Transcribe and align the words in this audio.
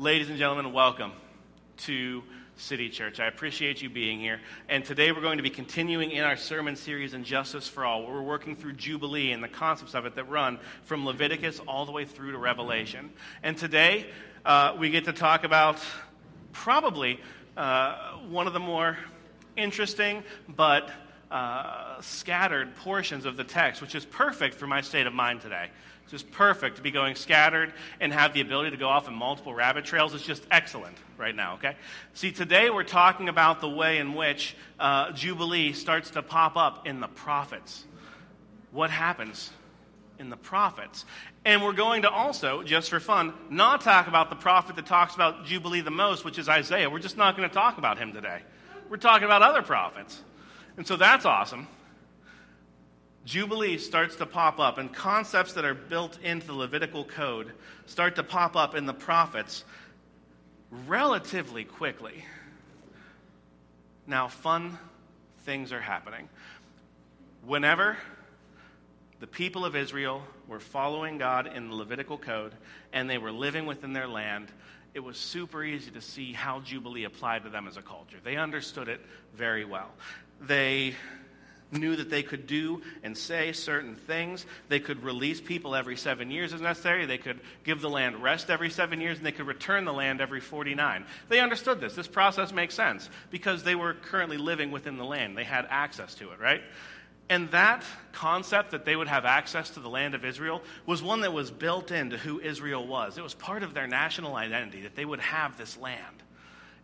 Ladies 0.00 0.28
and 0.28 0.38
gentlemen, 0.38 0.72
welcome 0.72 1.10
to 1.78 2.22
City 2.56 2.88
Church. 2.88 3.18
I 3.18 3.26
appreciate 3.26 3.82
you 3.82 3.90
being 3.90 4.20
here. 4.20 4.40
And 4.68 4.84
today 4.84 5.10
we're 5.10 5.20
going 5.20 5.38
to 5.38 5.42
be 5.42 5.50
continuing 5.50 6.12
in 6.12 6.22
our 6.22 6.36
sermon 6.36 6.76
series, 6.76 7.14
Injustice 7.14 7.66
for 7.66 7.84
All, 7.84 8.06
we're 8.06 8.22
working 8.22 8.54
through 8.54 8.74
Jubilee 8.74 9.32
and 9.32 9.42
the 9.42 9.48
concepts 9.48 9.96
of 9.96 10.06
it 10.06 10.14
that 10.14 10.28
run 10.28 10.60
from 10.84 11.04
Leviticus 11.04 11.58
all 11.66 11.84
the 11.84 11.90
way 11.90 12.04
through 12.04 12.30
to 12.30 12.38
Revelation. 12.38 13.10
And 13.42 13.58
today 13.58 14.06
uh, 14.44 14.76
we 14.78 14.88
get 14.90 15.04
to 15.06 15.12
talk 15.12 15.42
about 15.42 15.80
probably 16.52 17.18
uh, 17.56 18.18
one 18.28 18.46
of 18.46 18.52
the 18.52 18.60
more 18.60 18.96
interesting 19.56 20.22
but 20.48 20.92
uh, 21.32 22.00
scattered 22.02 22.72
portions 22.76 23.24
of 23.24 23.36
the 23.36 23.42
text, 23.42 23.82
which 23.82 23.96
is 23.96 24.04
perfect 24.04 24.54
for 24.54 24.68
my 24.68 24.80
state 24.80 25.08
of 25.08 25.12
mind 25.12 25.40
today. 25.40 25.70
It's 26.10 26.22
just 26.22 26.32
perfect 26.32 26.76
to 26.76 26.82
be 26.82 26.90
going 26.90 27.16
scattered 27.16 27.70
and 28.00 28.14
have 28.14 28.32
the 28.32 28.40
ability 28.40 28.70
to 28.70 28.78
go 28.78 28.88
off 28.88 29.08
in 29.08 29.14
multiple 29.14 29.52
rabbit 29.52 29.84
trails. 29.84 30.14
It's 30.14 30.24
just 30.24 30.42
excellent 30.50 30.96
right 31.18 31.36
now, 31.36 31.56
okay? 31.56 31.76
See, 32.14 32.32
today 32.32 32.70
we're 32.70 32.82
talking 32.82 33.28
about 33.28 33.60
the 33.60 33.68
way 33.68 33.98
in 33.98 34.14
which 34.14 34.56
uh, 34.80 35.12
Jubilee 35.12 35.74
starts 35.74 36.08
to 36.12 36.22
pop 36.22 36.56
up 36.56 36.86
in 36.86 37.00
the 37.00 37.08
prophets. 37.08 37.84
What 38.72 38.88
happens 38.88 39.50
in 40.18 40.30
the 40.30 40.38
prophets? 40.38 41.04
And 41.44 41.62
we're 41.62 41.74
going 41.74 42.00
to 42.00 42.10
also, 42.10 42.62
just 42.62 42.88
for 42.88 43.00
fun, 43.00 43.34
not 43.50 43.82
talk 43.82 44.08
about 44.08 44.30
the 44.30 44.36
prophet 44.36 44.76
that 44.76 44.86
talks 44.86 45.14
about 45.14 45.44
Jubilee 45.44 45.82
the 45.82 45.90
most, 45.90 46.24
which 46.24 46.38
is 46.38 46.48
Isaiah. 46.48 46.88
We're 46.88 47.00
just 47.00 47.18
not 47.18 47.36
going 47.36 47.46
to 47.46 47.54
talk 47.54 47.76
about 47.76 47.98
him 47.98 48.14
today. 48.14 48.40
We're 48.88 48.96
talking 48.96 49.26
about 49.26 49.42
other 49.42 49.60
prophets. 49.60 50.22
And 50.78 50.86
so 50.86 50.96
that's 50.96 51.26
awesome. 51.26 51.68
Jubilee 53.24 53.78
starts 53.78 54.16
to 54.16 54.26
pop 54.26 54.58
up, 54.58 54.78
and 54.78 54.92
concepts 54.92 55.52
that 55.52 55.64
are 55.64 55.74
built 55.74 56.18
into 56.22 56.46
the 56.46 56.54
Levitical 56.54 57.04
code 57.04 57.52
start 57.86 58.16
to 58.16 58.22
pop 58.22 58.56
up 58.56 58.74
in 58.74 58.86
the 58.86 58.94
prophets 58.94 59.64
relatively 60.86 61.64
quickly. 61.64 62.24
Now, 64.06 64.28
fun 64.28 64.78
things 65.44 65.72
are 65.72 65.80
happening. 65.80 66.28
Whenever 67.44 67.96
the 69.20 69.26
people 69.26 69.64
of 69.64 69.76
Israel 69.76 70.22
were 70.46 70.60
following 70.60 71.18
God 71.18 71.46
in 71.46 71.68
the 71.68 71.74
Levitical 71.74 72.18
code 72.18 72.52
and 72.92 73.08
they 73.08 73.18
were 73.18 73.32
living 73.32 73.66
within 73.66 73.92
their 73.92 74.08
land, 74.08 74.48
it 74.94 75.00
was 75.00 75.16
super 75.16 75.62
easy 75.62 75.90
to 75.90 76.00
see 76.00 76.32
how 76.32 76.60
Jubilee 76.60 77.04
applied 77.04 77.44
to 77.44 77.50
them 77.50 77.68
as 77.68 77.76
a 77.76 77.82
culture. 77.82 78.16
They 78.22 78.36
understood 78.36 78.88
it 78.88 79.00
very 79.34 79.64
well. 79.64 79.90
They 80.40 80.94
knew 81.70 81.96
that 81.96 82.10
they 82.10 82.22
could 82.22 82.46
do 82.46 82.82
and 83.02 83.16
say 83.16 83.52
certain 83.52 83.94
things. 83.94 84.46
They 84.68 84.80
could 84.80 85.02
release 85.02 85.40
people 85.40 85.74
every 85.74 85.96
seven 85.96 86.30
years 86.30 86.52
as 86.52 86.60
necessary. 86.60 87.06
They 87.06 87.18
could 87.18 87.40
give 87.64 87.80
the 87.80 87.90
land 87.90 88.22
rest 88.22 88.50
every 88.50 88.70
seven 88.70 89.00
years, 89.00 89.18
and 89.18 89.26
they 89.26 89.32
could 89.32 89.46
return 89.46 89.84
the 89.84 89.92
land 89.92 90.20
every 90.20 90.40
49. 90.40 91.04
They 91.28 91.40
understood 91.40 91.80
this. 91.80 91.94
This 91.94 92.08
process 92.08 92.52
makes 92.52 92.74
sense 92.74 93.08
because 93.30 93.62
they 93.62 93.74
were 93.74 93.94
currently 93.94 94.38
living 94.38 94.70
within 94.70 94.96
the 94.96 95.04
land. 95.04 95.36
They 95.36 95.44
had 95.44 95.66
access 95.68 96.14
to 96.16 96.30
it, 96.30 96.40
right? 96.40 96.62
And 97.30 97.50
that 97.50 97.84
concept 98.12 98.70
that 98.70 98.84
they 98.84 98.96
would 98.96 99.08
have 99.08 99.26
access 99.26 99.70
to 99.70 99.80
the 99.80 99.88
land 99.88 100.14
of 100.14 100.24
Israel 100.24 100.62
was 100.86 101.02
one 101.02 101.20
that 101.20 101.32
was 101.32 101.50
built 101.50 101.90
into 101.90 102.16
who 102.16 102.40
Israel 102.40 102.86
was. 102.86 103.18
It 103.18 103.22
was 103.22 103.34
part 103.34 103.62
of 103.62 103.74
their 103.74 103.86
national 103.86 104.34
identity 104.34 104.82
that 104.82 104.96
they 104.96 105.04
would 105.04 105.20
have 105.20 105.58
this 105.58 105.76
land. 105.76 106.22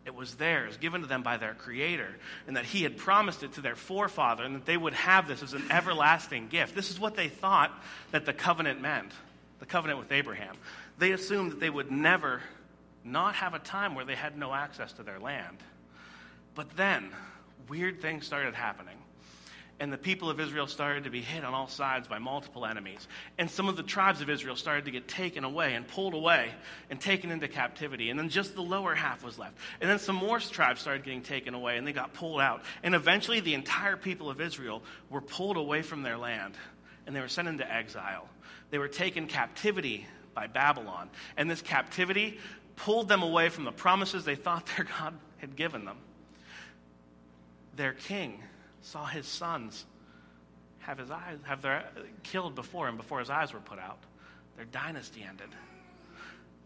It 0.07 0.15
was 0.15 0.35
theirs, 0.35 0.77
given 0.77 1.01
to 1.01 1.07
them 1.07 1.23
by 1.23 1.39
their 1.39 1.55
Creator, 1.55 2.15
and 2.47 2.57
that 2.57 2.67
He 2.67 2.83
had 2.83 2.99
promised 2.99 3.43
it 3.43 3.55
to 3.55 3.61
their 3.61 3.77
forefather, 3.77 4.45
and 4.45 4.55
that 4.55 4.67
they 4.67 4.77
would 4.77 4.93
have 4.93 5.27
this 5.27 5.43
as 5.43 5.55
an 5.55 5.65
everlasting 5.71 6.49
gift. 6.49 6.75
This 6.75 6.91
is 6.91 7.01
what 7.01 7.17
they 7.17 7.29
thought 7.29 7.73
that 8.11 8.27
the 8.27 8.33
covenant 8.33 8.81
meant 8.81 9.13
the 9.61 9.67
covenant 9.67 9.99
with 9.99 10.13
Abraham. 10.13 10.57
They 10.99 11.13
assumed 11.13 11.53
that 11.53 11.61
they 11.61 11.71
would 11.71 11.91
never 11.91 12.43
not 13.03 13.35
have 13.37 13.55
a 13.55 13.59
time 13.59 13.95
where 13.95 14.05
they 14.05 14.15
had 14.15 14.37
no 14.37 14.53
access 14.53 14.93
to 14.95 15.03
their 15.03 15.19
land. 15.19 15.59
But 16.55 16.77
then, 16.77 17.11
weird 17.69 18.03
things 18.03 18.27
started 18.27 18.55
happening 18.55 18.97
and 19.81 19.93
the 19.93 19.99
people 19.99 20.31
of 20.31 20.39
Israel 20.39 20.69
started 20.69 21.05
to 21.05 21.11
be 21.11 21.21
hit 21.21 21.45
on 21.45 21.53
all 21.53 21.67
sides 21.67 22.07
by 22.07 22.19
multiple 22.19 22.65
enemies. 22.65 23.09
And 23.39 23.51
some 23.51 23.69
of 23.69 23.77
the 23.77 23.83
tribes 23.83 24.21
of 24.21 24.31
Israel 24.31 24.55
started 24.55 24.85
to 24.85 24.93
get 24.93 25.09
taken 25.09 25.43
away 25.43 25.75
and 25.75 25.87
pulled 25.87 26.15
away 26.15 26.53
and 26.91 27.01
taken 27.01 27.33
into 27.33 27.49
captivity. 27.49 28.09
And 28.11 28.19
then 28.19 28.29
just 28.29 28.55
the 28.55 28.63
lower 28.63 28.95
half 28.95 29.25
was 29.25 29.37
left. 29.37 29.55
And 29.81 29.91
then 29.91 29.99
some 29.99 30.15
more 30.15 30.39
tribes 30.39 30.81
started 30.81 31.05
getting 31.05 31.23
taken 31.23 31.55
away 31.55 31.77
and 31.77 31.87
they 31.87 31.93
got 31.93 32.15
pulled 32.15 32.41
out. 32.41 32.63
And 32.85 32.95
eventually, 32.95 33.41
the 33.41 33.55
entire 33.55 33.97
people 33.97 34.31
of 34.31 34.41
Israel 34.41 34.83
were 35.11 35.21
pulled 35.21 35.57
away 35.57 35.83
from 35.83 36.03
their 36.03 36.19
land 36.19 36.55
and 37.07 37.15
they 37.15 37.21
were 37.21 37.29
sent 37.29 37.49
into 37.49 37.71
exile. 37.71 38.29
They 38.71 38.79
were 38.79 38.89
taken 38.89 39.27
captivity 39.27 40.07
by 40.35 40.47
Babylon. 40.47 41.11
And 41.37 41.51
this 41.51 41.63
captivity 41.63 42.39
pulled 42.77 43.09
them 43.09 43.23
away 43.23 43.49
from 43.49 43.65
the 43.65 43.73
promises 43.73 44.25
they 44.25 44.37
thought 44.37 44.69
their 44.77 44.87
God 44.99 45.15
had 45.39 45.57
given 45.57 45.85
them. 45.85 45.97
Their 47.77 47.93
king 47.93 48.41
saw 48.85 49.07
his 49.07 49.27
sons 49.27 49.87
have 50.81 50.99
his 50.99 51.11
eyes 51.11 51.39
have 51.45 51.63
their 51.63 51.85
killed 52.23 52.55
before 52.55 52.87
him 52.87 52.97
before 52.97 53.19
his 53.19 53.31
eyes 53.31 53.53
were 53.53 53.61
put 53.61 53.79
out. 53.79 53.99
Their 54.57 54.67
dynasty 54.67 55.25
ended. 55.27 55.49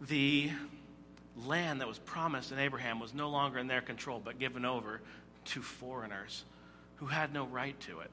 The 0.00 0.50
land 1.46 1.80
that 1.80 1.88
was 1.88 1.98
promised 2.00 2.50
in 2.50 2.58
Abraham 2.58 2.98
was 2.98 3.14
no 3.14 3.30
longer 3.30 3.58
in 3.58 3.68
their 3.68 3.80
control, 3.80 4.20
but 4.22 4.38
given 4.38 4.64
over 4.64 5.00
to 5.46 5.62
foreigners 5.62 6.44
who 6.96 7.06
had 7.06 7.32
no 7.32 7.46
right 7.46 7.78
to 7.82 8.00
it. 8.00 8.10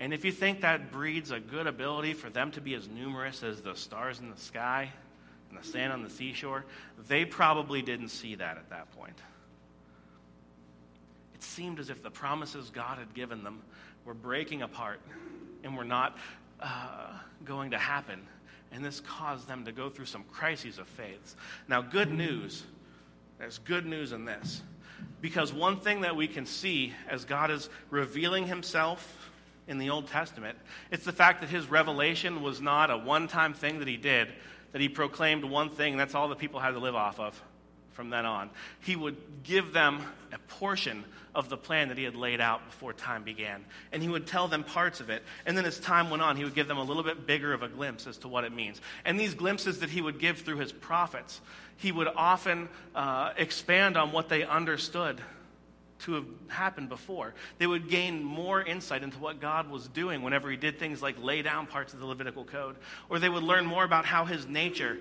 And 0.00 0.14
if 0.14 0.24
you 0.24 0.32
think 0.32 0.62
that 0.62 0.90
breeds 0.90 1.30
a 1.30 1.40
good 1.40 1.66
ability 1.66 2.14
for 2.14 2.30
them 2.30 2.50
to 2.52 2.60
be 2.62 2.74
as 2.74 2.88
numerous 2.88 3.42
as 3.42 3.60
the 3.60 3.74
stars 3.74 4.20
in 4.20 4.30
the 4.30 4.40
sky 4.40 4.90
and 5.50 5.58
the 5.58 5.66
sand 5.66 5.92
on 5.92 6.02
the 6.02 6.10
seashore, 6.10 6.64
they 7.08 7.26
probably 7.26 7.82
didn't 7.82 8.08
see 8.08 8.36
that 8.36 8.56
at 8.56 8.70
that 8.70 8.90
point 8.92 9.18
it 11.38 11.44
seemed 11.44 11.78
as 11.78 11.88
if 11.88 12.02
the 12.02 12.10
promises 12.10 12.70
God 12.70 12.98
had 12.98 13.14
given 13.14 13.44
them 13.44 13.62
were 14.04 14.14
breaking 14.14 14.62
apart 14.62 15.00
and 15.62 15.76
were 15.76 15.84
not 15.84 16.18
uh, 16.60 17.12
going 17.44 17.70
to 17.70 17.78
happen. 17.78 18.20
And 18.72 18.84
this 18.84 18.98
caused 19.00 19.46
them 19.46 19.64
to 19.64 19.72
go 19.72 19.88
through 19.88 20.06
some 20.06 20.24
crises 20.32 20.78
of 20.78 20.88
faith. 20.88 21.36
Now, 21.68 21.80
good 21.80 22.12
news 22.12 22.64
there's 23.38 23.58
good 23.58 23.86
news 23.86 24.10
in 24.12 24.24
this. 24.24 24.62
Because 25.20 25.52
one 25.52 25.78
thing 25.78 26.00
that 26.00 26.16
we 26.16 26.26
can 26.26 26.44
see 26.44 26.92
as 27.08 27.24
God 27.24 27.52
is 27.52 27.68
revealing 27.88 28.48
himself 28.48 29.30
in 29.68 29.78
the 29.78 29.90
Old 29.90 30.08
Testament, 30.08 30.58
it's 30.90 31.04
the 31.04 31.12
fact 31.12 31.40
that 31.40 31.50
his 31.50 31.70
revelation 31.70 32.42
was 32.42 32.60
not 32.60 32.90
a 32.90 32.96
one 32.96 33.28
time 33.28 33.54
thing 33.54 33.78
that 33.78 33.86
he 33.86 33.96
did, 33.96 34.28
that 34.72 34.80
he 34.80 34.88
proclaimed 34.88 35.44
one 35.44 35.70
thing, 35.70 35.92
and 35.92 36.00
that's 36.00 36.16
all 36.16 36.28
the 36.28 36.34
people 36.34 36.58
had 36.58 36.72
to 36.72 36.80
live 36.80 36.96
off 36.96 37.20
of 37.20 37.40
from 37.98 38.10
then 38.10 38.24
on. 38.24 38.48
He 38.78 38.94
would 38.94 39.16
give 39.42 39.72
them 39.72 40.00
a 40.32 40.38
portion 40.38 41.04
of 41.34 41.48
the 41.48 41.56
plan 41.56 41.88
that 41.88 41.98
he 41.98 42.04
had 42.04 42.14
laid 42.14 42.40
out 42.40 42.64
before 42.64 42.92
time 42.92 43.24
began. 43.24 43.64
And 43.90 44.00
he 44.00 44.08
would 44.08 44.24
tell 44.24 44.46
them 44.46 44.62
parts 44.62 45.00
of 45.00 45.10
it. 45.10 45.24
And 45.46 45.58
then 45.58 45.64
as 45.64 45.80
time 45.80 46.08
went 46.08 46.22
on, 46.22 46.36
he 46.36 46.44
would 46.44 46.54
give 46.54 46.68
them 46.68 46.78
a 46.78 46.82
little 46.84 47.02
bit 47.02 47.26
bigger 47.26 47.52
of 47.52 47.64
a 47.64 47.68
glimpse 47.68 48.06
as 48.06 48.16
to 48.18 48.28
what 48.28 48.44
it 48.44 48.52
means. 48.52 48.80
And 49.04 49.18
these 49.18 49.34
glimpses 49.34 49.80
that 49.80 49.90
he 49.90 50.00
would 50.00 50.20
give 50.20 50.38
through 50.38 50.58
his 50.58 50.70
prophets, 50.70 51.40
he 51.76 51.90
would 51.90 52.06
often 52.06 52.68
uh, 52.94 53.32
expand 53.36 53.96
on 53.96 54.12
what 54.12 54.28
they 54.28 54.44
understood 54.44 55.20
to 56.02 56.12
have 56.12 56.26
happened 56.46 56.88
before. 56.88 57.34
They 57.58 57.66
would 57.66 57.88
gain 57.88 58.22
more 58.22 58.62
insight 58.62 59.02
into 59.02 59.18
what 59.18 59.40
God 59.40 59.68
was 59.68 59.88
doing 59.88 60.22
whenever 60.22 60.48
he 60.48 60.56
did 60.56 60.78
things 60.78 61.02
like 61.02 61.20
lay 61.20 61.42
down 61.42 61.66
parts 61.66 61.94
of 61.94 61.98
the 61.98 62.06
Levitical 62.06 62.44
code. 62.44 62.76
Or 63.08 63.18
they 63.18 63.28
would 63.28 63.42
learn 63.42 63.66
more 63.66 63.82
about 63.82 64.04
how 64.04 64.24
his 64.24 64.46
nature 64.46 64.98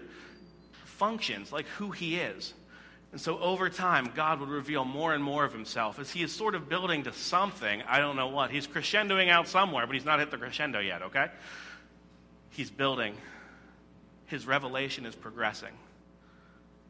functions, 0.98 1.52
like 1.52 1.68
who 1.78 1.92
he 1.92 2.16
is. 2.16 2.56
And 3.12 3.22
so 3.22 3.40
over 3.40 3.70
time, 3.70 4.12
God 4.16 4.40
would 4.42 4.50
reveal 4.50 4.84
more 4.84 5.14
and 5.14 5.24
more 5.24 5.46
of 5.46 5.54
himself 5.54 5.98
as 5.98 6.12
he 6.12 6.24
is 6.24 6.32
sort 6.32 6.56
of 6.56 6.68
building 6.68 7.04
to 7.04 7.14
something. 7.14 7.82
I 7.88 8.00
don't 8.00 8.16
know 8.16 8.28
what. 8.28 8.52
He's 8.52 8.68
crescendoing 8.68 9.30
out 9.30 9.48
somewhere, 9.48 9.86
but 9.88 9.96
he's 9.96 10.06
not 10.06 10.20
hit 10.20 10.30
the 10.30 10.38
crescendo 10.38 10.80
yet, 10.80 11.02
okay? 11.02 11.28
He's 12.50 12.70
building. 12.70 13.16
His 14.26 14.46
revelation 14.46 15.06
is 15.06 15.16
progressing 15.16 15.74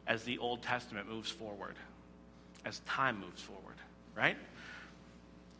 as 0.08 0.24
the 0.24 0.38
Old 0.38 0.62
Testament 0.62 1.08
moves 1.08 1.30
forward, 1.30 1.76
as 2.64 2.80
time 2.80 3.20
moves 3.20 3.42
forward, 3.42 3.76
right? 4.16 4.36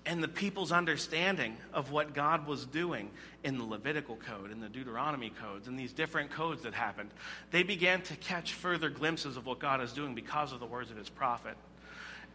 And 0.08 0.22
the 0.22 0.28
people's 0.28 0.72
understanding 0.72 1.54
of 1.74 1.90
what 1.90 2.14
God 2.14 2.46
was 2.46 2.64
doing 2.64 3.10
in 3.44 3.58
the 3.58 3.64
Levitical 3.64 4.16
code, 4.16 4.50
in 4.50 4.58
the 4.58 4.68
Deuteronomy 4.68 5.28
codes, 5.28 5.68
and 5.68 5.78
these 5.78 5.92
different 5.92 6.30
codes 6.30 6.62
that 6.62 6.72
happened, 6.72 7.10
they 7.50 7.62
began 7.62 8.00
to 8.00 8.16
catch 8.16 8.54
further 8.54 8.88
glimpses 8.88 9.36
of 9.36 9.44
what 9.44 9.58
God 9.58 9.82
is 9.82 9.92
doing 9.92 10.14
because 10.14 10.54
of 10.54 10.60
the 10.60 10.66
words 10.66 10.90
of 10.90 10.96
his 10.96 11.10
prophet. 11.10 11.58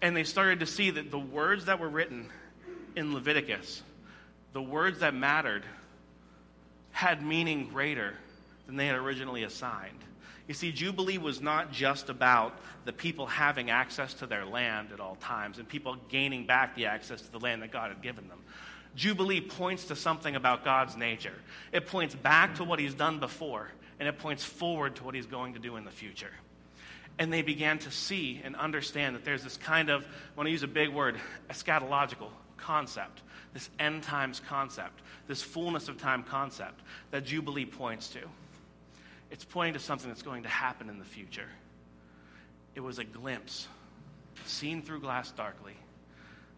And 0.03 0.15
they 0.15 0.23
started 0.23 0.59
to 0.59 0.67
see 0.67 0.91
that 0.91 1.09
the 1.09 1.17
words 1.17 1.65
that 1.65 1.79
were 1.79 1.89
written 1.89 2.29
in 2.95 3.11
Leviticus, 3.11 3.81
the 4.53 4.61
words 4.61 4.99
that 4.99 5.15
mattered, 5.15 5.63
had 6.91 7.25
meaning 7.25 7.69
greater 7.69 8.13
than 8.67 8.75
they 8.75 8.85
had 8.85 8.97
originally 8.97 9.45
assigned. 9.45 9.97
You 10.47 10.53
see, 10.53 10.71
Jubilee 10.71 11.17
was 11.17 11.41
not 11.41 11.71
just 11.71 12.09
about 12.09 12.59
the 12.83 12.91
people 12.91 13.27
having 13.27 13.69
access 13.69 14.13
to 14.15 14.25
their 14.25 14.45
land 14.45 14.89
at 14.91 14.99
all 14.99 15.15
times 15.15 15.57
and 15.57 15.67
people 15.67 15.97
gaining 16.09 16.45
back 16.45 16.75
the 16.75 16.87
access 16.87 17.21
to 17.21 17.31
the 17.31 17.39
land 17.39 17.61
that 17.61 17.71
God 17.71 17.89
had 17.89 18.01
given 18.01 18.27
them. 18.27 18.39
Jubilee 18.95 19.41
points 19.41 19.85
to 19.85 19.95
something 19.95 20.35
about 20.35 20.63
God's 20.63 20.97
nature. 20.97 21.33
It 21.71 21.87
points 21.87 22.13
back 22.13 22.55
to 22.55 22.63
what 22.63 22.79
He's 22.79 22.93
done 22.93 23.19
before, 23.19 23.69
and 23.99 24.07
it 24.07 24.19
points 24.19 24.43
forward 24.43 24.95
to 24.97 25.03
what 25.03 25.15
He's 25.15 25.25
going 25.25 25.53
to 25.53 25.59
do 25.59 25.77
in 25.77 25.85
the 25.85 25.91
future. 25.91 26.31
And 27.17 27.31
they 27.31 27.41
began 27.41 27.79
to 27.79 27.91
see 27.91 28.41
and 28.43 28.55
understand 28.55 29.15
that 29.15 29.23
there's 29.23 29.43
this 29.43 29.57
kind 29.57 29.89
of, 29.89 30.03
I 30.03 30.07
want 30.35 30.47
to 30.47 30.51
use 30.51 30.63
a 30.63 30.67
big 30.67 30.89
word, 30.89 31.17
eschatological 31.49 32.29
concept, 32.57 33.21
this 33.53 33.69
end 33.79 34.03
times 34.03 34.41
concept, 34.47 35.01
this 35.27 35.41
fullness 35.41 35.87
of 35.87 35.97
time 35.97 36.23
concept 36.23 36.81
that 37.11 37.25
Jubilee 37.25 37.65
points 37.65 38.09
to. 38.09 38.19
It's 39.33 39.43
pointing 39.43 39.73
to 39.73 39.79
something 39.79 40.09
that's 40.09 40.21
going 40.21 40.43
to 40.43 40.49
happen 40.49 40.89
in 40.89 40.99
the 40.99 41.05
future. 41.05 41.49
It 42.75 42.81
was 42.81 42.99
a 42.99 43.03
glimpse, 43.03 43.67
seen 44.45 44.83
through 44.83 44.99
glass 44.99 45.31
darkly, 45.31 45.73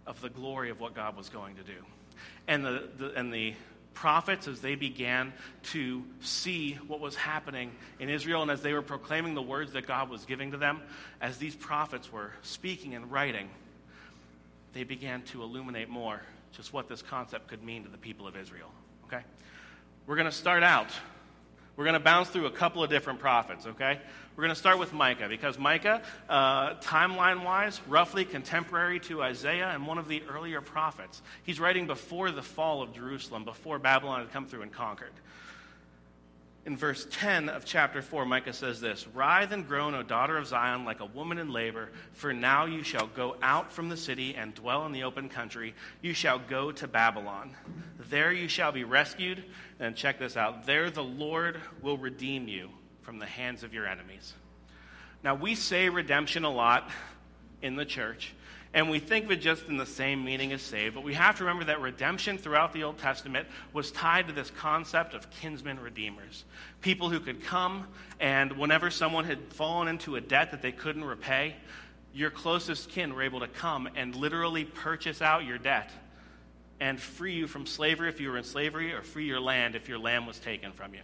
of 0.05 0.19
the 0.19 0.29
glory 0.29 0.69
of 0.71 0.81
what 0.81 0.93
God 0.93 1.15
was 1.15 1.29
going 1.29 1.55
to 1.55 1.63
do. 1.63 1.77
And 2.49 2.65
the, 2.65 2.89
the 2.97 3.13
and 3.13 3.33
the 3.33 3.53
prophets, 3.93 4.49
as 4.49 4.59
they 4.59 4.75
began 4.75 5.31
to 5.71 6.03
see 6.19 6.73
what 6.85 6.99
was 6.99 7.15
happening 7.15 7.71
in 8.01 8.09
Israel 8.09 8.41
and 8.41 8.51
as 8.51 8.61
they 8.61 8.73
were 8.73 8.81
proclaiming 8.81 9.35
the 9.35 9.41
words 9.41 9.71
that 9.71 9.87
God 9.87 10.09
was 10.09 10.25
giving 10.25 10.51
to 10.51 10.57
them, 10.57 10.81
as 11.21 11.37
these 11.37 11.55
prophets 11.55 12.11
were 12.11 12.33
speaking 12.41 12.93
and 12.93 13.09
writing, 13.09 13.49
they 14.73 14.83
began 14.83 15.21
to 15.21 15.43
illuminate 15.43 15.87
more 15.87 16.21
just 16.51 16.73
what 16.73 16.89
this 16.89 17.01
concept 17.01 17.47
could 17.47 17.63
mean 17.63 17.83
to 17.85 17.89
the 17.89 17.97
people 17.97 18.27
of 18.27 18.35
Israel. 18.35 18.69
Okay? 19.05 19.23
We're 20.07 20.17
going 20.17 20.25
to 20.25 20.31
start 20.33 20.61
out. 20.61 20.89
We're 21.75 21.83
going 21.83 21.95
to 21.95 21.99
bounce 21.99 22.29
through 22.29 22.45
a 22.45 22.51
couple 22.51 22.83
of 22.83 22.89
different 22.89 23.19
prophets, 23.19 23.67
okay? 23.67 23.99
We're 24.35 24.43
going 24.43 24.53
to 24.53 24.59
start 24.59 24.79
with 24.79 24.93
Micah 24.93 25.27
because 25.27 25.59
Micah, 25.59 26.01
uh, 26.29 26.75
timeline 26.75 27.43
wise, 27.43 27.81
roughly 27.87 28.23
contemporary 28.23 28.99
to 29.01 29.21
Isaiah 29.21 29.69
and 29.69 29.85
one 29.85 29.97
of 29.97 30.07
the 30.07 30.23
earlier 30.29 30.61
prophets. 30.61 31.21
He's 31.43 31.59
writing 31.59 31.85
before 31.85 32.31
the 32.31 32.41
fall 32.41 32.81
of 32.81 32.93
Jerusalem, 32.93 33.43
before 33.43 33.77
Babylon 33.77 34.21
had 34.21 34.31
come 34.31 34.45
through 34.45 34.61
and 34.61 34.71
conquered 34.71 35.11
in 36.65 36.75
verse 36.75 37.05
10 37.11 37.47
of 37.49 37.63
chapter 37.63 38.01
4, 38.01 38.25
Micah 38.25 38.53
says 38.53 38.81
this 38.81 39.07
Writhe 39.13 39.51
and 39.51 39.67
groan, 39.67 39.93
O 39.93 40.01
daughter 40.01 40.37
of 40.37 40.47
Zion, 40.47 40.83
like 40.83 40.99
a 40.99 41.05
woman 41.05 41.37
in 41.37 41.51
labor, 41.51 41.89
for 42.13 42.33
now 42.33 42.65
you 42.65 42.81
shall 42.81 43.07
go 43.07 43.37
out 43.41 43.71
from 43.71 43.89
the 43.89 43.97
city 43.97 44.35
and 44.35 44.53
dwell 44.55 44.85
in 44.87 44.91
the 44.91 45.03
open 45.03 45.29
country. 45.29 45.75
You 46.01 46.13
shall 46.13 46.39
go 46.39 46.71
to 46.71 46.87
Babylon. 46.87 47.55
There 48.09 48.31
you 48.31 48.47
shall 48.47 48.71
be 48.71 48.83
rescued. 48.83 49.43
And 49.79 49.95
check 49.95 50.19
this 50.19 50.37
out 50.37 50.65
there 50.65 50.89
the 50.89 51.03
Lord 51.03 51.59
will 51.81 51.97
redeem 51.97 52.47
you 52.47 52.69
from 53.01 53.19
the 53.19 53.25
hands 53.25 53.63
of 53.63 53.73
your 53.73 53.85
enemies. 53.85 54.33
Now, 55.23 55.35
we 55.35 55.55
say 55.55 55.89
redemption 55.89 56.43
a 56.43 56.49
lot 56.49 56.89
in 57.61 57.75
the 57.75 57.85
church. 57.85 58.33
And 58.75 58.89
we 58.89 58.99
think 58.99 59.25
of 59.25 59.31
it 59.31 59.37
just 59.37 59.67
in 59.67 59.77
the 59.77 59.85
same 59.85 60.25
meaning 60.25 60.51
as 60.51 60.61
saved, 60.61 60.95
but 60.95 61.03
we 61.05 61.13
have 61.13 61.37
to 61.37 61.45
remember 61.45 61.63
that 61.65 61.79
redemption 61.79 62.37
throughout 62.37 62.73
the 62.73 62.83
Old 62.83 62.97
Testament 62.97 63.47
was 63.71 63.89
tied 63.89 64.27
to 64.27 64.33
this 64.33 64.51
concept 64.51 65.13
of 65.13 65.29
kinsman 65.29 65.79
redeemers. 65.79 66.43
People 66.81 67.09
who 67.09 67.21
could 67.21 67.41
come, 67.41 67.87
and 68.19 68.51
whenever 68.57 68.91
someone 68.91 69.23
had 69.23 69.39
fallen 69.53 69.87
into 69.87 70.17
a 70.17 70.21
debt 70.21 70.51
that 70.51 70.61
they 70.61 70.73
couldn't 70.73 71.05
repay, 71.05 71.55
your 72.13 72.29
closest 72.29 72.89
kin 72.89 73.15
were 73.15 73.23
able 73.23 73.39
to 73.39 73.47
come 73.47 73.87
and 73.95 74.13
literally 74.13 74.65
purchase 74.65 75.21
out 75.21 75.45
your 75.45 75.57
debt 75.57 75.89
and 76.79 76.99
free 76.99 77.33
you 77.33 77.47
from 77.47 77.65
slavery 77.65 78.09
if 78.09 78.19
you 78.19 78.29
were 78.29 78.37
in 78.37 78.43
slavery, 78.43 78.93
or 78.93 79.01
free 79.01 79.25
your 79.25 79.39
land 79.39 79.75
if 79.75 79.87
your 79.87 79.99
land 79.99 80.27
was 80.27 80.39
taken 80.39 80.71
from 80.71 80.93
you. 80.93 81.03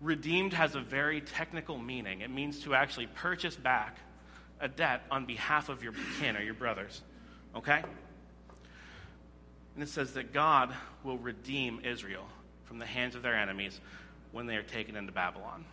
Redeemed 0.00 0.54
has 0.54 0.74
a 0.74 0.80
very 0.80 1.20
technical 1.20 1.78
meaning. 1.78 2.22
It 2.22 2.30
means 2.30 2.60
to 2.60 2.74
actually 2.74 3.06
purchase 3.06 3.54
back 3.54 3.98
a 4.60 4.68
debt 4.68 5.02
on 5.10 5.26
behalf 5.26 5.68
of 5.68 5.82
your 5.82 5.94
kin 6.18 6.36
or 6.36 6.42
your 6.42 6.54
brothers. 6.54 7.02
Okay? 7.54 7.82
And 9.74 9.82
it 9.82 9.88
says 9.88 10.12
that 10.14 10.32
God 10.32 10.74
will 11.04 11.18
redeem 11.18 11.80
Israel 11.84 12.26
from 12.64 12.78
the 12.78 12.86
hands 12.86 13.14
of 13.14 13.22
their 13.22 13.34
enemies 13.34 13.80
when 14.32 14.46
they 14.46 14.56
are 14.56 14.62
taken 14.62 14.96
into 14.96 15.12
Babylon. 15.12 15.64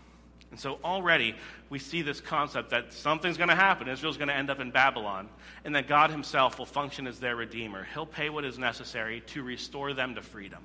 And 0.51 0.59
so 0.59 0.79
already 0.83 1.35
we 1.69 1.79
see 1.79 2.01
this 2.01 2.21
concept 2.21 2.69
that 2.69 2.93
something's 2.93 3.37
going 3.37 3.49
to 3.49 3.55
happen. 3.55 3.89
Israel's 3.89 4.17
going 4.17 4.29
to 4.29 4.35
end 4.35 4.49
up 4.49 4.59
in 4.59 4.71
Babylon, 4.71 5.27
and 5.65 5.75
that 5.75 5.87
God 5.87 6.09
Himself 6.09 6.57
will 6.57 6.65
function 6.65 7.05
as 7.05 7.19
their 7.19 7.35
Redeemer. 7.35 7.87
He'll 7.93 8.05
pay 8.05 8.29
what 8.29 8.45
is 8.45 8.57
necessary 8.57 9.21
to 9.27 9.43
restore 9.43 9.93
them 9.93 10.15
to 10.15 10.21
freedom. 10.21 10.63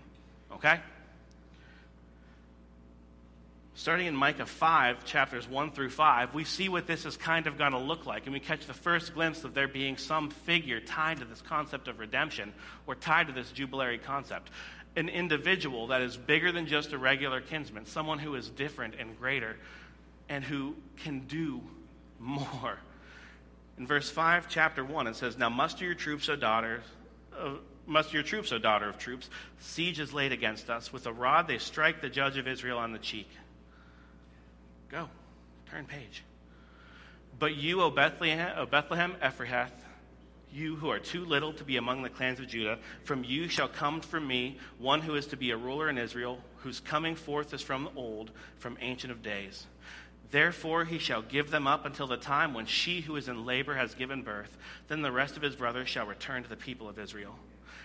Okay? 0.52 0.78
starting 3.74 4.06
in 4.06 4.14
Micah 4.14 4.46
5, 4.46 5.04
chapters 5.04 5.48
1 5.48 5.72
through 5.72 5.90
5, 5.90 6.34
we 6.34 6.44
see 6.44 6.68
what 6.68 6.86
this 6.86 7.06
is 7.06 7.16
kind 7.16 7.46
of 7.46 7.56
going 7.56 7.72
to 7.72 7.78
look 7.78 8.06
like. 8.06 8.26
And 8.26 8.32
we 8.32 8.40
catch 8.40 8.66
the 8.66 8.74
first 8.74 9.14
glimpse 9.14 9.44
of 9.44 9.54
there 9.54 9.68
being 9.68 9.96
some 9.96 10.30
figure 10.30 10.80
tied 10.80 11.18
to 11.18 11.24
this 11.24 11.40
concept 11.40 11.88
of 11.88 11.98
redemption 11.98 12.52
or 12.86 12.94
tied 12.94 13.28
to 13.28 13.32
this 13.32 13.50
jubilary 13.50 13.98
concept. 13.98 14.50
An 14.94 15.08
individual 15.08 15.88
that 15.88 16.02
is 16.02 16.16
bigger 16.16 16.52
than 16.52 16.66
just 16.66 16.92
a 16.92 16.98
regular 16.98 17.40
kinsman, 17.40 17.86
someone 17.86 18.18
who 18.18 18.34
is 18.34 18.48
different 18.50 18.94
and 18.98 19.18
greater 19.18 19.56
and 20.28 20.44
who 20.44 20.74
can 20.98 21.20
do 21.20 21.62
more. 22.18 22.78
In 23.78 23.86
verse 23.86 24.10
5, 24.10 24.48
chapter 24.48 24.84
1, 24.84 25.06
it 25.06 25.16
says, 25.16 25.38
Now 25.38 25.48
muster 25.48 25.84
your 25.84 25.94
troops, 25.94 26.28
O 26.28 26.36
daughters. 26.36 26.84
Uh, 27.36 27.54
muster 27.86 28.14
your 28.14 28.22
troops, 28.22 28.52
O 28.52 28.58
daughter 28.58 28.88
of 28.88 28.98
troops. 28.98 29.28
Siege 29.60 29.98
is 29.98 30.12
laid 30.12 30.32
against 30.32 30.70
us. 30.70 30.92
With 30.92 31.06
a 31.06 31.12
rod 31.12 31.48
they 31.48 31.58
strike 31.58 32.00
the 32.00 32.08
judge 32.08 32.36
of 32.36 32.46
Israel 32.46 32.78
on 32.78 32.92
the 32.92 32.98
cheek. 32.98 33.28
Go. 34.90 35.08
Turn 35.70 35.86
page. 35.86 36.22
But 37.38 37.56
you, 37.56 37.80
O 37.82 37.90
Bethlehem, 37.90 38.52
o 38.56 38.66
Bethlehem 38.66 39.14
Ephrathah, 39.22 39.70
you 40.52 40.76
who 40.76 40.90
are 40.90 40.98
too 40.98 41.24
little 41.24 41.52
to 41.54 41.64
be 41.64 41.76
among 41.76 42.02
the 42.02 42.10
clans 42.10 42.38
of 42.38 42.48
Judah, 42.48 42.78
from 43.04 43.24
you 43.24 43.48
shall 43.48 43.68
come 43.68 44.00
from 44.00 44.26
me 44.26 44.58
one 44.78 45.00
who 45.00 45.14
is 45.14 45.26
to 45.28 45.36
be 45.36 45.50
a 45.50 45.56
ruler 45.56 45.88
in 45.88 45.98
Israel, 45.98 46.38
whose 46.58 46.80
coming 46.80 47.14
forth 47.14 47.54
is 47.54 47.62
from 47.62 47.88
old, 47.96 48.30
from 48.58 48.76
ancient 48.80 49.12
of 49.12 49.22
days. 49.22 49.66
Therefore 50.30 50.84
he 50.84 50.98
shall 50.98 51.22
give 51.22 51.50
them 51.50 51.66
up 51.66 51.84
until 51.84 52.06
the 52.06 52.16
time 52.16 52.54
when 52.54 52.66
she 52.66 53.02
who 53.02 53.16
is 53.16 53.28
in 53.28 53.44
labor 53.44 53.74
has 53.74 53.94
given 53.94 54.22
birth. 54.22 54.56
Then 54.88 55.02
the 55.02 55.12
rest 55.12 55.36
of 55.36 55.42
his 55.42 55.56
brothers 55.56 55.88
shall 55.88 56.06
return 56.06 56.42
to 56.42 56.48
the 56.48 56.56
people 56.56 56.88
of 56.88 56.98
Israel. 56.98 57.38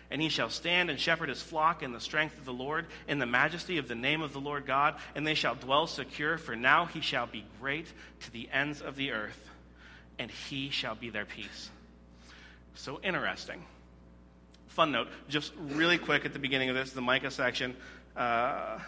And 0.10 0.22
he 0.22 0.30
shall 0.30 0.50
stand 0.50 0.90
and 0.90 0.98
shepherd 0.98 1.28
his 1.28 1.42
flock 1.42 1.84
in 1.84 1.92
the 1.92 2.00
strength 2.00 2.38
of 2.38 2.46
the 2.46 2.54
Lord, 2.54 2.86
in 3.10 3.20
the 3.20 3.26
majesty 3.26 3.78
of 3.78 3.90
the 3.90 3.96
name 3.96 4.22
of 4.22 4.32
the 4.32 4.40
Lord 4.40 4.66
God, 4.66 4.96
and 5.16 5.28
they 5.28 5.34
shall 5.34 5.56
dwell 5.56 5.88
secure, 5.88 6.38
for 6.38 6.56
now 6.56 6.86
he 6.86 7.02
shall 7.02 7.28
be 7.28 7.46
great 7.60 7.88
to 8.22 8.32
the 8.32 8.50
ends 8.54 8.82
of 8.82 8.96
the 8.96 9.12
earth, 9.12 9.50
and 10.18 10.32
he 10.32 10.70
shall 10.70 10.96
be 10.96 11.10
their 11.10 11.26
peace. 11.26 11.70
So 12.78 13.00
interesting. 13.04 13.64
Fun 14.68 14.92
note, 14.92 15.08
just 15.28 15.52
really 15.58 15.98
quick 15.98 16.26
at 16.26 16.34
the 16.34 16.40
beginning 16.40 16.70
of 16.70 16.76
this, 16.76 16.92
the 16.92 17.02
Micah 17.02 17.32
section. 17.32 17.76
Uh, 18.16 18.80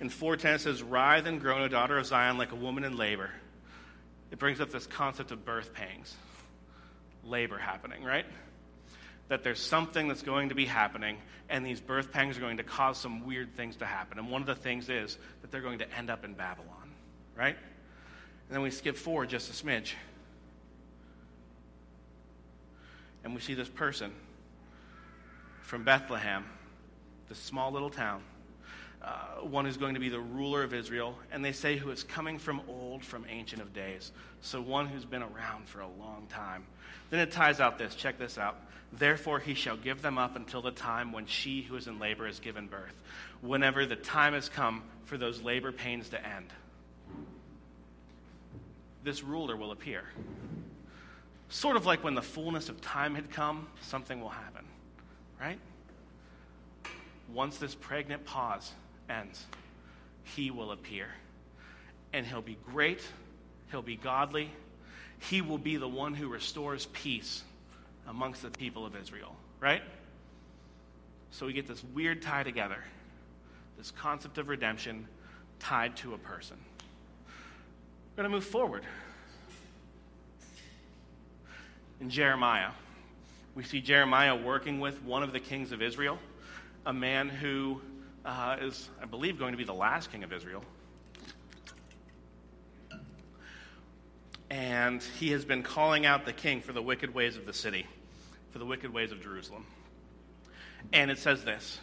in 0.00 0.08
410 0.08 0.54
it 0.54 0.60
says, 0.60 0.82
Writhe 0.82 1.26
and 1.26 1.40
groan, 1.40 1.62
O 1.62 1.68
daughter 1.68 1.98
of 1.98 2.06
Zion, 2.06 2.38
like 2.38 2.52
a 2.52 2.56
woman 2.56 2.84
in 2.84 2.96
labor. 2.96 3.30
It 4.30 4.38
brings 4.38 4.60
up 4.60 4.70
this 4.70 4.86
concept 4.86 5.30
of 5.30 5.44
birth 5.44 5.74
pangs, 5.74 6.14
labor 7.24 7.58
happening, 7.58 8.02
right? 8.02 8.26
that 9.28 9.42
there's 9.42 9.60
something 9.60 10.08
that's 10.08 10.22
going 10.22 10.50
to 10.50 10.54
be 10.54 10.66
happening, 10.66 11.16
and 11.48 11.64
these 11.64 11.80
birth 11.80 12.12
pangs 12.12 12.36
are 12.36 12.40
going 12.40 12.58
to 12.58 12.62
cause 12.62 12.98
some 12.98 13.24
weird 13.26 13.54
things 13.56 13.76
to 13.76 13.86
happen. 13.86 14.18
And 14.18 14.30
one 14.30 14.42
of 14.42 14.46
the 14.46 14.54
things 14.54 14.88
is 14.88 15.18
that 15.40 15.50
they're 15.50 15.62
going 15.62 15.78
to 15.78 15.96
end 15.96 16.10
up 16.10 16.24
in 16.24 16.34
Babylon, 16.34 16.90
right? 17.36 17.56
And 17.56 18.54
then 18.54 18.62
we 18.62 18.70
skip 18.70 18.96
forward 18.96 19.30
just 19.30 19.48
a 19.50 19.64
smidge. 19.64 19.92
And 23.24 23.34
we 23.34 23.40
see 23.40 23.54
this 23.54 23.68
person 23.68 24.12
from 25.62 25.82
Bethlehem, 25.82 26.44
this 27.28 27.38
small 27.38 27.72
little 27.72 27.90
town, 27.90 28.22
uh, 29.02 29.42
one 29.42 29.64
who's 29.64 29.76
going 29.76 29.94
to 29.94 30.00
be 30.00 30.08
the 30.08 30.20
ruler 30.20 30.62
of 30.62 30.72
Israel, 30.72 31.18
and 31.32 31.44
they 31.44 31.52
say 31.52 31.76
who 31.76 31.90
is 31.90 32.04
coming 32.04 32.38
from 32.38 32.60
old, 32.68 33.04
from 33.04 33.26
ancient 33.28 33.60
of 33.60 33.74
days. 33.74 34.12
So 34.40 34.60
one 34.60 34.86
who's 34.86 35.04
been 35.04 35.22
around 35.22 35.68
for 35.68 35.80
a 35.80 35.88
long 35.98 36.26
time. 36.28 36.64
Then 37.10 37.20
it 37.20 37.30
ties 37.30 37.60
out 37.60 37.78
this. 37.78 37.94
Check 37.94 38.18
this 38.18 38.38
out. 38.38 38.56
Therefore, 38.92 39.40
he 39.40 39.54
shall 39.54 39.76
give 39.76 40.02
them 40.02 40.18
up 40.18 40.36
until 40.36 40.62
the 40.62 40.70
time 40.70 41.12
when 41.12 41.26
she 41.26 41.62
who 41.62 41.76
is 41.76 41.86
in 41.86 41.98
labor 41.98 42.26
has 42.26 42.40
given 42.40 42.66
birth, 42.66 42.98
whenever 43.40 43.86
the 43.86 43.96
time 43.96 44.34
has 44.34 44.48
come 44.48 44.82
for 45.04 45.18
those 45.18 45.42
labor 45.42 45.72
pains 45.72 46.10
to 46.10 46.26
end. 46.26 46.46
This 49.02 49.22
ruler 49.22 49.56
will 49.56 49.72
appear. 49.72 50.04
Sort 51.54 51.76
of 51.76 51.86
like 51.86 52.02
when 52.02 52.16
the 52.16 52.20
fullness 52.20 52.68
of 52.68 52.80
time 52.80 53.14
had 53.14 53.30
come, 53.30 53.68
something 53.80 54.20
will 54.20 54.28
happen, 54.28 54.64
right? 55.40 55.60
Once 57.32 57.58
this 57.58 57.76
pregnant 57.76 58.24
pause 58.24 58.72
ends, 59.08 59.46
he 60.24 60.50
will 60.50 60.72
appear. 60.72 61.06
And 62.12 62.26
he'll 62.26 62.42
be 62.42 62.58
great, 62.66 63.02
he'll 63.70 63.82
be 63.82 63.94
godly, 63.94 64.50
he 65.20 65.42
will 65.42 65.56
be 65.56 65.76
the 65.76 65.86
one 65.86 66.12
who 66.12 66.26
restores 66.26 66.86
peace 66.86 67.44
amongst 68.08 68.42
the 68.42 68.50
people 68.50 68.84
of 68.84 68.96
Israel, 68.96 69.36
right? 69.60 69.82
So 71.30 71.46
we 71.46 71.52
get 71.52 71.68
this 71.68 71.84
weird 71.94 72.20
tie 72.20 72.42
together 72.42 72.82
this 73.78 73.92
concept 73.92 74.38
of 74.38 74.48
redemption 74.48 75.06
tied 75.60 75.96
to 75.98 76.14
a 76.14 76.18
person. 76.18 76.56
We're 78.16 78.24
going 78.24 78.32
to 78.32 78.36
move 78.36 78.44
forward. 78.44 78.82
In 82.04 82.10
Jeremiah, 82.10 82.68
we 83.54 83.64
see 83.64 83.80
Jeremiah 83.80 84.36
working 84.36 84.78
with 84.78 85.02
one 85.04 85.22
of 85.22 85.32
the 85.32 85.40
kings 85.40 85.72
of 85.72 85.80
Israel, 85.80 86.18
a 86.84 86.92
man 86.92 87.30
who 87.30 87.80
uh, 88.26 88.58
is, 88.60 88.90
I 89.00 89.06
believe, 89.06 89.38
going 89.38 89.52
to 89.52 89.56
be 89.56 89.64
the 89.64 89.72
last 89.72 90.12
king 90.12 90.22
of 90.22 90.30
Israel. 90.30 90.62
and 94.50 95.02
he 95.18 95.30
has 95.30 95.46
been 95.46 95.62
calling 95.62 96.04
out 96.04 96.26
the 96.26 96.34
king 96.34 96.60
for 96.60 96.74
the 96.74 96.82
wicked 96.82 97.14
ways 97.14 97.38
of 97.38 97.46
the 97.46 97.54
city, 97.54 97.86
for 98.50 98.58
the 98.58 98.66
wicked 98.66 98.92
ways 98.92 99.10
of 99.10 99.22
Jerusalem. 99.22 99.64
And 100.92 101.10
it 101.10 101.16
says 101.16 101.42
this 101.42 101.80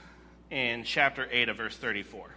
in 0.51 0.83
chapter 0.83 1.27
8 1.31 1.49
of 1.49 1.57
verse 1.57 1.75
34. 1.77 2.29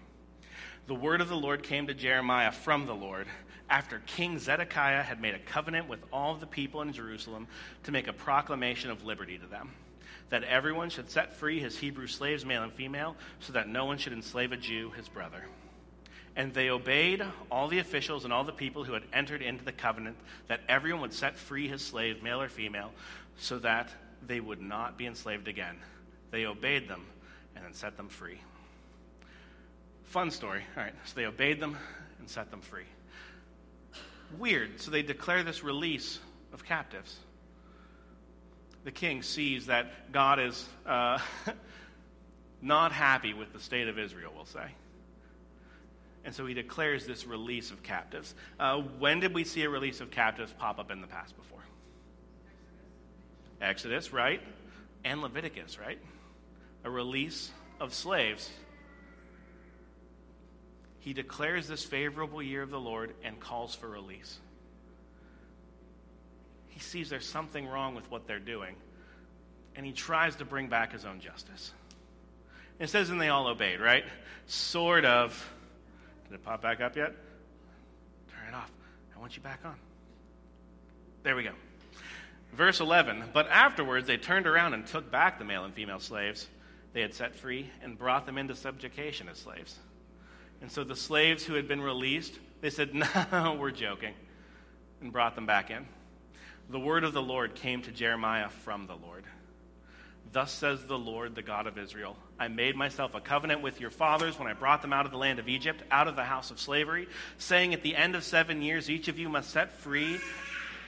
The 0.86 0.94
word 0.94 1.20
of 1.20 1.28
the 1.28 1.36
Lord 1.36 1.62
came 1.62 1.88
to 1.88 1.94
Jeremiah 1.94 2.50
from 2.50 2.86
the 2.86 2.94
Lord 2.94 3.26
after 3.68 4.00
King 4.06 4.38
Zedekiah 4.38 5.02
had 5.02 5.20
made 5.20 5.34
a 5.34 5.38
covenant 5.38 5.88
with 5.88 6.00
all 6.12 6.34
the 6.34 6.46
people 6.46 6.82
in 6.82 6.92
Jerusalem 6.92 7.46
to 7.84 7.92
make 7.92 8.08
a 8.08 8.12
proclamation 8.12 8.90
of 8.90 9.04
liberty 9.04 9.38
to 9.38 9.46
them, 9.46 9.72
that 10.30 10.44
everyone 10.44 10.90
should 10.90 11.10
set 11.10 11.34
free 11.34 11.60
his 11.60 11.78
Hebrew 11.78 12.06
slaves, 12.06 12.44
male 12.44 12.62
and 12.62 12.72
female, 12.72 13.16
so 13.40 13.52
that 13.54 13.68
no 13.68 13.84
one 13.84 13.98
should 13.98 14.12
enslave 14.12 14.52
a 14.52 14.56
Jew, 14.56 14.90
his 14.90 15.08
brother. 15.08 15.44
And 16.36 16.52
they 16.52 16.68
obeyed 16.68 17.22
all 17.50 17.68
the 17.68 17.78
officials 17.78 18.24
and 18.24 18.32
all 18.32 18.44
the 18.44 18.52
people 18.52 18.84
who 18.84 18.92
had 18.92 19.04
entered 19.12 19.40
into 19.40 19.64
the 19.64 19.72
covenant 19.72 20.16
that 20.48 20.60
everyone 20.68 21.02
would 21.02 21.12
set 21.12 21.36
free 21.36 21.68
his 21.68 21.80
slave, 21.80 22.22
male 22.22 22.42
or 22.42 22.48
female, 22.48 22.92
so 23.38 23.58
that 23.60 23.90
they 24.26 24.40
would 24.40 24.60
not 24.60 24.98
be 24.98 25.06
enslaved 25.06 25.48
again. 25.48 25.76
They 26.30 26.46
obeyed 26.46 26.88
them 26.88 27.06
and 27.54 27.64
then 27.64 27.74
set 27.74 27.96
them 27.96 28.08
free. 28.08 28.40
Fun 30.06 30.30
story. 30.30 30.62
All 30.76 30.82
right, 30.82 30.94
so 31.04 31.12
they 31.14 31.26
obeyed 31.26 31.60
them 31.60 31.76
and 32.18 32.28
set 32.28 32.50
them 32.50 32.60
free. 32.60 32.84
Weird. 34.38 34.80
So 34.80 34.90
they 34.90 35.02
declare 35.02 35.42
this 35.42 35.62
release 35.62 36.18
of 36.52 36.64
captives. 36.64 37.16
The 38.84 38.92
king 38.92 39.22
sees 39.22 39.66
that 39.66 40.12
God 40.12 40.38
is 40.38 40.66
uh, 40.84 41.18
not 42.62 42.92
happy 42.92 43.32
with 43.34 43.52
the 43.52 43.60
state 43.60 43.88
of 43.88 43.98
Israel, 43.98 44.32
we'll 44.34 44.44
say. 44.44 44.66
And 46.24 46.34
so 46.34 46.46
he 46.46 46.54
declares 46.54 47.06
this 47.06 47.26
release 47.26 47.70
of 47.70 47.82
captives. 47.82 48.34
Uh, 48.58 48.78
when 48.98 49.20
did 49.20 49.34
we 49.34 49.44
see 49.44 49.62
a 49.62 49.70
release 49.70 50.00
of 50.00 50.10
captives 50.10 50.54
pop 50.58 50.78
up 50.78 50.90
in 50.90 51.00
the 51.00 51.06
past 51.06 51.36
before? 51.36 51.60
Exodus, 53.60 54.12
right? 54.12 54.40
And 55.04 55.20
Leviticus, 55.20 55.78
right? 55.78 55.98
A 56.84 56.90
release 56.90 57.50
of 57.80 57.92
slaves. 57.92 58.50
He 61.04 61.12
declares 61.12 61.68
this 61.68 61.84
favorable 61.84 62.42
year 62.42 62.62
of 62.62 62.70
the 62.70 62.80
Lord 62.80 63.12
and 63.22 63.38
calls 63.38 63.74
for 63.74 63.86
release. 63.86 64.38
He 66.68 66.80
sees 66.80 67.10
there's 67.10 67.28
something 67.28 67.68
wrong 67.68 67.94
with 67.94 68.10
what 68.10 68.26
they're 68.26 68.38
doing, 68.38 68.74
and 69.76 69.84
he 69.84 69.92
tries 69.92 70.36
to 70.36 70.46
bring 70.46 70.68
back 70.68 70.92
his 70.92 71.04
own 71.04 71.20
justice. 71.20 71.72
It 72.78 72.88
says, 72.88 73.10
and 73.10 73.20
they 73.20 73.28
all 73.28 73.48
obeyed, 73.48 73.80
right? 73.80 74.06
Sort 74.46 75.04
of. 75.04 75.52
Did 76.26 76.36
it 76.36 76.42
pop 76.42 76.62
back 76.62 76.80
up 76.80 76.96
yet? 76.96 77.12
Turn 78.30 78.48
it 78.48 78.54
off. 78.54 78.72
I 79.14 79.20
want 79.20 79.36
you 79.36 79.42
back 79.42 79.60
on. 79.62 79.74
There 81.22 81.36
we 81.36 81.42
go. 81.42 81.52
Verse 82.54 82.80
11 82.80 83.24
But 83.34 83.48
afterwards 83.48 84.06
they 84.06 84.16
turned 84.16 84.46
around 84.46 84.72
and 84.72 84.86
took 84.86 85.10
back 85.10 85.38
the 85.38 85.44
male 85.44 85.66
and 85.66 85.74
female 85.74 86.00
slaves 86.00 86.48
they 86.94 87.02
had 87.02 87.12
set 87.12 87.34
free 87.34 87.68
and 87.82 87.98
brought 87.98 88.24
them 88.24 88.38
into 88.38 88.54
subjugation 88.54 89.28
as 89.28 89.36
slaves. 89.36 89.78
And 90.64 90.72
so 90.72 90.82
the 90.82 90.96
slaves 90.96 91.44
who 91.44 91.52
had 91.52 91.68
been 91.68 91.82
released, 91.82 92.38
they 92.62 92.70
said, 92.70 92.94
No, 93.32 93.58
we're 93.60 93.70
joking, 93.70 94.14
and 95.02 95.12
brought 95.12 95.34
them 95.34 95.44
back 95.44 95.68
in. 95.68 95.84
The 96.70 96.80
word 96.80 97.04
of 97.04 97.12
the 97.12 97.20
Lord 97.20 97.54
came 97.54 97.82
to 97.82 97.90
Jeremiah 97.90 98.48
from 98.48 98.86
the 98.86 98.96
Lord. 98.96 99.24
Thus 100.32 100.50
says 100.50 100.86
the 100.86 100.96
Lord, 100.96 101.34
the 101.34 101.42
God 101.42 101.66
of 101.66 101.76
Israel 101.76 102.16
I 102.38 102.48
made 102.48 102.76
myself 102.76 103.14
a 103.14 103.20
covenant 103.20 103.60
with 103.60 103.78
your 103.78 103.90
fathers 103.90 104.38
when 104.38 104.48
I 104.48 104.54
brought 104.54 104.80
them 104.80 104.94
out 104.94 105.04
of 105.04 105.12
the 105.12 105.18
land 105.18 105.38
of 105.38 105.50
Egypt, 105.50 105.82
out 105.90 106.08
of 106.08 106.16
the 106.16 106.24
house 106.24 106.50
of 106.50 106.58
slavery, 106.58 107.08
saying, 107.36 107.74
At 107.74 107.82
the 107.82 107.94
end 107.94 108.16
of 108.16 108.24
seven 108.24 108.62
years, 108.62 108.88
each 108.88 109.08
of 109.08 109.18
you 109.18 109.28
must 109.28 109.50
set 109.50 109.70
free 109.70 110.18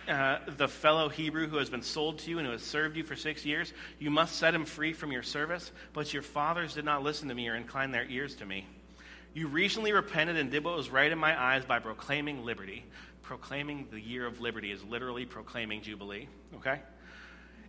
uh, 0.08 0.38
the 0.56 0.68
fellow 0.68 1.10
Hebrew 1.10 1.48
who 1.48 1.58
has 1.58 1.68
been 1.68 1.82
sold 1.82 2.20
to 2.20 2.30
you 2.30 2.38
and 2.38 2.46
who 2.46 2.52
has 2.52 2.62
served 2.62 2.96
you 2.96 3.04
for 3.04 3.14
six 3.14 3.44
years. 3.44 3.74
You 3.98 4.10
must 4.10 4.36
set 4.36 4.54
him 4.54 4.64
free 4.64 4.94
from 4.94 5.12
your 5.12 5.22
service. 5.22 5.70
But 5.92 6.14
your 6.14 6.22
fathers 6.22 6.72
did 6.72 6.86
not 6.86 7.02
listen 7.02 7.28
to 7.28 7.34
me 7.34 7.46
or 7.50 7.56
incline 7.56 7.90
their 7.90 8.06
ears 8.06 8.36
to 8.36 8.46
me. 8.46 8.66
You 9.36 9.48
recently 9.48 9.92
repented 9.92 10.38
and 10.38 10.50
did 10.50 10.64
what 10.64 10.74
was 10.78 10.88
right 10.88 11.12
in 11.12 11.18
my 11.18 11.38
eyes 11.38 11.62
by 11.62 11.78
proclaiming 11.78 12.46
liberty. 12.46 12.86
Proclaiming 13.20 13.86
the 13.90 14.00
year 14.00 14.26
of 14.26 14.40
liberty 14.40 14.72
is 14.72 14.82
literally 14.82 15.26
proclaiming 15.26 15.82
Jubilee, 15.82 16.26
okay? 16.54 16.80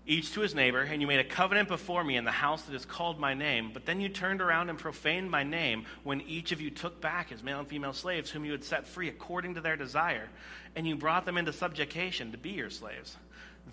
each 0.06 0.32
to 0.32 0.40
his 0.40 0.56
neighbor, 0.56 0.80
and 0.80 1.02
you 1.02 1.08
made 1.08 1.20
a 1.20 1.24
covenant 1.26 1.68
before 1.68 2.02
me 2.02 2.16
in 2.16 2.24
the 2.24 2.32
house 2.32 2.62
that 2.64 2.74
is 2.74 2.86
called 2.86 3.20
my 3.20 3.34
name. 3.34 3.72
But 3.74 3.86
then 3.86 4.00
you 4.00 4.08
turned 4.08 4.42
around 4.42 4.70
and 4.70 4.80
profaned 4.80 5.30
my 5.30 5.44
name 5.44 5.86
when 6.04 6.22
each 6.22 6.54
of 6.54 6.62
you 6.62 6.70
took 6.70 7.02
back 7.02 7.30
his 7.30 7.44
male 7.44 7.60
and 7.60 7.68
female 7.68 7.92
slaves, 7.92 8.32
whom 8.32 8.46
you 8.46 8.54
had 8.54 8.64
set 8.64 8.88
free 8.88 9.10
according 9.10 9.56
to 9.56 9.62
their 9.62 9.76
desire, 9.76 10.30
and 10.78 10.88
you 10.88 10.96
brought 10.96 11.26
them 11.26 11.38
into 11.38 11.52
subjugation 11.52 12.32
to 12.32 12.38
be 12.38 12.52
your 12.52 12.70
slaves. 12.70 13.18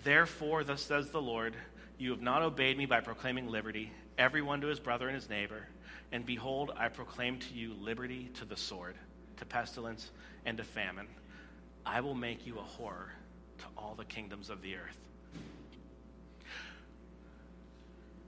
Therefore, 0.03 0.65
thus 0.65 0.81
says 0.81 1.11
the 1.11 1.21
Lord, 1.21 1.55
you 1.97 2.11
have 2.11 2.21
not 2.21 2.41
obeyed 2.41 2.77
me 2.77 2.85
by 2.85 2.99
proclaiming 2.99 3.49
liberty, 3.49 3.93
everyone 4.17 4.61
to 4.61 4.67
his 4.67 4.79
brother 4.79 5.07
and 5.07 5.15
his 5.15 5.29
neighbor. 5.29 5.67
And 6.11 6.25
behold, 6.25 6.71
I 6.77 6.87
proclaim 6.87 7.39
to 7.39 7.53
you 7.53 7.73
liberty 7.81 8.29
to 8.35 8.45
the 8.45 8.57
sword, 8.57 8.95
to 9.37 9.45
pestilence, 9.45 10.11
and 10.45 10.57
to 10.57 10.63
famine. 10.63 11.07
I 11.85 12.01
will 12.01 12.15
make 12.15 12.45
you 12.47 12.57
a 12.57 12.63
horror 12.63 13.11
to 13.59 13.65
all 13.77 13.95
the 13.95 14.05
kingdoms 14.05 14.49
of 14.49 14.61
the 14.61 14.75
earth. 14.75 14.97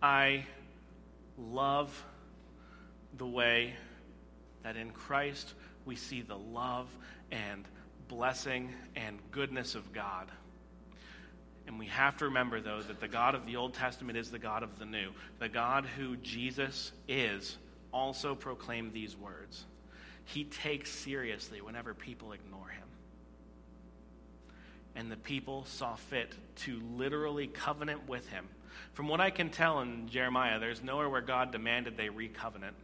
I 0.01 0.45
love 1.37 2.03
the 3.17 3.25
way 3.25 3.73
that 4.63 4.75
in 4.75 4.91
Christ 4.91 5.53
we 5.85 5.95
see 5.95 6.21
the 6.21 6.37
love 6.37 6.87
and 7.31 7.65
blessing 8.07 8.73
and 8.95 9.17
goodness 9.31 9.75
of 9.75 9.91
God. 9.93 10.27
And 11.67 11.77
we 11.77 11.87
have 11.87 12.17
to 12.17 12.25
remember, 12.25 12.61
though, 12.61 12.81
that 12.81 12.99
the 12.99 13.07
God 13.07 13.35
of 13.35 13.45
the 13.45 13.57
Old 13.57 13.73
Testament 13.73 14.17
is 14.17 14.31
the 14.31 14.39
God 14.39 14.63
of 14.63 14.79
the 14.79 14.85
New. 14.85 15.11
The 15.39 15.49
God 15.49 15.85
who 15.85 16.15
Jesus 16.17 16.91
is 17.07 17.57
also 17.91 18.35
proclaimed 18.35 18.93
these 18.93 19.15
words. 19.15 19.65
He 20.25 20.45
takes 20.45 20.89
seriously 20.89 21.61
whenever 21.61 21.93
people 21.93 22.31
ignore 22.31 22.69
him. 22.69 22.83
And 24.95 25.11
the 25.11 25.17
people 25.17 25.65
saw 25.65 25.95
fit 25.95 26.33
to 26.63 26.81
literally 26.95 27.47
covenant 27.47 28.07
with 28.07 28.27
him 28.29 28.47
from 28.93 29.07
what 29.07 29.21
I 29.21 29.29
can 29.29 29.49
tell 29.49 29.81
in 29.81 30.09
Jeremiah, 30.09 30.59
there's 30.59 30.81
nowhere 30.81 31.09
where 31.09 31.21
God 31.21 31.51
demanded 31.51 31.97
they 31.97 32.09
recovenant 32.09 32.75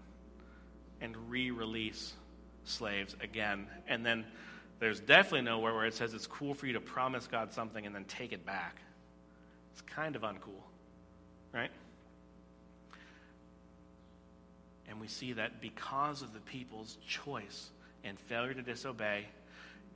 and 1.01 1.15
re 1.29 1.51
release 1.51 2.13
slaves 2.65 3.15
again. 3.21 3.67
And 3.87 4.05
then 4.05 4.25
there's 4.83 4.99
definitely 4.99 5.43
nowhere 5.43 5.73
where 5.73 5.85
it 5.85 5.93
says 5.93 6.13
it's 6.13 6.27
cool 6.27 6.53
for 6.53 6.67
you 6.67 6.73
to 6.73 6.81
promise 6.81 7.25
God 7.25 7.53
something 7.53 7.85
and 7.85 7.95
then 7.95 8.03
take 8.03 8.33
it 8.33 8.45
back. 8.45 8.75
It's 9.71 9.81
kind 9.81 10.17
of 10.17 10.23
uncool, 10.23 10.61
right? 11.53 11.71
And 14.89 14.99
we 14.99 15.07
see 15.07 15.31
that 15.33 15.61
because 15.61 16.21
of 16.21 16.33
the 16.33 16.41
people's 16.41 16.97
choice 17.07 17.69
and 18.03 18.19
failure 18.19 18.53
to 18.53 18.61
disobey, 18.61 19.19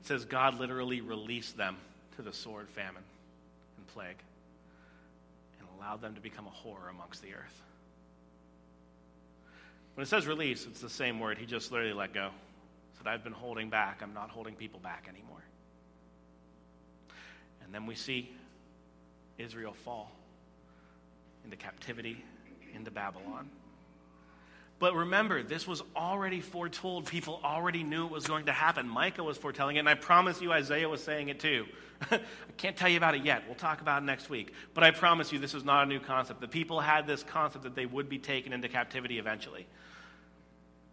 it 0.00 0.06
says 0.06 0.24
God 0.24 0.58
literally 0.58 1.02
released 1.02 1.58
them 1.58 1.76
to 2.16 2.22
the 2.22 2.32
sword, 2.32 2.70
famine, 2.70 3.02
and 3.76 3.86
plague 3.88 4.16
and 5.60 5.68
allowed 5.78 6.00
them 6.00 6.14
to 6.14 6.20
become 6.22 6.46
a 6.46 6.50
horror 6.50 6.88
amongst 6.88 7.20
the 7.20 7.34
earth. 7.34 7.62
When 9.96 10.02
it 10.02 10.08
says 10.08 10.26
release, 10.26 10.64
it's 10.64 10.80
the 10.80 10.88
same 10.88 11.20
word. 11.20 11.36
He 11.36 11.44
just 11.44 11.72
literally 11.72 11.92
let 11.92 12.14
go. 12.14 12.30
Said, 12.98 13.06
I've 13.06 13.24
been 13.24 13.32
holding 13.32 13.70
back. 13.70 14.00
I'm 14.02 14.14
not 14.14 14.30
holding 14.30 14.54
people 14.54 14.80
back 14.80 15.06
anymore. 15.08 15.42
And 17.64 17.72
then 17.74 17.86
we 17.86 17.94
see 17.94 18.30
Israel 19.38 19.72
fall 19.84 20.10
into 21.44 21.56
captivity, 21.56 22.22
into 22.74 22.90
Babylon. 22.90 23.50
But 24.78 24.94
remember, 24.94 25.42
this 25.42 25.66
was 25.66 25.82
already 25.96 26.40
foretold. 26.40 27.06
People 27.06 27.40
already 27.42 27.82
knew 27.82 28.06
it 28.06 28.12
was 28.12 28.26
going 28.26 28.46
to 28.46 28.52
happen. 28.52 28.88
Micah 28.88 29.24
was 29.24 29.36
foretelling 29.36 29.76
it, 29.76 29.80
and 29.80 29.88
I 29.88 29.94
promise 29.94 30.40
you, 30.40 30.52
Isaiah 30.52 30.88
was 30.88 31.02
saying 31.02 31.28
it 31.28 31.40
too. 31.40 31.66
I 32.10 32.20
can't 32.56 32.76
tell 32.76 32.88
you 32.88 32.96
about 32.96 33.16
it 33.16 33.24
yet. 33.24 33.42
We'll 33.46 33.56
talk 33.56 33.80
about 33.80 34.02
it 34.02 34.06
next 34.06 34.30
week. 34.30 34.52
But 34.74 34.84
I 34.84 34.92
promise 34.92 35.32
you, 35.32 35.40
this 35.40 35.54
is 35.54 35.64
not 35.64 35.84
a 35.84 35.86
new 35.86 35.98
concept. 35.98 36.40
The 36.40 36.48
people 36.48 36.78
had 36.78 37.08
this 37.08 37.24
concept 37.24 37.64
that 37.64 37.74
they 37.74 37.86
would 37.86 38.08
be 38.08 38.18
taken 38.18 38.52
into 38.52 38.68
captivity 38.68 39.18
eventually. 39.18 39.66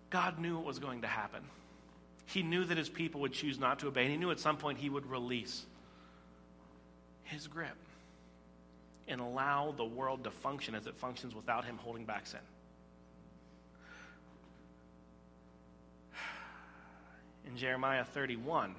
God 0.10 0.40
knew 0.40 0.60
it 0.60 0.66
was 0.66 0.80
going 0.80 1.02
to 1.02 1.08
happen. 1.08 1.44
He 2.26 2.44
knew 2.44 2.66
that 2.66 2.78
his 2.78 2.90
people 2.90 3.22
would 3.22 3.34
choose 3.34 3.60
not 3.60 3.80
to 3.80 3.88
obey, 3.88 4.04
and 4.04 4.12
he 4.12 4.18
knew 4.18 4.32
at 4.32 4.40
some 4.40 4.58
point 4.58 4.80
he 4.80 4.90
would 4.90 5.06
release 5.06 5.66
his 7.24 7.48
grip 7.48 7.78
and 9.08 9.22
allow 9.22 9.72
the 9.72 9.86
world 9.86 10.24
to 10.24 10.32
function 10.32 10.74
as 10.74 10.88
it 10.88 10.96
functions 10.96 11.36
without 11.36 11.66
him 11.66 11.78
holding 11.78 12.06
back 12.06 12.26
sin. 12.26 12.40
in 17.48 17.56
Jeremiah 17.58 18.04
31. 18.04 18.74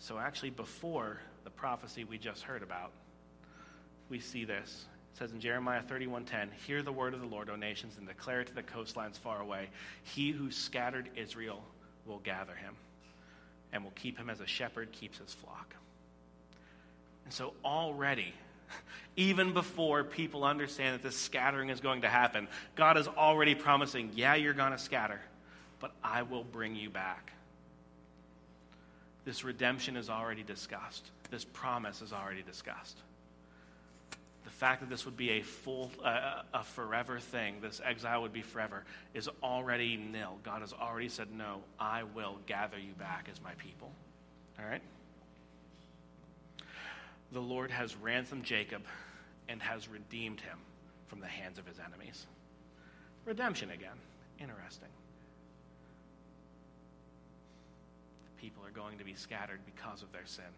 So, 0.00 0.18
actually, 0.18 0.50
before 0.50 1.20
the 1.44 1.50
prophecy 1.50 2.04
we 2.04 2.18
just 2.18 2.42
heard 2.42 2.62
about, 2.62 2.92
we 4.08 4.20
see 4.20 4.44
this. 4.44 4.86
It 5.12 5.18
says 5.18 5.32
in 5.32 5.40
Jeremiah 5.40 5.82
31:10, 5.82 6.50
"Hear 6.66 6.82
the 6.82 6.92
word 6.92 7.14
of 7.14 7.20
the 7.20 7.26
Lord, 7.26 7.50
O 7.50 7.56
nations, 7.56 7.98
and 7.98 8.06
declare 8.06 8.40
it 8.40 8.46
to 8.48 8.54
the 8.54 8.62
coastlines 8.62 9.18
far 9.18 9.40
away. 9.40 9.70
He 10.02 10.30
who 10.30 10.50
scattered 10.50 11.10
Israel 11.16 11.64
will 12.08 12.18
gather 12.18 12.54
him, 12.54 12.74
and 13.72 13.84
will 13.84 13.92
keep 13.92 14.16
him 14.16 14.30
as 14.30 14.40
a 14.40 14.46
shepherd 14.46 14.92
keeps 14.92 15.18
his 15.18 15.32
flock. 15.34 15.74
And 17.24 17.32
so, 17.32 17.52
already, 17.64 18.32
even 19.16 19.52
before 19.52 20.04
people 20.04 20.44
understand 20.44 20.94
that 20.94 21.02
this 21.02 21.16
scattering 21.16 21.68
is 21.68 21.80
going 21.80 22.02
to 22.02 22.08
happen, 22.08 22.48
God 22.74 22.96
is 22.96 23.06
already 23.06 23.54
promising, 23.54 24.12
yeah, 24.14 24.34
you're 24.34 24.54
going 24.54 24.72
to 24.72 24.78
scatter, 24.78 25.20
but 25.80 25.92
I 26.02 26.22
will 26.22 26.44
bring 26.44 26.74
you 26.74 26.90
back. 26.90 27.32
This 29.24 29.44
redemption 29.44 29.96
is 29.96 30.08
already 30.08 30.42
discussed, 30.42 31.10
this 31.30 31.44
promise 31.44 32.00
is 32.00 32.12
already 32.12 32.42
discussed. 32.42 32.96
Fact 34.58 34.80
that 34.80 34.90
this 34.90 35.04
would 35.04 35.16
be 35.16 35.30
a 35.30 35.42
full, 35.42 35.88
uh, 36.04 36.42
a 36.52 36.64
forever 36.64 37.20
thing, 37.20 37.60
this 37.60 37.80
exile 37.84 38.22
would 38.22 38.32
be 38.32 38.42
forever, 38.42 38.82
is 39.14 39.28
already 39.40 39.96
nil. 39.96 40.36
God 40.42 40.62
has 40.62 40.72
already 40.72 41.08
said, 41.08 41.28
No, 41.30 41.60
I 41.78 42.02
will 42.02 42.38
gather 42.46 42.76
you 42.76 42.92
back 42.94 43.28
as 43.30 43.40
my 43.40 43.52
people. 43.52 43.92
All 44.58 44.68
right? 44.68 44.82
The 47.30 47.38
Lord 47.38 47.70
has 47.70 47.94
ransomed 47.94 48.42
Jacob 48.42 48.82
and 49.48 49.62
has 49.62 49.86
redeemed 49.86 50.40
him 50.40 50.58
from 51.06 51.20
the 51.20 51.28
hands 51.28 51.60
of 51.60 51.66
his 51.66 51.76
enemies. 51.78 52.26
Redemption 53.26 53.70
again. 53.70 53.96
Interesting. 54.40 54.88
The 58.34 58.42
people 58.42 58.64
are 58.66 58.72
going 58.72 58.98
to 58.98 59.04
be 59.04 59.14
scattered 59.14 59.60
because 59.66 60.02
of 60.02 60.10
their 60.10 60.26
sin. 60.26 60.50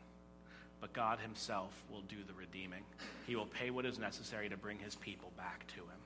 But 0.80 0.92
God 0.92 1.18
Himself 1.18 1.72
will 1.90 2.02
do 2.02 2.16
the 2.26 2.32
redeeming. 2.32 2.82
He 3.26 3.36
will 3.36 3.46
pay 3.46 3.70
what 3.70 3.84
is 3.84 3.98
necessary 3.98 4.48
to 4.48 4.56
bring 4.56 4.78
His 4.78 4.94
people 4.94 5.30
back 5.36 5.66
to 5.68 5.80
Him. 5.80 6.00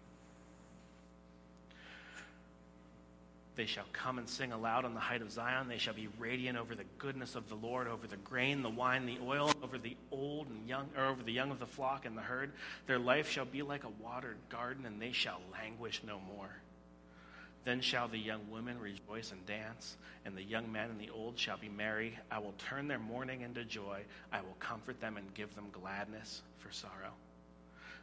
They 3.57 3.67
shall 3.67 3.85
come 3.93 4.19
and 4.19 4.29
sing 4.29 4.51
aloud 4.51 4.85
on 4.85 4.95
the 4.95 5.01
height 5.01 5.23
of 5.23 5.31
Zion. 5.31 5.69
They 5.69 5.79
shall 5.79 5.95
be 5.95 6.09
radiant 6.19 6.59
over 6.59 6.75
the 6.75 6.85
goodness 6.99 7.37
of 7.37 7.49
the 7.49 7.55
Lord, 7.55 7.87
over 7.87 8.09
the 8.09 8.17
grain, 8.17 8.63
the 8.63 8.71
wine, 8.71 9.07
the 9.07 9.19
oil, 9.25 9.53
over 9.63 9.79
the 9.79 9.97
old 10.11 10.49
and 10.49 10.69
young, 10.69 10.89
or 10.97 11.05
over 11.05 11.23
the 11.23 11.33
young 11.33 11.53
of 11.53 11.61
the 11.61 11.67
flock 11.67 12.05
and 12.05 12.17
the 12.17 12.23
herd. 12.23 12.51
Their 12.89 12.99
life 12.99 13.31
shall 13.31 13.45
be 13.45 13.63
like 13.63 13.85
a 13.85 14.03
watered 14.03 14.39
garden, 14.49 14.87
and 14.87 15.01
they 15.01 15.13
shall 15.13 15.41
languish 15.53 16.03
no 16.05 16.19
more. 16.37 16.51
Then 17.65 17.81
shall 17.81 18.09
the 18.09 18.19
young 18.19 18.43
women 18.51 18.79
rejoice 18.79 19.33
and 19.33 19.45
dance, 19.47 19.97
and 20.27 20.37
the 20.37 20.43
young 20.43 20.71
men 20.71 20.91
and 20.91 21.01
the 21.01 21.11
old 21.11 21.39
shall 21.39 21.57
be 21.57 21.71
merry. 21.71 22.19
I 22.31 22.39
will 22.39 22.55
turn 22.59 22.89
their 22.89 22.99
mourning 22.99 23.41
into 23.41 23.65
joy. 23.65 24.03
I 24.33 24.43
will 24.43 24.57
comfort 24.61 25.01
them 25.01 25.17
and 25.17 25.33
give 25.35 25.55
them 25.55 25.69
gladness 25.73 26.43
for 26.59 26.71
sorrow. 26.71 27.15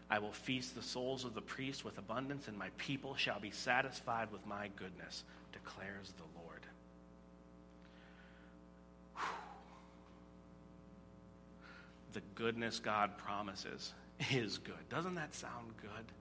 I 0.09 0.17
will 0.19 0.31
feast 0.31 0.75
the 0.75 0.81
souls 0.81 1.25
of 1.25 1.35
the 1.35 1.41
priests 1.41 1.85
with 1.85 1.97
abundance, 1.97 2.47
and 2.47 2.57
my 2.57 2.69
people 2.77 3.15
shall 3.15 3.39
be 3.39 3.51
satisfied 3.51 4.31
with 4.31 4.45
my 4.47 4.69
goodness, 4.75 5.23
declares 5.53 6.11
the 6.17 6.23
Lord. 6.41 6.65
The 12.13 12.21
goodness 12.35 12.79
God 12.79 13.17
promises 13.17 13.93
is 14.31 14.57
good. 14.57 14.89
Doesn't 14.89 15.15
that 15.15 15.33
sound 15.33 15.77
good? 15.81 16.11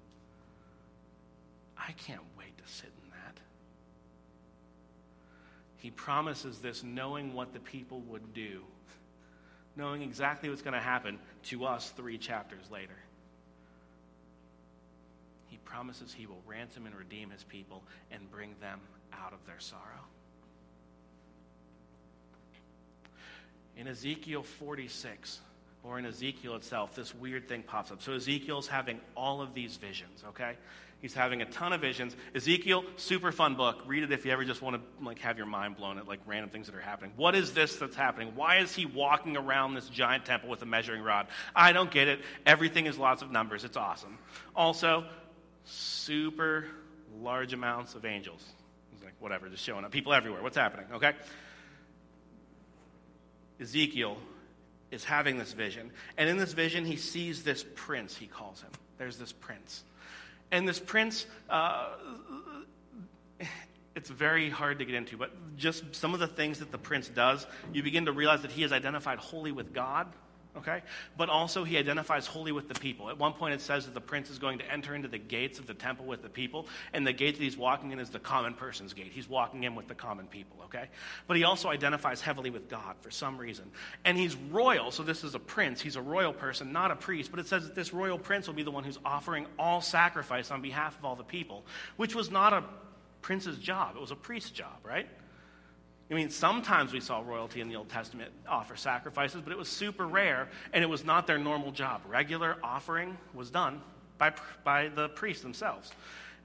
I 1.77 1.93
can't 1.93 2.23
wait 2.39 2.57
to 2.59 2.73
sit 2.73 2.93
he 5.81 5.91
promises 5.91 6.59
this 6.59 6.85
knowing 6.85 7.33
what 7.33 7.53
the 7.53 7.59
people 7.59 8.01
would 8.09 8.35
do, 8.35 8.61
knowing 9.77 10.03
exactly 10.03 10.51
what's 10.51 10.63
going 10.63 10.75
to 10.75 10.81
happen 10.81 11.19
to 11.45 11.65
us 11.65 11.91
three 11.97 12.19
chapters 12.19 12.71
later. 12.71 12.97
He 15.49 15.57
promises 15.65 16.13
he 16.13 16.27
will 16.27 16.43
ransom 16.47 16.85
and 16.87 16.95
redeem 16.95 17.31
his 17.31 17.43
people 17.45 17.83
and 18.13 18.31
bring 18.31 18.55
them 18.61 18.79
out 19.13 19.33
of 19.33 19.45
their 19.47 19.59
sorrow. 19.59 19.81
In 23.77 23.89
Ezekiel 23.89 24.43
46, 24.43 25.41
or 25.83 25.99
in 25.99 26.05
Ezekiel 26.05 26.57
itself, 26.57 26.95
this 26.95 27.15
weird 27.15 27.49
thing 27.49 27.63
pops 27.63 27.91
up. 27.91 28.03
So 28.03 28.13
Ezekiel's 28.13 28.69
having 28.69 29.01
all 29.17 29.41
of 29.41 29.55
these 29.55 29.77
visions, 29.77 30.23
okay? 30.29 30.57
He's 31.01 31.15
having 31.15 31.41
a 31.41 31.47
ton 31.47 31.73
of 31.73 31.81
visions. 31.81 32.15
Ezekiel, 32.35 32.85
super 32.97 33.33
fun 33.33 33.55
book. 33.55 33.83
Read 33.87 34.03
it 34.03 34.13
if 34.13 34.27
you 34.27 34.33
ever 34.33 34.45
just 34.45 34.61
want 34.61 34.77
to 34.77 35.05
like 35.05 35.19
have 35.21 35.39
your 35.39 35.47
mind 35.47 35.77
blown 35.77 35.97
at 35.97 36.07
like 36.07 36.21
random 36.27 36.51
things 36.51 36.67
that 36.67 36.75
are 36.75 36.81
happening. 36.81 37.13
What 37.17 37.35
is 37.35 37.53
this 37.53 37.77
that's 37.77 37.97
happening? 37.97 38.33
Why 38.35 38.59
is 38.59 38.75
he 38.75 38.85
walking 38.85 39.37
around 39.39 39.75
this 39.75 39.89
giant 39.89 40.27
temple 40.27 40.51
with 40.51 40.61
a 40.61 40.67
measuring 40.67 41.03
rod? 41.03 41.29
I 41.57 41.73
don't 41.73 41.91
get 41.91 42.09
it. 42.09 42.21
Everything 42.45 42.85
is 42.85 42.99
lots 42.99 43.23
of 43.23 43.31
numbers. 43.31 43.65
It's 43.65 43.79
awesome. 43.79 44.19
Also, 44.55 45.07
super 45.65 46.67
large 47.19 47.55
amounts 47.55 47.95
of 47.95 48.05
angels. 48.05 48.45
It's 48.93 49.03
like 49.03 49.15
whatever, 49.21 49.49
just 49.49 49.65
showing 49.65 49.87
up. 49.87 49.93
People 49.93 50.13
everywhere. 50.13 50.43
What's 50.43 50.57
happening? 50.57 50.87
Okay. 50.93 51.13
Ezekiel 53.59 54.19
is 54.91 55.05
having 55.05 55.39
this 55.39 55.53
vision. 55.53 55.93
And 56.19 56.29
in 56.29 56.37
this 56.37 56.53
vision, 56.53 56.85
he 56.85 56.97
sees 56.97 57.43
this 57.43 57.65
prince, 57.75 58.17
he 58.17 58.27
calls 58.27 58.61
him. 58.61 58.71
There's 58.99 59.17
this 59.17 59.33
prince. 59.33 59.85
And 60.53 60.69
this 60.69 60.81
prince, 60.81 61.27
uh, 61.49 61.91
it's 63.95 64.11
very 64.11 64.51
hard 64.51 64.79
to 64.79 64.85
get 64.85 64.95
into, 64.95 65.17
but 65.17 65.31
just 65.57 65.95
some 65.95 66.15
of 66.15 66.21
the 66.21 66.27
things 66.27 66.59
that 66.59 66.73
the 66.73 66.79
prince 66.79 67.09
does, 67.09 67.47
you 67.73 67.83
begin 67.83 68.07
to 68.07 68.13
realize 68.13 68.43
that 68.43 68.51
he 68.51 68.65
is 68.65 68.73
identified 68.73 69.19
wholly 69.19 69.53
with 69.53 69.73
God 69.73 70.07
okay? 70.57 70.83
But 71.17 71.29
also, 71.29 71.65
he 71.65 71.77
identifies 71.79 72.27
wholly 72.27 72.53
with 72.53 72.69
the 72.69 72.79
people. 72.79 73.11
At 73.11 73.19
one 73.19 73.33
point, 73.33 73.55
it 73.55 73.61
says 73.61 73.85
that 73.87 73.95
the 73.95 74.01
prince 74.01 74.31
is 74.31 74.39
going 74.39 74.59
to 74.59 74.71
enter 74.71 74.95
into 74.95 75.09
the 75.09 75.19
gates 75.19 75.59
of 75.59 75.67
the 75.67 75.75
temple 75.75 76.07
with 76.07 76.23
the 76.23 76.29
people, 76.29 76.67
and 76.93 77.07
the 77.07 77.13
gate 77.13 77.37
that 77.37 77.43
he's 77.43 77.57
walking 77.57 77.93
in 77.93 77.99
is 77.99 78.11
the 78.11 78.19
common 78.19 78.55
person's 78.55 78.93
gate. 78.93 79.11
He's 79.13 79.29
walking 79.29 79.65
in 79.65 79.75
with 79.75 79.89
the 79.89 79.95
common 79.95 80.27
people, 80.27 80.57
okay? 80.65 80.89
But 81.27 81.37
he 81.37 81.45
also 81.45 81.69
identifies 81.69 82.21
heavily 82.21 82.51
with 82.51 82.69
God 82.69 82.97
for 83.01 83.11
some 83.11 83.39
reason. 83.39 83.71
And 84.05 84.17
he's 84.17 84.37
royal, 84.37 84.91
so 84.91 85.03
this 85.03 85.25
is 85.25 85.35
a 85.35 85.41
prince. 85.41 85.81
He's 85.81 85.97
a 85.97 86.03
royal 86.03 86.33
person, 86.33 86.73
not 86.73 86.91
a 86.91 86.97
priest, 86.97 87.31
but 87.31 87.41
it 87.41 87.47
says 87.47 87.65
that 87.65 87.75
this 87.75 87.93
royal 87.93 88.19
prince 88.19 88.47
will 88.47 88.55
be 88.55 88.63
the 88.63 88.71
one 88.71 88.85
who's 88.85 88.99
offering 89.05 89.47
all 89.59 89.81
sacrifice 89.81 90.51
on 90.51 90.63
behalf 90.63 90.99
of 90.99 91.05
all 91.05 91.17
the 91.17 91.25
people, 91.25 91.65
which 91.97 92.15
was 92.15 92.31
not 92.31 92.53
a 92.53 92.65
prince's 93.23 93.59
job, 93.59 93.97
it 93.97 94.01
was 94.01 94.11
a 94.11 94.17
priest's 94.17 94.51
job, 94.51 94.77
right? 94.85 95.07
I 96.11 96.15
mean, 96.15 96.31
sometimes 96.31 96.93
we 96.93 97.01
saw 97.01 97.21
royalty 97.21 97.61
in 97.61 97.69
the 97.69 97.77
Old 97.77 97.89
Testament 97.89 98.33
offer 98.49 98.75
sacrifices, 98.75 99.43
but 99.43 99.53
it 99.53 99.59
was 99.59 99.69
super 99.69 100.07
rare, 100.07 100.49
and 100.73 100.83
it 100.83 100.89
was 100.89 101.05
not 101.05 101.27
their 101.27 101.39
normal 101.39 101.71
job. 101.71 102.03
Regular 102.09 102.57
offering 102.65 103.17
was 103.33 103.51
done 103.51 103.81
by, 104.19 104.33
by 104.65 104.89
the 104.89 105.09
priests 105.11 105.43
themselves. 105.43 105.93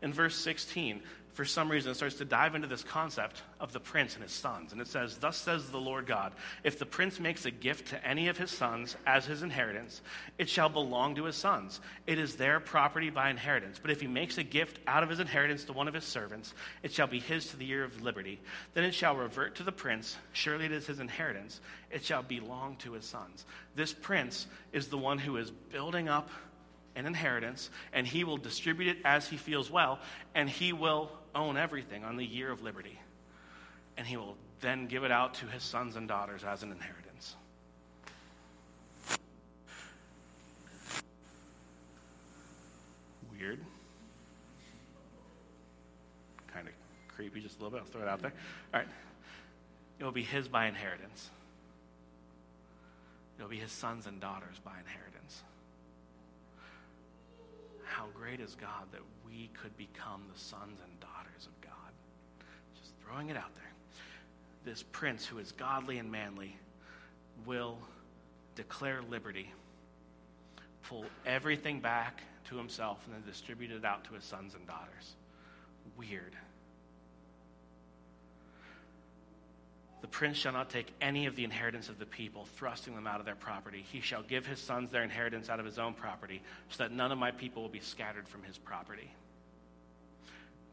In 0.03 0.13
verse 0.13 0.35
16, 0.35 1.01
for 1.35 1.43
some 1.43 1.69
reason, 1.69 1.91
it 1.91 1.95
starts 1.95 2.15
to 2.15 2.25
dive 2.25 2.55
into 2.55 2.69
this 2.69 2.81
concept 2.81 3.41
of 3.59 3.73
the 3.73 3.79
prince 3.81 4.13
and 4.13 4.23
his 4.23 4.31
sons. 4.31 4.71
And 4.71 4.79
it 4.79 4.87
says, 4.87 5.17
Thus 5.17 5.35
says 5.35 5.69
the 5.69 5.77
Lord 5.77 6.05
God, 6.05 6.31
if 6.63 6.79
the 6.79 6.85
prince 6.85 7.19
makes 7.19 7.45
a 7.45 7.51
gift 7.51 7.89
to 7.89 8.07
any 8.07 8.29
of 8.29 8.37
his 8.37 8.51
sons 8.51 8.95
as 9.05 9.25
his 9.25 9.43
inheritance, 9.43 10.01
it 10.37 10.47
shall 10.47 10.69
belong 10.69 11.15
to 11.15 11.25
his 11.25 11.35
sons. 11.35 11.81
It 12.07 12.19
is 12.19 12.37
their 12.37 12.61
property 12.61 13.09
by 13.09 13.29
inheritance. 13.29 13.79
But 13.81 13.91
if 13.91 13.99
he 13.99 14.07
makes 14.07 14.37
a 14.37 14.43
gift 14.43 14.79
out 14.87 15.03
of 15.03 15.09
his 15.09 15.19
inheritance 15.19 15.65
to 15.65 15.73
one 15.73 15.89
of 15.89 15.93
his 15.93 16.05
servants, 16.05 16.53
it 16.83 16.93
shall 16.93 17.07
be 17.07 17.19
his 17.19 17.47
to 17.47 17.57
the 17.57 17.65
year 17.65 17.83
of 17.83 18.01
liberty. 18.01 18.39
Then 18.73 18.85
it 18.85 18.93
shall 18.93 19.17
revert 19.17 19.55
to 19.55 19.63
the 19.63 19.73
prince. 19.73 20.15
Surely 20.31 20.63
it 20.63 20.71
is 20.71 20.87
his 20.87 21.01
inheritance. 21.01 21.59
It 21.91 22.05
shall 22.05 22.23
belong 22.23 22.77
to 22.77 22.93
his 22.93 23.03
sons. 23.03 23.45
This 23.75 23.91
prince 23.91 24.47
is 24.71 24.87
the 24.87 24.97
one 24.97 25.17
who 25.17 25.35
is 25.35 25.51
building 25.51 26.07
up 26.07 26.29
an 26.95 27.05
inheritance, 27.05 27.69
and 27.93 28.07
he 28.07 28.23
will 28.23 28.37
distribute 28.37 28.87
it 28.87 28.97
as 29.03 29.27
he 29.27 29.37
feels 29.37 29.69
well, 29.69 29.99
and 30.33 30.49
he 30.49 30.73
will 30.73 31.11
own 31.33 31.57
everything 31.57 32.03
on 32.03 32.15
the 32.15 32.25
year 32.25 32.51
of 32.51 32.63
liberty. 32.63 32.99
And 33.97 34.07
he 34.07 34.17
will 34.17 34.35
then 34.61 34.87
give 34.87 35.03
it 35.03 35.11
out 35.11 35.35
to 35.35 35.45
his 35.47 35.63
sons 35.63 35.95
and 35.95 36.07
daughters 36.07 36.43
as 36.43 36.63
an 36.63 36.71
inheritance. 36.71 37.35
Weird. 43.31 43.59
Kind 46.53 46.67
of 46.67 46.73
creepy, 47.15 47.41
just 47.41 47.59
a 47.59 47.63
little 47.63 47.77
bit. 47.77 47.85
I'll 47.85 47.91
throw 47.91 48.01
it 48.01 48.07
out 48.07 48.21
there. 48.21 48.33
All 48.73 48.79
right. 48.79 48.89
It 49.99 50.03
will 50.03 50.11
be 50.11 50.23
his 50.23 50.47
by 50.47 50.67
inheritance. 50.67 51.29
It 53.37 53.41
will 53.41 53.49
be 53.49 53.59
his 53.59 53.71
sons 53.71 54.07
and 54.07 54.19
daughters 54.19 54.59
by 54.63 54.71
inheritance. 54.79 55.14
How 57.95 58.07
great 58.13 58.41
is 58.41 58.55
God 58.55 58.91
that 58.91 58.99
we 59.25 59.49
could 59.61 59.77
become 59.77 60.23
the 60.33 60.37
sons 60.37 60.81
and 60.83 60.99
daughters 60.99 61.47
of 61.47 61.61
God. 61.61 61.71
Just 62.77 62.91
throwing 63.01 63.29
it 63.29 63.37
out 63.37 63.55
there. 63.55 63.71
This 64.65 64.83
prince 64.83 65.25
who 65.25 65.37
is 65.37 65.53
godly 65.53 65.97
and 65.97 66.11
manly 66.11 66.57
will 67.45 67.77
declare 68.55 68.99
liberty, 69.09 69.49
pull 70.83 71.05
everything 71.25 71.79
back 71.79 72.21
to 72.49 72.57
himself, 72.57 72.99
and 73.05 73.15
then 73.15 73.23
distribute 73.25 73.71
it 73.71 73.85
out 73.85 74.03
to 74.03 74.13
his 74.13 74.25
sons 74.25 74.55
and 74.55 74.67
daughters. 74.67 75.15
Weird. 75.97 76.35
The 80.05 80.11
prince 80.11 80.37
shall 80.37 80.53
not 80.53 80.69
take 80.69 80.85
any 81.01 81.25
of 81.25 81.35
the 81.35 81.43
inheritance 81.43 81.89
of 81.89 81.97
the 81.97 82.05
people, 82.05 82.45
thrusting 82.57 82.93
them 82.93 83.07
out 83.07 83.19
of 83.19 83.25
their 83.25 83.33
property. 83.33 83.83
He 83.91 84.01
shall 84.01 84.21
give 84.21 84.45
his 84.45 84.59
sons 84.59 84.91
their 84.91 85.01
inheritance 85.01 85.49
out 85.49 85.59
of 85.59 85.65
his 85.65 85.79
own 85.79 85.95
property, 85.95 86.43
so 86.69 86.83
that 86.83 86.91
none 86.91 87.11
of 87.11 87.17
my 87.17 87.31
people 87.31 87.63
will 87.63 87.69
be 87.69 87.79
scattered 87.79 88.27
from 88.27 88.43
his 88.43 88.55
property. 88.55 89.09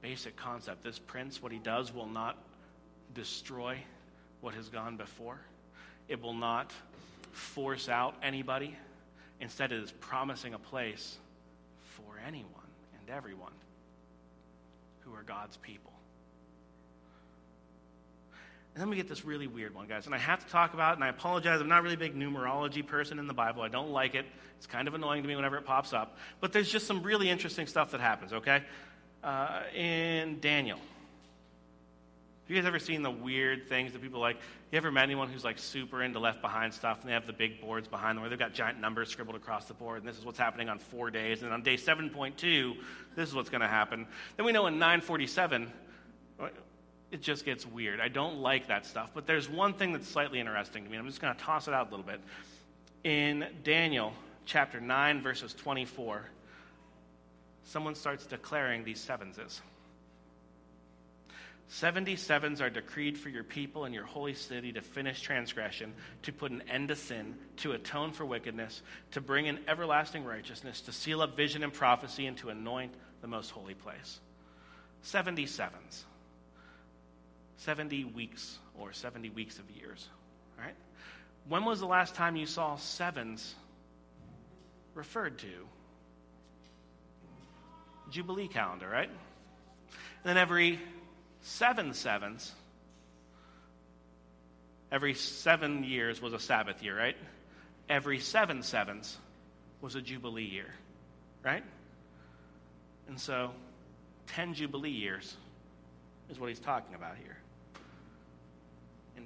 Basic 0.03 0.37
concept. 0.37 0.85
This 0.85 0.99
prince, 0.99 1.43
what 1.43 1.51
he 1.51 1.57
does, 1.57 1.95
will 1.95 2.07
not 2.07 2.37
destroy 3.15 3.79
what 4.43 4.53
has 4.53 4.69
gone 4.69 4.99
before. 4.99 5.41
It 6.09 6.21
will 6.21 6.35
not 6.35 6.71
force 7.31 7.89
out 7.89 8.15
anybody. 8.23 8.77
Instead, 9.41 9.73
it 9.73 9.83
is 9.83 9.93
promising 9.93 10.53
a 10.53 10.59
place 10.59 11.17
for 11.97 12.21
anyone 12.29 12.69
and 13.01 13.09
everyone 13.09 13.55
who 15.01 15.15
are 15.15 15.23
God's 15.23 15.57
people. 15.57 15.95
And 18.75 18.81
then 18.81 18.89
we 18.89 18.97
get 18.97 19.07
this 19.07 19.25
really 19.25 19.47
weird 19.47 19.75
one, 19.75 19.87
guys. 19.87 20.07
And 20.07 20.15
I 20.15 20.19
have 20.19 20.45
to 20.45 20.51
talk 20.51 20.73
about 20.73 20.93
it, 20.93 20.95
and 20.97 21.05
I 21.05 21.09
apologize. 21.09 21.61
I'm 21.61 21.69
not 21.69 21.83
really 21.83 21.97
big 21.97 22.17
numerology 22.17 22.87
person 22.87 23.19
in 23.19 23.27
the 23.27 23.35
Bible. 23.35 23.63
I 23.63 23.69
don't 23.69 23.91
like 23.91 24.15
it. 24.15 24.25
It's 24.57 24.67
kind 24.67 24.89
of 24.89 24.95
annoying 24.95 25.23
to 25.23 25.29
me 25.29 25.37
whenever 25.37 25.59
it 25.59 25.67
pops 25.67 25.93
up. 25.93 26.17
But 26.41 26.55
there's 26.55 26.71
just 26.71 26.87
some 26.87 27.03
really 27.03 27.29
interesting 27.29 27.67
stuff 27.67 27.91
that 27.91 28.01
happens, 28.01 28.33
okay? 28.33 28.63
Uh, 29.23 29.61
in 29.75 30.41
Daniel. 30.41 30.79
Have 30.79 32.51
you 32.51 32.57
guys 32.57 32.67
ever 32.67 32.79
seen 32.79 33.03
the 33.03 33.11
weird 33.11 33.69
things 33.69 33.93
that 33.93 34.03
people 34.03 34.21
like? 34.21 34.37
You 34.73 34.79
ever 34.79 34.91
met 34.91 35.05
anyone 35.05 35.29
who's 35.29 35.45
like 35.45 35.59
super 35.59 36.03
into 36.03 36.19
left 36.19 36.43
behind 36.43 36.75
stuff 36.75 37.01
and 37.01 37.09
they 37.09 37.15
have 37.15 37.27
the 37.27 37.33
big 37.33 37.61
boards 37.61 37.87
behind 37.87 38.17
them 38.17 38.23
where 38.23 38.31
they've 38.31 38.39
got 38.39 38.53
giant 38.53 38.81
numbers 38.81 39.11
scribbled 39.11 39.37
across 39.37 39.67
the 39.67 39.75
board 39.75 39.99
and 39.99 40.09
this 40.09 40.19
is 40.19 40.25
what's 40.25 40.39
happening 40.39 40.69
on 40.69 40.79
four 40.81 41.11
days 41.11 41.43
and 41.43 41.53
on 41.53 41.63
day 41.63 41.77
7.2 41.77 42.75
this 43.15 43.29
is 43.29 43.35
what's 43.35 43.49
going 43.49 43.61
to 43.61 43.69
happen. 43.69 44.07
Then 44.37 44.45
we 44.45 44.51
know 44.51 44.67
in 44.67 44.75
947 44.75 45.71
it 47.13 47.21
just 47.21 47.45
gets 47.45 47.67
weird. 47.67 48.01
I 48.01 48.09
don't 48.09 48.39
like 48.39 48.69
that 48.69 48.87
stuff. 48.87 49.11
But 49.15 49.27
there's 49.27 49.49
one 49.49 49.75
thing 49.75 49.93
that's 49.93 50.09
slightly 50.09 50.41
interesting 50.41 50.83
to 50.85 50.91
me. 50.91 50.97
I'm 50.97 51.07
just 51.07 51.21
going 51.21 51.35
to 51.37 51.41
toss 51.41 51.69
it 51.69 51.75
out 51.75 51.89
a 51.89 51.91
little 51.91 52.07
bit. 52.07 52.21
In 53.05 53.47
Daniel 53.63 54.15
chapter 54.47 54.81
9, 54.81 55.23
verses 55.23 55.53
24, 55.55 56.25
someone 57.65 57.95
starts 57.95 58.25
declaring 58.25 58.83
these 58.83 59.05
sevenses. 59.05 59.61
Seventy 61.69 62.17
sevens 62.17 62.61
are 62.61 62.69
decreed 62.69 63.17
for 63.17 63.31
your 63.31 63.45
people 63.45 63.87
and 63.87 63.95
your 63.95 64.05
holy 64.05 64.35
city 64.35 64.73
to 64.73 64.83
finish 64.83 65.23
transgression, 65.23 65.95
to 66.23 66.33
put 66.33 66.51
an 66.51 66.63
end 66.69 66.89
to 66.89 66.97
sin, 66.97 67.35
to 67.59 67.73
atone 67.73 68.13
for 68.13 68.27
wickedness, 68.27 68.83
to 69.13 69.23
bring 69.23 69.47
in 69.47 69.59
everlasting 69.67 70.23
righteousness, 70.23 70.83
to 70.83 70.93
seal 70.93 71.23
up 71.23 71.35
vision 71.35 71.63
and 71.63 71.73
prophecy, 71.73 72.27
and 72.27 72.37
to 72.39 72.51
anoint 72.51 72.93
the 73.23 73.27
most 73.27 73.51
holy 73.51 73.73
place. 73.73 74.21
Seventy 75.01 75.47
sevens. 75.47 76.05
70 77.65 78.05
weeks 78.05 78.59
or 78.79 78.93
70 78.93 79.31
weeks 79.31 79.59
of 79.59 79.71
years. 79.71 80.09
All 80.59 80.65
right? 80.65 80.75
When 81.49 81.65
was 81.65 81.81
the 81.81 81.87
last 81.87 82.15
time 82.15 82.37
you 82.37 82.47
saw 82.47 82.77
sevens 82.77 83.55
referred 84.95 85.39
to? 85.39 85.69
Jubilee 88.11 88.49
calendar, 88.49 88.89
right? 88.89 89.09
And 89.09 89.17
then 90.25 90.37
every 90.37 90.81
seven 91.41 91.95
sevens, 91.95 92.53
every 94.91 95.15
seven 95.15 95.85
years 95.85 96.21
was 96.21 96.33
a 96.33 96.39
Sabbath 96.39 96.83
year, 96.83 96.97
right? 96.97 97.17
Every 97.89 98.19
seven 98.19 98.63
sevens 98.63 99.17
was 99.81 99.95
a 99.95 100.03
Jubilee 100.03 100.45
year, 100.45 100.75
right? 101.45 101.65
And 103.09 103.19
so, 103.19 103.53
10 104.29 104.55
Jubilee 104.55 104.91
years 104.91 105.37
is 106.29 106.39
what 106.39 106.49
he's 106.49 106.61
talking 106.61 106.95
about 106.95 107.17
here. 107.17 107.42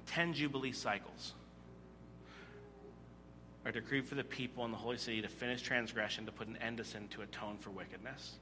10 0.07 0.33
Jubilee 0.33 0.72
cycles 0.72 1.35
are 3.66 3.72
decreed 3.72 4.07
for 4.07 4.14
the 4.14 4.25
people 4.25 4.64
in 4.64 4.70
the 4.70 4.77
holy 4.77 4.96
city 4.96 5.20
to 5.20 5.29
finish 5.29 5.61
transgression, 5.61 6.25
to 6.25 6.33
put 6.33 6.46
an 6.46 6.57
end 6.59 6.79
to 6.79 6.85
sin, 6.85 7.09
to 7.09 7.22
atone 7.22 7.59
for 7.59 7.70
wickedness. 7.70 8.37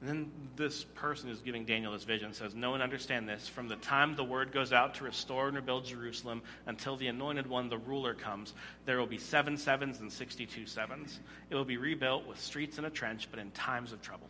And 0.00 0.08
then 0.08 0.30
this 0.54 0.84
person 0.84 1.28
who's 1.28 1.40
giving 1.40 1.64
Daniel 1.64 1.92
this 1.92 2.04
vision 2.04 2.32
says, 2.32 2.54
No 2.54 2.70
one 2.70 2.82
understand 2.82 3.28
this. 3.28 3.48
From 3.48 3.66
the 3.66 3.76
time 3.76 4.14
the 4.14 4.22
word 4.22 4.52
goes 4.52 4.72
out 4.72 4.94
to 4.96 5.04
restore 5.04 5.48
and 5.48 5.56
rebuild 5.56 5.86
Jerusalem 5.86 6.42
until 6.66 6.96
the 6.96 7.08
anointed 7.08 7.48
one, 7.48 7.68
the 7.68 7.78
ruler, 7.78 8.14
comes, 8.14 8.54
there 8.84 8.98
will 8.98 9.06
be 9.06 9.18
seven 9.18 9.56
sevens 9.56 9.98
and 9.98 10.12
62 10.12 10.66
sevens. 10.66 11.18
It 11.50 11.56
will 11.56 11.64
be 11.64 11.78
rebuilt 11.78 12.28
with 12.28 12.40
streets 12.40 12.78
and 12.78 12.86
a 12.86 12.90
trench, 12.90 13.28
but 13.28 13.40
in 13.40 13.50
times 13.50 13.92
of 13.92 14.00
trouble. 14.00 14.28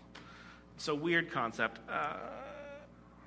So, 0.78 0.94
weird 0.94 1.30
concept. 1.30 1.80
Uh, 1.90 2.14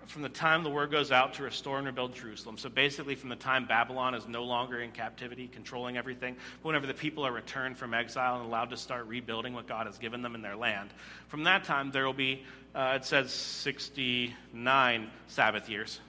from 0.07 0.21
the 0.21 0.29
time 0.29 0.63
the 0.63 0.69
word 0.69 0.91
goes 0.91 1.11
out 1.11 1.35
to 1.35 1.43
restore 1.43 1.77
and 1.77 1.85
rebuild 1.85 2.15
Jerusalem. 2.15 2.57
So 2.57 2.69
basically, 2.69 3.15
from 3.15 3.29
the 3.29 3.35
time 3.35 3.65
Babylon 3.65 4.15
is 4.15 4.27
no 4.27 4.43
longer 4.43 4.79
in 4.79 4.91
captivity, 4.91 5.47
controlling 5.47 5.97
everything, 5.97 6.37
whenever 6.61 6.87
the 6.87 6.93
people 6.93 7.25
are 7.25 7.31
returned 7.31 7.77
from 7.77 7.93
exile 7.93 8.37
and 8.37 8.45
allowed 8.45 8.71
to 8.71 8.77
start 8.77 9.07
rebuilding 9.07 9.53
what 9.53 9.67
God 9.67 9.87
has 9.87 9.97
given 9.97 10.21
them 10.21 10.35
in 10.35 10.41
their 10.41 10.55
land, 10.55 10.89
from 11.27 11.43
that 11.43 11.63
time 11.63 11.91
there 11.91 12.05
will 12.05 12.13
be, 12.13 12.43
uh, 12.75 12.93
it 12.95 13.05
says, 13.05 13.31
69 13.31 15.11
Sabbath 15.27 15.69
years, 15.69 15.99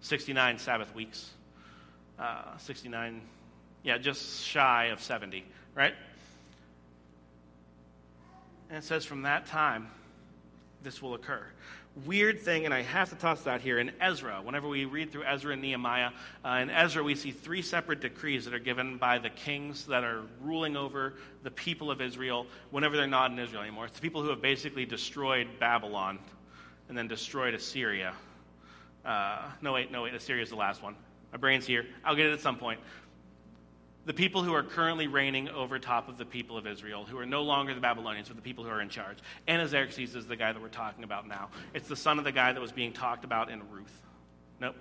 69 0.00 0.58
Sabbath 0.58 0.94
weeks, 0.94 1.30
uh, 2.18 2.56
69, 2.58 3.22
yeah, 3.82 3.98
just 3.98 4.44
shy 4.44 4.86
of 4.86 5.00
70, 5.00 5.44
right? 5.74 5.94
And 8.68 8.78
it 8.78 8.84
says 8.84 9.04
from 9.04 9.22
that 9.22 9.46
time, 9.46 9.88
this 10.82 11.00
will 11.00 11.14
occur 11.14 11.46
weird 12.06 12.40
thing, 12.40 12.64
and 12.64 12.72
I 12.72 12.82
have 12.82 13.10
to 13.10 13.16
toss 13.16 13.42
that 13.42 13.60
here, 13.60 13.78
in 13.78 13.92
Ezra, 14.00 14.40
whenever 14.42 14.68
we 14.68 14.84
read 14.84 15.12
through 15.12 15.24
Ezra 15.24 15.52
and 15.52 15.62
Nehemiah, 15.62 16.10
uh, 16.44 16.60
in 16.62 16.70
Ezra 16.70 17.02
we 17.02 17.14
see 17.14 17.30
three 17.30 17.62
separate 17.62 18.00
decrees 18.00 18.44
that 18.44 18.54
are 18.54 18.58
given 18.58 18.96
by 18.96 19.18
the 19.18 19.30
kings 19.30 19.86
that 19.86 20.04
are 20.04 20.22
ruling 20.40 20.76
over 20.76 21.14
the 21.42 21.50
people 21.50 21.90
of 21.90 22.00
Israel 22.00 22.46
whenever 22.70 22.96
they're 22.96 23.06
not 23.06 23.30
in 23.30 23.38
Israel 23.38 23.62
anymore. 23.62 23.86
It's 23.86 23.96
the 23.96 24.02
people 24.02 24.22
who 24.22 24.30
have 24.30 24.40
basically 24.40 24.86
destroyed 24.86 25.48
Babylon 25.58 26.18
and 26.88 26.96
then 26.96 27.08
destroyed 27.08 27.54
Assyria. 27.54 28.14
Uh, 29.04 29.42
no, 29.60 29.72
wait, 29.72 29.90
no, 29.90 30.02
wait, 30.02 30.14
Assyria 30.14 30.42
is 30.42 30.50
the 30.50 30.56
last 30.56 30.82
one. 30.82 30.94
My 31.30 31.38
brain's 31.38 31.66
here. 31.66 31.86
I'll 32.04 32.16
get 32.16 32.26
it 32.26 32.32
at 32.32 32.40
some 32.40 32.56
point 32.56 32.80
the 34.04 34.12
people 34.12 34.42
who 34.42 34.52
are 34.52 34.62
currently 34.62 35.06
reigning 35.06 35.48
over 35.48 35.78
top 35.78 36.08
of 36.08 36.18
the 36.18 36.24
people 36.24 36.56
of 36.56 36.66
Israel, 36.66 37.04
who 37.04 37.18
are 37.18 37.26
no 37.26 37.42
longer 37.42 37.74
the 37.74 37.80
Babylonians, 37.80 38.28
but 38.28 38.36
the 38.36 38.42
people 38.42 38.64
who 38.64 38.70
are 38.70 38.80
in 38.80 38.88
charge. 38.88 39.18
Artaxerxes 39.48 40.16
is 40.16 40.26
the 40.26 40.36
guy 40.36 40.52
that 40.52 40.60
we're 40.60 40.68
talking 40.68 41.04
about 41.04 41.28
now. 41.28 41.50
It's 41.72 41.88
the 41.88 41.96
son 41.96 42.18
of 42.18 42.24
the 42.24 42.32
guy 42.32 42.52
that 42.52 42.60
was 42.60 42.72
being 42.72 42.92
talked 42.92 43.24
about 43.24 43.48
in 43.48 43.60
Ruth. 43.70 44.02
Nope. 44.60 44.74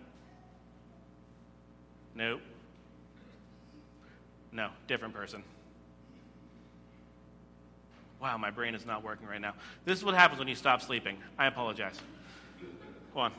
Nope. 2.15 2.41
No, 4.51 4.69
different 4.87 5.13
person. 5.13 5.43
Wow, 8.21 8.37
my 8.37 8.51
brain 8.51 8.75
is 8.75 8.85
not 8.85 9.03
working 9.03 9.27
right 9.27 9.41
now. 9.41 9.53
This 9.85 9.97
is 9.97 10.05
what 10.05 10.13
happens 10.13 10.39
when 10.39 10.47
you 10.47 10.55
stop 10.55 10.81
sleeping. 10.81 11.17
I 11.37 11.47
apologize. 11.47 11.99
Go 13.13 13.21
on. 13.21 13.31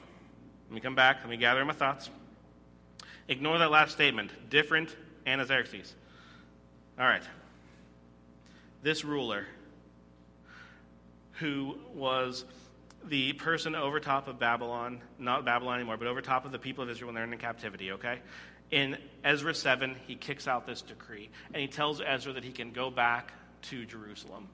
Let 0.69 0.75
me 0.75 0.81
come 0.81 0.95
back. 0.95 1.19
Let 1.21 1.29
me 1.29 1.37
gather 1.37 1.65
my 1.65 1.73
thoughts. 1.73 2.09
Ignore 3.29 3.59
that 3.59 3.71
last 3.71 3.93
statement. 3.93 4.31
Different 4.51 4.97
Artaxerxes. 5.27 5.95
All 6.99 7.07
right. 7.07 7.23
This 8.83 9.05
ruler, 9.05 9.47
who 11.35 11.77
was 11.95 12.45
the 13.05 13.33
person 13.35 13.75
over 13.75 14.01
top 14.01 14.29
of 14.29 14.39
Babylon, 14.39 15.01
not 15.19 15.45
Babylon 15.45 15.77
anymore, 15.77 15.97
but 15.97 16.07
over 16.07 16.21
top 16.21 16.45
of 16.45 16.53
the 16.53 16.59
people 16.59 16.85
of 16.85 16.91
Israel 16.91 17.09
when 17.09 17.15
they're 17.15 17.25
in 17.25 17.39
captivity, 17.39 17.93
okay? 17.93 18.19
In 18.71 18.97
Ezra 19.25 19.55
7, 19.55 19.97
he 20.07 20.15
kicks 20.15 20.49
out 20.49 20.67
this 20.67 20.83
decree, 20.83 21.29
and 21.53 21.61
he 21.61 21.69
tells 21.69 22.01
Ezra 22.01 22.33
that 22.33 22.45
he 22.45 22.53
can 22.53 22.73
go 22.73 22.91
back 22.91 23.33
to 23.63 23.85
Jerusalem. 23.85 24.49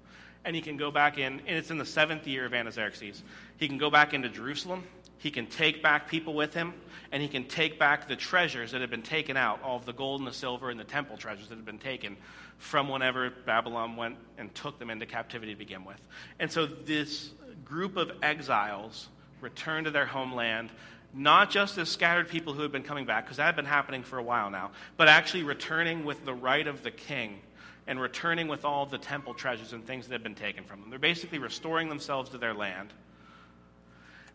And 0.44 0.54
he 0.54 0.62
can 0.62 0.76
go 0.76 0.90
back 0.90 1.18
in, 1.18 1.40
and 1.46 1.58
it's 1.58 1.70
in 1.70 1.78
the 1.78 1.84
seventh 1.84 2.26
year 2.26 2.46
of 2.46 2.54
Artaxerxes. 2.54 3.22
He 3.58 3.68
can 3.68 3.76
go 3.76 3.90
back 3.90 4.14
into 4.14 4.28
Jerusalem, 4.28 4.84
he 5.18 5.30
can 5.30 5.46
take 5.46 5.82
back 5.82 6.08
people 6.08 6.34
with 6.34 6.54
him, 6.54 6.72
and 7.10 7.22
he 7.22 7.28
can 7.28 7.44
take 7.44 7.78
back 7.78 8.08
the 8.08 8.16
treasures 8.16 8.72
that 8.72 8.80
had 8.80 8.90
been 8.90 9.02
taken 9.02 9.36
out, 9.36 9.62
all 9.62 9.76
of 9.76 9.84
the 9.84 9.92
gold 9.92 10.20
and 10.20 10.28
the 10.28 10.32
silver 10.32 10.70
and 10.70 10.78
the 10.78 10.84
temple 10.84 11.16
treasures 11.16 11.48
that 11.48 11.56
had 11.56 11.64
been 11.64 11.78
taken 11.78 12.16
from 12.58 12.88
whenever 12.88 13.30
Babylon 13.30 13.96
went 13.96 14.16
and 14.36 14.54
took 14.54 14.78
them 14.78 14.90
into 14.90 15.06
captivity 15.06 15.52
to 15.52 15.58
begin 15.58 15.84
with. 15.84 16.00
And 16.38 16.50
so 16.50 16.66
this 16.66 17.30
group 17.64 17.96
of 17.96 18.10
exiles 18.22 19.08
returned 19.40 19.86
to 19.86 19.90
their 19.90 20.06
homeland, 20.06 20.70
not 21.14 21.50
just 21.50 21.78
as 21.78 21.88
scattered 21.88 22.28
people 22.28 22.52
who 22.52 22.62
had 22.62 22.72
been 22.72 22.82
coming 22.82 23.06
back, 23.06 23.24
because 23.24 23.38
that 23.38 23.46
had 23.46 23.56
been 23.56 23.64
happening 23.64 24.02
for 24.02 24.18
a 24.18 24.22
while 24.22 24.50
now, 24.50 24.70
but 24.96 25.08
actually 25.08 25.42
returning 25.42 26.04
with 26.04 26.24
the 26.24 26.34
right 26.34 26.66
of 26.66 26.82
the 26.82 26.90
king 26.90 27.40
and 27.86 28.00
returning 28.00 28.48
with 28.48 28.64
all 28.64 28.84
the 28.86 28.98
temple 28.98 29.34
treasures 29.34 29.72
and 29.72 29.86
things 29.86 30.06
that 30.06 30.12
had 30.12 30.22
been 30.22 30.34
taken 30.34 30.64
from 30.64 30.80
them. 30.80 30.90
They're 30.90 30.98
basically 30.98 31.38
restoring 31.38 31.88
themselves 31.88 32.30
to 32.30 32.38
their 32.38 32.54
land. 32.54 32.92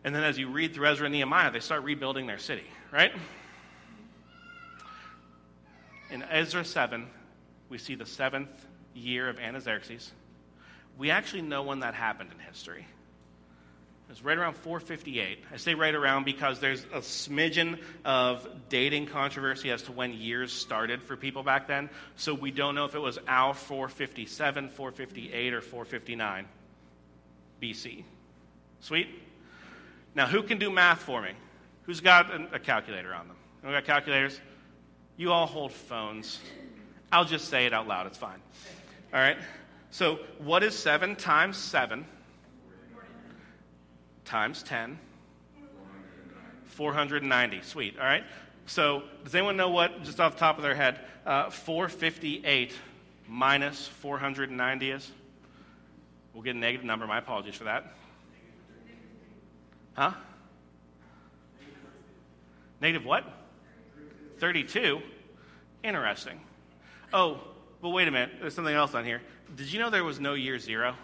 And 0.04 0.14
then 0.14 0.22
as 0.22 0.38
you 0.38 0.48
read 0.48 0.74
through 0.74 0.86
Ezra 0.86 1.06
and 1.06 1.14
Nehemiah, 1.14 1.50
they 1.50 1.60
start 1.60 1.82
rebuilding 1.82 2.26
their 2.26 2.38
city, 2.38 2.66
right? 2.92 3.12
In 6.10 6.22
Ezra 6.22 6.64
7, 6.64 7.06
we 7.70 7.78
see 7.78 7.94
the 7.94 8.04
seventh 8.04 8.50
year 8.94 9.28
of 9.28 9.38
Artaxerxes. 9.38 10.12
We 10.98 11.10
actually 11.10 11.42
know 11.42 11.62
when 11.62 11.80
that 11.80 11.94
happened 11.94 12.30
in 12.32 12.38
history. 12.38 12.86
It's 14.10 14.22
right 14.22 14.36
around 14.36 14.54
458. 14.58 15.38
I 15.52 15.56
say 15.56 15.74
right 15.74 15.94
around 15.94 16.24
because 16.24 16.60
there's 16.60 16.84
a 16.92 16.98
smidgen 16.98 17.80
of 18.04 18.46
dating 18.68 19.06
controversy 19.06 19.70
as 19.70 19.82
to 19.84 19.92
when 19.92 20.12
years 20.12 20.52
started 20.52 21.02
for 21.02 21.16
people 21.16 21.42
back 21.42 21.66
then. 21.66 21.88
So 22.16 22.34
we 22.34 22.50
don't 22.50 22.74
know 22.74 22.84
if 22.84 22.94
it 22.94 23.00
was 23.00 23.18
Al 23.26 23.54
457, 23.54 24.68
458, 24.68 25.54
or 25.54 25.62
459 25.62 26.46
BC. 27.62 28.04
Sweet? 28.80 29.08
Now, 30.14 30.26
who 30.26 30.42
can 30.42 30.58
do 30.58 30.70
math 30.70 31.00
for 31.00 31.20
me? 31.20 31.30
Who's 31.82 32.00
got 32.00 32.30
a 32.54 32.58
calculator 32.58 33.14
on 33.14 33.28
them? 33.28 33.36
We 33.64 33.70
got 33.70 33.84
calculators? 33.84 34.40
You 35.16 35.32
all 35.32 35.46
hold 35.46 35.72
phones. 35.72 36.40
I'll 37.12 37.24
just 37.24 37.48
say 37.48 37.66
it 37.66 37.72
out 37.72 37.86
loud. 37.86 38.06
It's 38.06 38.18
fine. 38.18 38.40
All 39.12 39.20
right? 39.20 39.36
So, 39.90 40.18
what 40.38 40.62
is 40.62 40.76
7 40.76 41.14
times 41.16 41.56
7? 41.56 42.04
Times 44.24 44.62
10. 44.62 44.98
490. 46.66 47.62
Sweet. 47.62 47.98
All 47.98 48.04
right? 48.04 48.24
So, 48.66 49.04
does 49.24 49.34
anyone 49.34 49.56
know 49.56 49.70
what, 49.70 50.02
just 50.02 50.18
off 50.20 50.34
the 50.34 50.40
top 50.40 50.56
of 50.56 50.62
their 50.62 50.74
head, 50.74 50.98
uh, 51.26 51.50
458 51.50 52.72
minus 53.28 53.86
490 53.86 54.90
is? 54.90 55.10
We'll 56.32 56.42
get 56.42 56.56
a 56.56 56.58
negative 56.58 56.84
number. 56.84 57.06
My 57.06 57.18
apologies 57.18 57.54
for 57.54 57.64
that. 57.64 57.92
Huh? 59.94 60.12
Negative 62.80 63.06
what? 63.06 63.24
32. 64.38 65.00
Interesting. 65.82 66.40
Oh, 67.12 67.40
but 67.80 67.90
wait 67.90 68.08
a 68.08 68.10
minute. 68.10 68.32
There's 68.40 68.54
something 68.54 68.74
else 68.74 68.94
on 68.94 69.04
here. 69.04 69.22
Did 69.56 69.72
you 69.72 69.78
know 69.78 69.90
there 69.90 70.04
was 70.04 70.18
no 70.18 70.34
year 70.34 70.58
zero? 70.58 70.94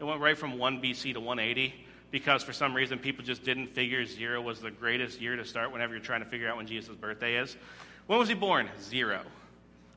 It 0.00 0.04
went 0.04 0.20
right 0.20 0.36
from 0.36 0.58
1 0.58 0.82
BC 0.82 1.14
to 1.14 1.20
180 1.20 1.74
because 2.10 2.42
for 2.42 2.52
some 2.52 2.74
reason 2.74 2.98
people 2.98 3.24
just 3.24 3.44
didn't 3.44 3.68
figure 3.68 4.04
zero 4.06 4.40
was 4.40 4.60
the 4.60 4.70
greatest 4.70 5.20
year 5.20 5.36
to 5.36 5.44
start 5.44 5.72
whenever 5.72 5.94
you're 5.94 6.02
trying 6.02 6.22
to 6.22 6.28
figure 6.28 6.48
out 6.48 6.56
when 6.56 6.66
Jesus' 6.66 6.96
birthday 6.96 7.36
is. 7.36 7.56
When 8.06 8.18
was 8.18 8.28
he 8.28 8.34
born? 8.34 8.68
Zero. 8.80 9.20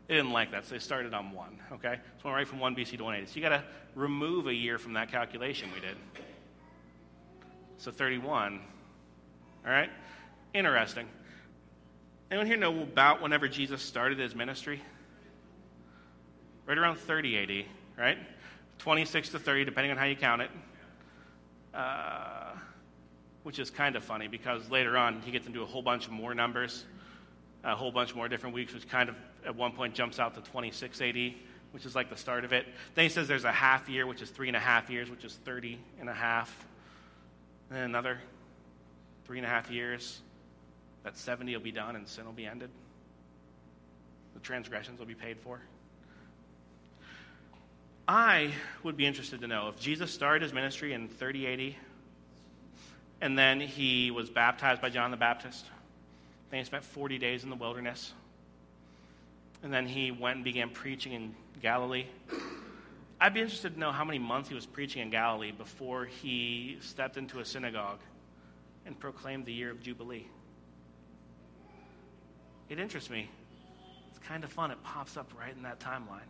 They 0.07 0.15
didn't 0.15 0.31
like 0.31 0.51
that, 0.51 0.65
so 0.65 0.75
they 0.75 0.79
started 0.79 1.13
on 1.13 1.31
one. 1.31 1.59
Okay? 1.73 1.99
So 2.21 2.29
went 2.29 2.35
right 2.35 2.47
from 2.47 2.59
1 2.59 2.75
BC 2.75 2.97
to 2.97 3.03
180. 3.03 3.31
So 3.31 3.35
you 3.35 3.41
got 3.41 3.49
to 3.49 3.63
remove 3.95 4.47
a 4.47 4.53
year 4.53 4.77
from 4.77 4.93
that 4.93 5.11
calculation 5.11 5.69
we 5.73 5.81
did. 5.81 5.97
So 7.77 7.91
31. 7.91 8.59
All 9.65 9.71
right? 9.71 9.89
Interesting. 10.53 11.07
Anyone 12.29 12.47
here 12.47 12.57
know 12.57 12.81
about 12.81 13.21
whenever 13.21 13.47
Jesus 13.47 13.81
started 13.81 14.19
his 14.19 14.35
ministry? 14.35 14.81
Right 16.65 16.77
around 16.77 16.97
30 16.97 17.37
AD, 17.37 17.65
right? 17.97 18.17
26 18.79 19.29
to 19.29 19.39
30, 19.39 19.65
depending 19.65 19.91
on 19.91 19.97
how 19.97 20.05
you 20.05 20.15
count 20.15 20.41
it. 20.41 20.49
Uh, 21.73 22.51
which 23.43 23.59
is 23.59 23.69
kind 23.69 23.95
of 23.95 24.03
funny 24.03 24.27
because 24.27 24.69
later 24.69 24.97
on 24.97 25.21
he 25.21 25.31
gets 25.31 25.47
into 25.47 25.61
a 25.61 25.65
whole 25.65 25.81
bunch 25.81 26.05
of 26.05 26.11
more 26.11 26.35
numbers, 26.35 26.83
a 27.63 27.75
whole 27.75 27.91
bunch 27.91 28.13
more 28.13 28.27
different 28.27 28.53
weeks, 28.53 28.73
which 28.73 28.89
kind 28.89 29.07
of 29.07 29.15
at 29.45 29.55
one 29.55 29.71
point 29.71 29.93
jumps 29.93 30.19
out 30.19 30.35
to 30.35 30.41
26 30.41 30.99
AD, 30.99 31.15
which 31.71 31.85
is 31.85 31.95
like 31.95 32.09
the 32.09 32.17
start 32.17 32.43
of 32.43 32.51
it. 32.51 32.65
Then 32.95 33.03
he 33.03 33.09
says 33.09 33.25
there's 33.27 33.45
a 33.45 33.51
half 33.51 33.87
year, 33.87 34.05
which 34.05 34.21
is 34.21 34.29
three 34.29 34.49
and 34.49 34.57
a 34.57 34.59
half 34.59 34.89
years, 34.89 35.09
which 35.09 35.23
is 35.23 35.35
30 35.45 35.79
and 36.01 36.09
a 36.09 36.13
half. 36.13 36.67
And 37.69 37.79
another 37.79 38.19
three 39.25 39.37
and 39.37 39.45
a 39.45 39.49
half 39.49 39.69
years, 39.69 40.21
that 41.03 41.17
70 41.17 41.53
will 41.53 41.63
be 41.63 41.71
done 41.71 41.95
and 41.95 42.07
sin 42.07 42.25
will 42.25 42.33
be 42.33 42.45
ended. 42.45 42.69
The 44.33 44.39
transgressions 44.39 44.99
will 44.99 45.05
be 45.05 45.15
paid 45.15 45.37
for. 45.39 45.59
I 48.07 48.51
would 48.83 48.95
be 48.95 49.05
interested 49.05 49.41
to 49.41 49.47
know 49.47 49.67
if 49.67 49.79
Jesus 49.79 50.11
started 50.11 50.43
his 50.43 50.53
ministry 50.53 50.93
in 50.93 51.09
3080 51.09 51.75
and 53.21 53.37
then 53.37 53.59
he 53.59 54.11
was 54.11 54.29
baptized 54.29 54.81
by 54.81 54.89
John 54.89 55.11
the 55.11 55.17
Baptist. 55.17 55.65
Then 56.51 56.59
he 56.59 56.65
spent 56.65 56.83
40 56.83 57.17
days 57.17 57.43
in 57.43 57.49
the 57.49 57.55
wilderness. 57.55 58.13
And 59.63 59.73
then 59.73 59.87
he 59.87 60.11
went 60.11 60.35
and 60.35 60.43
began 60.43 60.69
preaching 60.69 61.13
in 61.13 61.35
Galilee. 61.61 62.05
I'd 63.19 63.33
be 63.33 63.41
interested 63.41 63.73
to 63.73 63.79
know 63.79 63.91
how 63.91 64.05
many 64.05 64.19
months 64.19 64.49
he 64.49 64.55
was 64.55 64.65
preaching 64.65 65.01
in 65.01 65.09
Galilee 65.09 65.51
before 65.51 66.05
he 66.05 66.77
stepped 66.81 67.17
into 67.17 67.39
a 67.39 67.45
synagogue 67.45 67.99
and 68.85 68.99
proclaimed 68.99 69.45
the 69.45 69.53
year 69.53 69.71
of 69.71 69.81
Jubilee. 69.81 70.27
It 72.69 72.79
interests 72.79 73.09
me. 73.09 73.29
It's 74.09 74.19
kind 74.19 74.43
of 74.43 74.51
fun. 74.51 74.71
It 74.71 74.83
pops 74.83 75.17
up 75.17 75.31
right 75.39 75.55
in 75.55 75.63
that 75.63 75.79
timeline. 75.79 76.27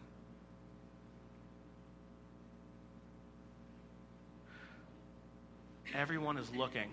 Everyone 5.94 6.38
is 6.38 6.54
looking 6.56 6.90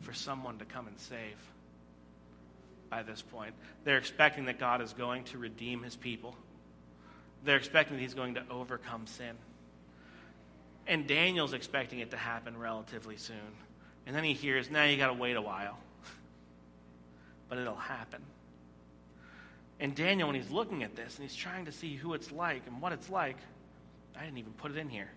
for 0.00 0.12
someone 0.12 0.58
to 0.58 0.64
come 0.64 0.86
and 0.86 0.98
save 0.98 1.36
by 2.90 3.02
this 3.02 3.22
point. 3.22 3.54
They're 3.84 3.98
expecting 3.98 4.46
that 4.46 4.58
God 4.58 4.80
is 4.80 4.92
going 4.92 5.24
to 5.24 5.38
redeem 5.38 5.82
his 5.82 5.96
people, 5.96 6.34
they're 7.44 7.56
expecting 7.56 7.96
that 7.96 8.02
he's 8.02 8.14
going 8.14 8.34
to 8.34 8.42
overcome 8.50 9.06
sin. 9.06 9.34
And 10.86 11.06
Daniel's 11.06 11.52
expecting 11.52 12.00
it 12.00 12.10
to 12.10 12.16
happen 12.16 12.56
relatively 12.56 13.16
soon. 13.16 13.36
And 14.06 14.16
then 14.16 14.24
he 14.24 14.32
hears, 14.32 14.70
now 14.70 14.84
you 14.84 14.96
got 14.96 15.08
to 15.08 15.14
wait 15.14 15.36
a 15.36 15.42
while. 15.42 15.78
but 17.48 17.58
it'll 17.58 17.74
happen. 17.74 18.22
And 19.80 19.94
Daniel, 19.94 20.28
when 20.28 20.34
he's 20.34 20.50
looking 20.50 20.82
at 20.82 20.96
this 20.96 21.16
and 21.18 21.28
he's 21.28 21.36
trying 21.36 21.66
to 21.66 21.72
see 21.72 21.94
who 21.94 22.14
it's 22.14 22.32
like 22.32 22.62
and 22.66 22.80
what 22.80 22.92
it's 22.92 23.10
like, 23.10 23.36
I 24.18 24.24
didn't 24.24 24.38
even 24.38 24.52
put 24.54 24.72
it 24.72 24.76
in 24.76 24.88
here. 24.88 25.10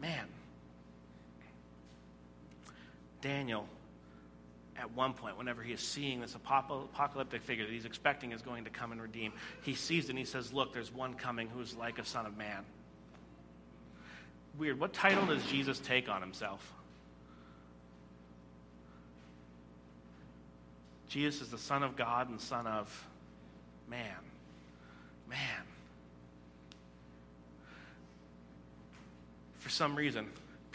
Man, 0.00 0.26
Daniel, 3.20 3.66
at 4.78 4.94
one 4.94 5.12
point, 5.12 5.36
whenever 5.36 5.62
he 5.62 5.72
is 5.72 5.80
seeing 5.80 6.20
this 6.20 6.34
apocalyptic 6.34 7.42
figure 7.42 7.64
that 7.64 7.72
he's 7.72 7.84
expecting 7.84 8.32
is 8.32 8.42
going 8.42 8.64
to 8.64 8.70
come 8.70 8.92
and 8.92 9.02
redeem, 9.02 9.32
he 9.62 9.74
sees 9.74 10.04
it 10.04 10.10
and 10.10 10.18
he 10.18 10.24
says, 10.24 10.52
Look, 10.52 10.72
there's 10.72 10.92
one 10.92 11.14
coming 11.14 11.48
who 11.48 11.60
is 11.60 11.74
like 11.74 11.98
a 11.98 12.04
son 12.04 12.26
of 12.26 12.36
man. 12.36 12.64
Weird. 14.58 14.80
What 14.80 14.92
title 14.92 15.26
does 15.26 15.44
Jesus 15.46 15.78
take 15.78 16.08
on 16.08 16.20
himself? 16.20 16.72
Jesus 21.08 21.42
is 21.42 21.48
the 21.50 21.58
Son 21.58 21.82
of 21.82 21.96
God 21.96 22.28
and 22.28 22.40
Son 22.40 22.66
of 22.66 23.06
man. 23.88 24.16
Man. 25.28 25.38
For 29.58 29.70
some 29.70 29.94
reason, 29.94 30.26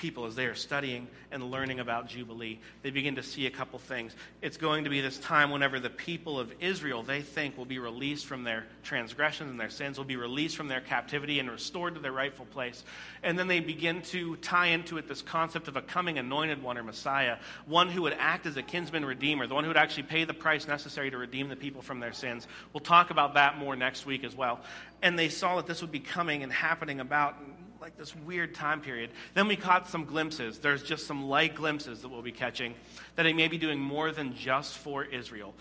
people 0.04 0.26
as 0.26 0.36
they 0.36 0.48
are 0.48 0.54
studying 0.54 1.08
and 1.32 1.50
learning 1.50 1.80
about 1.80 2.10
Jubilee. 2.10 2.60
They 2.82 2.89
begin 2.89 3.16
to 3.16 3.24
see 3.24 3.48
a 3.48 3.50
couple 3.50 3.80
things. 3.80 4.13
It's 4.42 4.58
going 4.58 4.84
to 4.84 4.89
be 4.89 5.00
this 5.00 5.18
time 5.18 5.50
whenever 5.50 5.80
the 5.80 5.89
people 5.89 6.38
of 6.38 6.52
Israel, 6.60 7.04
they 7.04 7.22
think, 7.22 7.58
will 7.58 7.63
be 7.63 7.80
released 7.80 8.26
from 8.26 8.44
their 8.44 8.66
transgressions 8.84 9.50
and 9.50 9.58
their 9.58 9.70
sins, 9.70 9.98
will 9.98 10.04
be 10.04 10.18
released 10.18 10.58
from 10.58 10.68
their 10.68 10.82
captivity 10.82 11.39
and 11.39 11.50
restored 11.50 11.96
to 11.96 12.02
their 12.02 12.12
rightful 12.12 12.46
place. 12.48 12.84
And 13.24 13.39
then 13.39 13.48
they 13.48 13.62
begin 13.62 14.02
to 14.02 14.36
tie 14.36 14.68
into 14.68 14.98
it 14.98 15.08
this 15.08 15.22
concept 15.22 15.70
of 15.70 15.78
a 15.78 15.82
coming 15.82 16.18
anointed 16.18 16.62
one 16.62 16.78
or 16.78 16.84
Messiah, 16.84 17.38
one 17.66 17.88
who 17.88 18.02
would 18.02 18.18
act 18.20 18.46
as 18.46 18.58
a 18.58 18.62
kinsman 18.62 19.06
redeemer, 19.06 19.48
the 19.48 19.54
one 19.54 19.63
who 19.63 19.70
would 19.70 19.78
actually 19.78 20.04
pay 20.04 20.26
the 20.26 20.34
price 20.34 20.68
necessary 20.68 21.12
to 21.12 21.18
redeem 21.18 21.48
the 21.48 21.56
people 21.56 21.82
from 21.82 22.02
their 22.02 22.12
sins. 22.12 22.46
We'll 22.74 22.82
talk 22.82 23.10
about 23.10 23.36
that 23.36 23.58
more 23.58 23.78
next 23.78 24.06
week 24.06 24.26
as 24.26 24.36
well. 24.36 24.60
And 25.02 25.18
they 25.18 25.30
saw 25.30 25.56
that 25.56 25.66
this 25.66 25.80
would 25.80 25.94
be 25.94 26.02
coming 26.02 26.44
and 26.44 26.52
happening 26.52 27.00
about 27.00 27.38
like 27.84 27.98
this 27.98 28.15
weird 28.15 28.56
time 28.56 28.80
period. 28.80 29.10
Then 29.34 29.50
we 29.50 29.58
caught 29.58 29.89
some 29.89 30.06
glimpses. 30.06 30.58
There's 30.58 30.84
just 30.84 31.06
some 31.06 31.28
light 31.28 31.54
glimpses 31.54 32.02
that 32.02 32.08
we'll 32.08 32.22
be 32.22 32.32
catching 32.32 32.76
that 33.17 33.26
he 33.26 33.34
may 33.34 33.50
be 33.50 33.58
doing 33.58 33.78
more 33.78 34.13
than 34.13 34.34
just 34.38 34.78
for 34.78 35.04
Israel. 35.04 35.54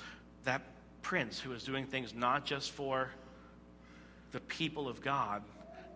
That 0.45 0.63
prince 1.03 1.41
who 1.41 1.51
is 1.51 1.65
doing 1.65 1.85
things 1.85 2.15
not 2.15 2.45
just 2.45 2.71
for 2.71 3.11
the 4.31 4.39
people 4.39 4.87
of 4.87 5.01
God, 5.01 5.43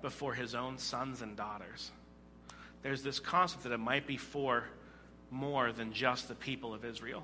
but 0.02 0.10
for 0.10 0.34
his 0.34 0.56
own 0.56 0.78
sons 0.78 1.22
and 1.22 1.36
daughters. 1.36 1.92
There's 2.82 3.04
this 3.04 3.20
concept 3.20 3.62
that 3.62 3.70
it 3.70 3.78
might 3.78 4.08
be 4.08 4.16
for 4.16 4.64
more 5.30 5.70
than 5.70 5.92
just 5.92 6.26
the 6.26 6.34
people 6.34 6.74
of 6.74 6.84
Israel. 6.84 7.22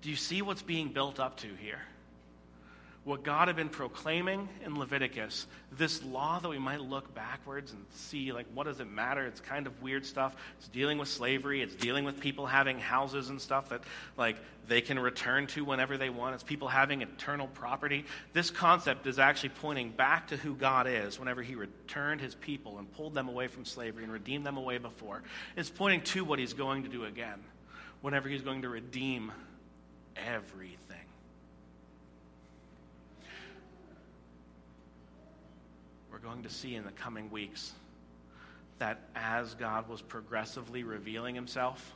Do 0.00 0.08
you 0.08 0.16
see 0.16 0.40
what's 0.40 0.62
being 0.62 0.94
built 0.94 1.20
up 1.20 1.36
to 1.40 1.48
here? 1.60 1.82
What 3.08 3.22
God 3.22 3.48
had 3.48 3.56
been 3.56 3.70
proclaiming 3.70 4.50
in 4.66 4.78
Leviticus, 4.78 5.46
this 5.72 6.04
law 6.04 6.38
that 6.40 6.48
we 6.48 6.58
might 6.58 6.82
look 6.82 7.14
backwards 7.14 7.72
and 7.72 7.82
see, 7.94 8.32
like, 8.32 8.44
what 8.52 8.64
does 8.64 8.80
it 8.80 8.84
matter? 8.86 9.24
It's 9.24 9.40
kind 9.40 9.66
of 9.66 9.80
weird 9.80 10.04
stuff. 10.04 10.36
It's 10.58 10.68
dealing 10.68 10.98
with 10.98 11.08
slavery, 11.08 11.62
it's 11.62 11.74
dealing 11.74 12.04
with 12.04 12.20
people 12.20 12.44
having 12.44 12.78
houses 12.78 13.30
and 13.30 13.40
stuff 13.40 13.70
that, 13.70 13.80
like, 14.18 14.36
they 14.68 14.82
can 14.82 14.98
return 14.98 15.46
to 15.48 15.64
whenever 15.64 15.96
they 15.96 16.10
want. 16.10 16.34
It's 16.34 16.44
people 16.44 16.68
having 16.68 17.00
eternal 17.00 17.46
property. 17.46 18.04
This 18.34 18.50
concept 18.50 19.06
is 19.06 19.18
actually 19.18 19.50
pointing 19.60 19.88
back 19.88 20.28
to 20.28 20.36
who 20.36 20.54
God 20.54 20.86
is 20.86 21.18
whenever 21.18 21.42
He 21.42 21.54
returned 21.54 22.20
His 22.20 22.34
people 22.34 22.76
and 22.76 22.92
pulled 22.92 23.14
them 23.14 23.30
away 23.30 23.46
from 23.46 23.64
slavery 23.64 24.04
and 24.04 24.12
redeemed 24.12 24.44
them 24.44 24.58
away 24.58 24.76
before. 24.76 25.22
It's 25.56 25.70
pointing 25.70 26.02
to 26.02 26.24
what 26.24 26.38
He's 26.38 26.52
going 26.52 26.82
to 26.82 26.90
do 26.90 27.06
again 27.06 27.42
whenever 28.02 28.28
He's 28.28 28.42
going 28.42 28.62
to 28.62 28.68
redeem 28.68 29.32
everything. 30.14 30.87
We're 36.18 36.28
going 36.30 36.42
to 36.42 36.50
see 36.50 36.74
in 36.74 36.84
the 36.84 36.92
coming 36.92 37.30
weeks 37.30 37.72
that 38.78 38.98
as 39.14 39.54
God 39.54 39.88
was 39.88 40.02
progressively 40.02 40.82
revealing 40.82 41.34
himself, 41.34 41.94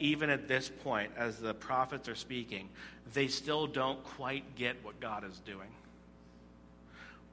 even 0.00 0.30
at 0.30 0.46
this 0.46 0.70
point, 0.84 1.10
as 1.16 1.38
the 1.38 1.54
prophets 1.54 2.08
are 2.08 2.14
speaking, 2.14 2.68
they 3.12 3.26
still 3.26 3.66
don't 3.66 4.02
quite 4.04 4.54
get 4.54 4.76
what 4.84 5.00
God 5.00 5.24
is 5.24 5.38
doing. 5.40 5.68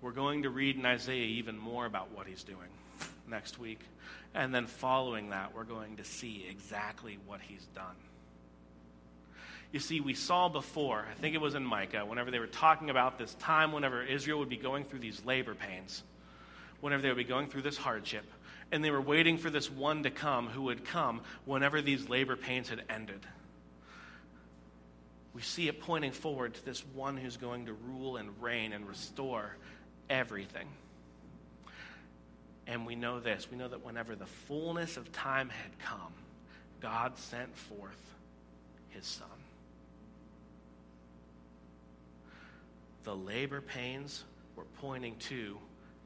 We're 0.02 0.12
going 0.12 0.44
to 0.44 0.50
read 0.50 0.76
in 0.76 0.86
Isaiah 0.86 1.26
even 1.26 1.58
more 1.58 1.86
about 1.86 2.12
what 2.12 2.28
he's 2.28 2.44
doing 2.44 2.70
next 3.28 3.60
week. 3.60 3.80
And 4.34 4.54
then 4.54 4.68
following 4.68 5.30
that, 5.30 5.56
we're 5.56 5.64
going 5.64 5.98
to 5.98 6.04
see 6.04 6.46
exactly 6.50 7.18
what 7.28 7.42
he's 7.42 7.66
done. 7.76 7.96
You 9.72 9.80
see, 9.80 10.00
we 10.00 10.14
saw 10.14 10.48
before, 10.48 11.06
I 11.10 11.14
think 11.20 11.36
it 11.36 11.42
was 11.42 11.56
in 11.56 11.66
Micah, 11.66 12.06
whenever 12.06 12.32
they 12.32 12.40
were 12.40 12.48
talking 12.48 12.90
about 12.90 13.18
this 13.18 13.34
time 13.36 13.72
whenever 13.72 14.04
Israel 14.04 14.40
would 14.40 14.50
be 14.50 14.58
going 14.58 14.86
through 14.86 15.00
these 15.00 15.24
labor 15.26 15.54
pains, 15.54 16.04
whenever 16.82 17.02
they 17.02 17.10
would 17.10 17.18
be 17.18 17.24
going 17.24 17.48
through 17.48 17.64
this 17.64 17.78
hardship, 17.78 18.26
and 18.72 18.84
they 18.84 18.92
were 18.92 19.02
waiting 19.02 19.38
for 19.38 19.50
this 19.50 19.70
one 19.70 20.04
to 20.04 20.10
come 20.10 20.48
who 20.48 20.64
would 20.64 20.86
come 20.86 21.22
whenever 21.46 21.82
these 21.82 22.10
labor 22.10 22.36
pains 22.36 22.70
had 22.70 22.84
ended. 22.90 23.20
We 25.34 25.42
see 25.42 25.68
it 25.68 25.82
pointing 25.82 26.14
forward 26.14 26.54
to 26.54 26.66
this 26.66 26.84
one 26.94 27.18
who's 27.18 27.36
going 27.36 27.66
to 27.66 27.74
rule 27.74 28.16
and 28.16 28.30
reign 28.42 28.72
and 28.72 28.88
restore 28.88 29.58
everything. 30.10 30.68
And 32.68 32.86
we 32.86 32.96
know 32.96 33.20
this 33.20 33.50
we 33.52 33.58
know 33.58 33.68
that 33.68 33.86
whenever 33.86 34.16
the 34.16 34.26
fullness 34.26 34.98
of 34.98 35.12
time 35.12 35.50
had 35.50 35.78
come, 35.80 36.14
God 36.82 37.18
sent 37.18 37.56
forth 37.56 38.14
his 38.90 39.06
son. 39.06 39.28
The 43.06 43.16
labor 43.16 43.62
pains 43.62 44.24
were 44.56 44.66
pointing 44.82 45.16
to 45.30 45.58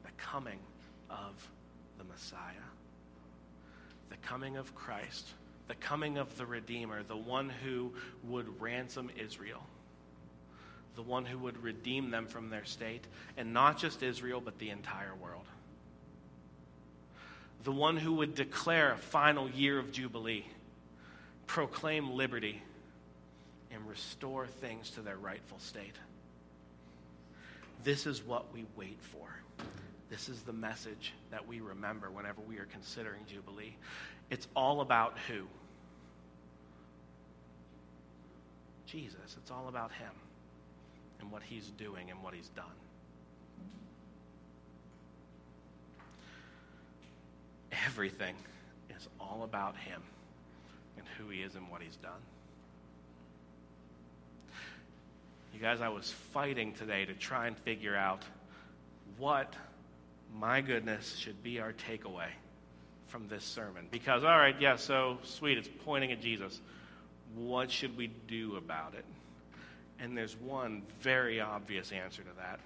the 0.04 0.10
coming 0.16 0.58
of 1.10 1.48
the 1.98 2.04
Messiah, 2.04 2.40
the 4.08 4.16
coming 4.16 4.56
of 4.56 4.74
Christ, 4.74 5.26
the 5.66 5.74
coming 5.74 6.18
of 6.18 6.36
the 6.36 6.46
Redeemer, 6.46 7.02
the 7.02 7.16
one 7.16 7.48
who 7.48 7.92
would 8.24 8.60
ransom 8.60 9.10
Israel, 9.18 9.62
the 10.94 11.02
one 11.02 11.24
who 11.24 11.38
would 11.38 11.62
redeem 11.62 12.10
them 12.10 12.26
from 12.26 12.50
their 12.50 12.64
state, 12.64 13.04
and 13.36 13.52
not 13.52 13.78
just 13.78 14.02
Israel, 14.02 14.40
but 14.40 14.58
the 14.58 14.70
entire 14.70 15.14
world 15.20 15.46
the 17.64 17.72
one 17.72 17.96
who 17.96 18.14
would 18.14 18.34
declare 18.34 18.92
a 18.92 18.96
final 18.96 19.48
year 19.48 19.78
of 19.78 19.92
Jubilee, 19.92 20.46
proclaim 21.46 22.12
liberty, 22.12 22.62
and 23.72 23.86
restore 23.88 24.46
things 24.46 24.90
to 24.90 25.00
their 25.02 25.16
rightful 25.16 25.58
state. 25.58 25.94
This 27.82 28.06
is 28.06 28.22
what 28.22 28.52
we 28.52 28.66
wait 28.76 28.98
for. 29.00 29.28
This 30.10 30.28
is 30.28 30.42
the 30.42 30.52
message 30.52 31.14
that 31.30 31.46
we 31.46 31.60
remember 31.60 32.10
whenever 32.10 32.40
we 32.40 32.58
are 32.58 32.66
considering 32.66 33.22
Jubilee. 33.26 33.76
It's 34.28 34.48
all 34.54 34.80
about 34.80 35.16
who? 35.28 35.46
Jesus. 38.86 39.36
It's 39.36 39.50
all 39.50 39.68
about 39.68 39.92
Him 39.92 40.12
and 41.20 41.30
what 41.30 41.42
He's 41.42 41.70
doing 41.70 42.10
and 42.10 42.22
what 42.22 42.34
He's 42.34 42.48
done. 42.50 42.66
everything 47.86 48.34
is 48.96 49.08
all 49.18 49.42
about 49.44 49.76
Him 49.76 50.02
and 50.96 51.06
who 51.18 51.28
He 51.28 51.40
is 51.42 51.54
and 51.54 51.68
what 51.70 51.82
He's 51.82 51.96
done. 51.96 52.20
You 55.52 55.60
guys, 55.60 55.80
I 55.80 55.88
was 55.88 56.10
fighting 56.32 56.72
today 56.74 57.04
to 57.04 57.14
try 57.14 57.46
and 57.46 57.56
figure 57.58 57.96
out 57.96 58.22
what, 59.18 59.54
my 60.38 60.60
goodness, 60.60 61.16
should 61.16 61.42
be 61.42 61.60
our 61.60 61.72
takeaway 61.72 62.28
from 63.08 63.28
this 63.28 63.44
sermon. 63.44 63.88
Because, 63.90 64.24
all 64.24 64.38
right, 64.38 64.54
yeah, 64.60 64.76
so 64.76 65.18
sweet, 65.24 65.58
it's 65.58 65.68
pointing 65.84 66.12
at 66.12 66.22
Jesus. 66.22 66.60
What 67.34 67.70
should 67.70 67.96
we 67.96 68.06
do 68.28 68.56
about 68.56 68.94
it? 68.94 69.04
And 69.98 70.16
there's 70.16 70.36
one 70.36 70.82
very 71.00 71.40
obvious 71.40 71.92
answer 71.92 72.22
to 72.22 72.36
that. 72.38 72.60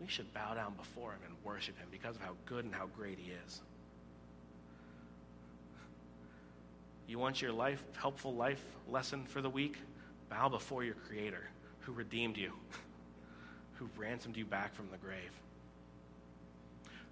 We 0.00 0.08
should 0.08 0.32
bow 0.34 0.54
down 0.54 0.74
before 0.74 1.12
him 1.12 1.20
and 1.26 1.34
worship 1.44 1.78
him 1.78 1.86
because 1.90 2.16
of 2.16 2.22
how 2.22 2.32
good 2.44 2.64
and 2.64 2.74
how 2.74 2.86
great 2.96 3.18
he 3.18 3.32
is. 3.46 3.60
You 7.08 7.18
want 7.18 7.40
your 7.40 7.52
life, 7.52 7.82
helpful 7.96 8.34
life 8.34 8.62
lesson 8.90 9.24
for 9.24 9.40
the 9.40 9.48
week? 9.48 9.76
Bow 10.28 10.48
before 10.48 10.82
your 10.84 10.96
Creator 10.96 11.44
who 11.86 11.92
redeemed 11.92 12.36
you, 12.36 12.52
who 13.74 13.88
ransomed 13.96 14.36
you 14.36 14.44
back 14.44 14.74
from 14.74 14.88
the 14.90 14.96
grave, 14.96 15.30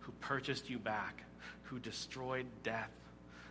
who 0.00 0.10
purchased 0.20 0.68
you 0.68 0.78
back, 0.78 1.22
who 1.62 1.78
destroyed 1.78 2.44
death, 2.64 2.90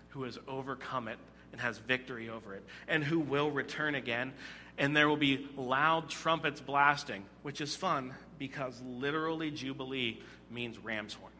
who 0.09 0.23
has 0.23 0.37
overcome 0.49 1.07
it 1.07 1.17
and 1.53 1.61
has 1.61 1.77
victory 1.77 2.29
over 2.29 2.53
it, 2.53 2.63
and 2.89 3.03
who 3.03 3.19
will 3.19 3.49
return 3.49 3.95
again. 3.95 4.33
And 4.77 4.97
there 4.97 5.07
will 5.07 5.17
be 5.17 5.47
loud 5.55 6.09
trumpets 6.09 6.59
blasting, 6.59 7.23
which 7.41 7.61
is 7.61 7.73
fun 7.73 8.13
because 8.37 8.81
literally 8.85 9.49
Jubilee 9.49 10.19
means 10.51 10.77
ram's 10.77 11.13
horn. 11.13 11.31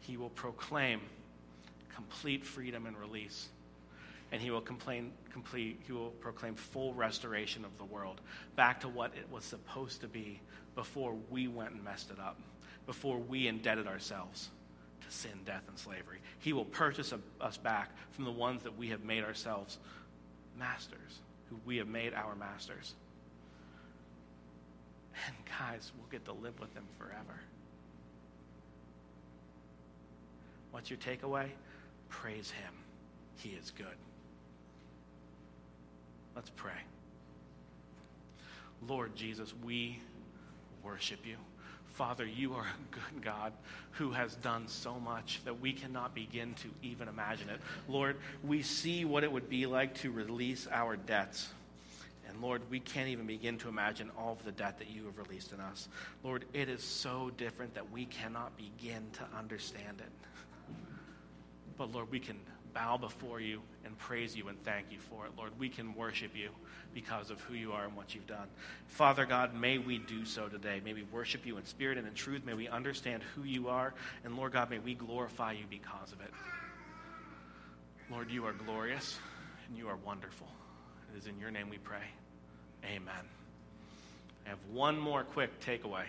He 0.00 0.16
will 0.16 0.30
proclaim 0.30 1.00
complete 1.92 2.44
freedom 2.44 2.86
and 2.86 2.96
release. 2.96 3.48
And 4.32 4.40
he 4.40 4.50
will, 4.50 4.60
complain, 4.60 5.12
complete, 5.32 5.80
he 5.86 5.92
will 5.92 6.10
proclaim 6.10 6.54
full 6.54 6.94
restoration 6.94 7.64
of 7.64 7.76
the 7.78 7.84
world 7.84 8.20
back 8.54 8.80
to 8.80 8.88
what 8.88 9.12
it 9.16 9.26
was 9.30 9.44
supposed 9.44 10.00
to 10.02 10.08
be 10.08 10.40
before 10.76 11.16
we 11.30 11.48
went 11.48 11.72
and 11.72 11.84
messed 11.84 12.10
it 12.10 12.20
up, 12.20 12.38
before 12.86 13.18
we 13.18 13.48
indebted 13.48 13.86
ourselves 13.88 14.50
to 15.00 15.10
sin, 15.10 15.32
death, 15.44 15.64
and 15.68 15.78
slavery. 15.78 16.18
He 16.38 16.52
will 16.52 16.64
purchase 16.64 17.12
us 17.40 17.56
back 17.56 17.90
from 18.12 18.24
the 18.24 18.30
ones 18.30 18.62
that 18.62 18.78
we 18.78 18.88
have 18.88 19.02
made 19.02 19.24
ourselves 19.24 19.78
masters, 20.56 21.20
who 21.48 21.56
we 21.64 21.78
have 21.78 21.88
made 21.88 22.14
our 22.14 22.36
masters. 22.36 22.94
And 25.26 25.34
guys, 25.58 25.90
we'll 25.98 26.08
get 26.08 26.24
to 26.26 26.32
live 26.32 26.58
with 26.60 26.72
him 26.74 26.84
forever. 26.98 27.40
What's 30.70 30.88
your 30.88 30.98
takeaway? 30.98 31.48
Praise 32.08 32.50
Him. 32.50 32.72
He 33.36 33.50
is 33.50 33.70
good. 33.70 33.86
Let's 36.34 36.50
pray. 36.50 36.72
Lord 38.86 39.14
Jesus, 39.14 39.52
we 39.64 39.98
worship 40.82 41.26
you. 41.26 41.36
Father, 41.88 42.24
you 42.24 42.54
are 42.54 42.64
a 42.64 42.94
good 42.94 43.22
God 43.22 43.52
who 43.92 44.12
has 44.12 44.34
done 44.36 44.68
so 44.68 44.98
much 44.98 45.40
that 45.44 45.60
we 45.60 45.72
cannot 45.72 46.14
begin 46.14 46.54
to 46.54 46.68
even 46.82 47.08
imagine 47.08 47.50
it. 47.50 47.60
Lord, 47.88 48.16
we 48.42 48.62
see 48.62 49.04
what 49.04 49.24
it 49.24 49.30
would 49.30 49.50
be 49.50 49.66
like 49.66 49.94
to 49.96 50.10
release 50.10 50.66
our 50.70 50.96
debts. 50.96 51.48
And 52.28 52.40
Lord, 52.40 52.62
we 52.70 52.78
can't 52.78 53.08
even 53.08 53.26
begin 53.26 53.58
to 53.58 53.68
imagine 53.68 54.10
all 54.16 54.32
of 54.32 54.44
the 54.44 54.52
debt 54.52 54.78
that 54.78 54.88
you 54.88 55.04
have 55.06 55.18
released 55.18 55.52
in 55.52 55.60
us. 55.60 55.88
Lord, 56.22 56.44
it 56.54 56.68
is 56.68 56.82
so 56.82 57.32
different 57.36 57.74
that 57.74 57.90
we 57.90 58.06
cannot 58.06 58.56
begin 58.56 59.02
to 59.14 59.26
understand 59.36 60.00
it. 60.00 60.76
But 61.76 61.92
Lord, 61.92 62.10
we 62.10 62.20
can 62.20 62.38
bow 62.72 62.96
before 62.96 63.40
you 63.40 63.60
and 63.84 63.96
praise 63.98 64.36
you 64.36 64.48
and 64.48 64.62
thank 64.64 64.86
you 64.90 64.98
for 64.98 65.26
it. 65.26 65.32
Lord, 65.36 65.52
we 65.58 65.68
can 65.68 65.94
worship 65.94 66.36
you 66.36 66.50
because 66.94 67.30
of 67.30 67.40
who 67.42 67.54
you 67.54 67.72
are 67.72 67.84
and 67.84 67.96
what 67.96 68.14
you've 68.14 68.26
done. 68.26 68.48
Father 68.88 69.24
God, 69.24 69.54
may 69.54 69.78
we 69.78 69.98
do 69.98 70.24
so 70.24 70.48
today. 70.48 70.80
May 70.84 70.92
we 70.92 71.04
worship 71.04 71.46
you 71.46 71.56
in 71.56 71.64
spirit 71.64 71.98
and 71.98 72.06
in 72.06 72.14
truth. 72.14 72.44
May 72.44 72.54
we 72.54 72.68
understand 72.68 73.22
who 73.34 73.44
you 73.44 73.68
are. 73.68 73.94
And 74.24 74.36
Lord 74.36 74.52
God, 74.52 74.70
may 74.70 74.78
we 74.78 74.94
glorify 74.94 75.52
you 75.52 75.64
because 75.68 76.12
of 76.12 76.20
it. 76.20 76.30
Lord, 78.10 78.30
you 78.30 78.44
are 78.46 78.52
glorious 78.52 79.18
and 79.68 79.78
you 79.78 79.88
are 79.88 79.96
wonderful. 79.96 80.48
It 81.14 81.18
is 81.18 81.26
in 81.26 81.38
your 81.38 81.50
name 81.50 81.70
we 81.70 81.78
pray. 81.78 82.02
Amen. 82.84 83.24
I 84.46 84.48
have 84.48 84.58
one 84.72 84.98
more 84.98 85.22
quick 85.22 85.60
takeaway. 85.60 86.04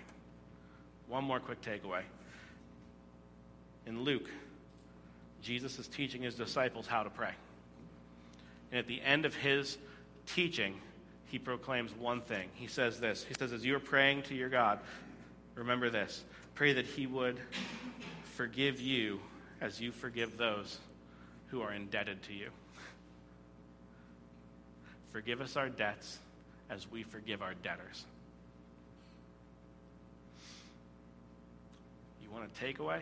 One 1.07 1.23
more 1.23 1.39
quick 1.39 1.61
takeaway. 1.61 2.01
In 3.85 4.03
Luke 4.03 4.29
Jesus 5.41 5.79
is 5.79 5.87
teaching 5.87 6.21
his 6.21 6.35
disciples 6.35 6.87
how 6.87 7.03
to 7.03 7.09
pray. 7.09 7.31
And 8.71 8.79
at 8.79 8.87
the 8.87 9.01
end 9.01 9.25
of 9.25 9.35
his 9.35 9.77
teaching, 10.27 10.75
he 11.25 11.39
proclaims 11.39 11.93
one 11.93 12.21
thing. 12.21 12.49
He 12.53 12.67
says 12.67 12.99
this 12.99 13.23
He 13.23 13.33
says, 13.33 13.53
As 13.53 13.65
you 13.65 13.75
are 13.75 13.79
praying 13.79 14.23
to 14.23 14.35
your 14.35 14.49
God, 14.49 14.79
remember 15.55 15.89
this 15.89 16.23
pray 16.55 16.73
that 16.73 16.85
he 16.85 17.07
would 17.07 17.39
forgive 18.35 18.79
you 18.79 19.19
as 19.61 19.79
you 19.79 19.91
forgive 19.91 20.37
those 20.37 20.79
who 21.47 21.61
are 21.61 21.73
indebted 21.73 22.21
to 22.23 22.33
you. 22.33 22.49
Forgive 25.11 25.41
us 25.41 25.57
our 25.57 25.69
debts 25.69 26.19
as 26.69 26.89
we 26.89 27.03
forgive 27.03 27.41
our 27.41 27.53
debtors. 27.53 28.05
You 32.23 32.31
want 32.31 32.45
a 32.45 32.63
takeaway? 32.63 33.01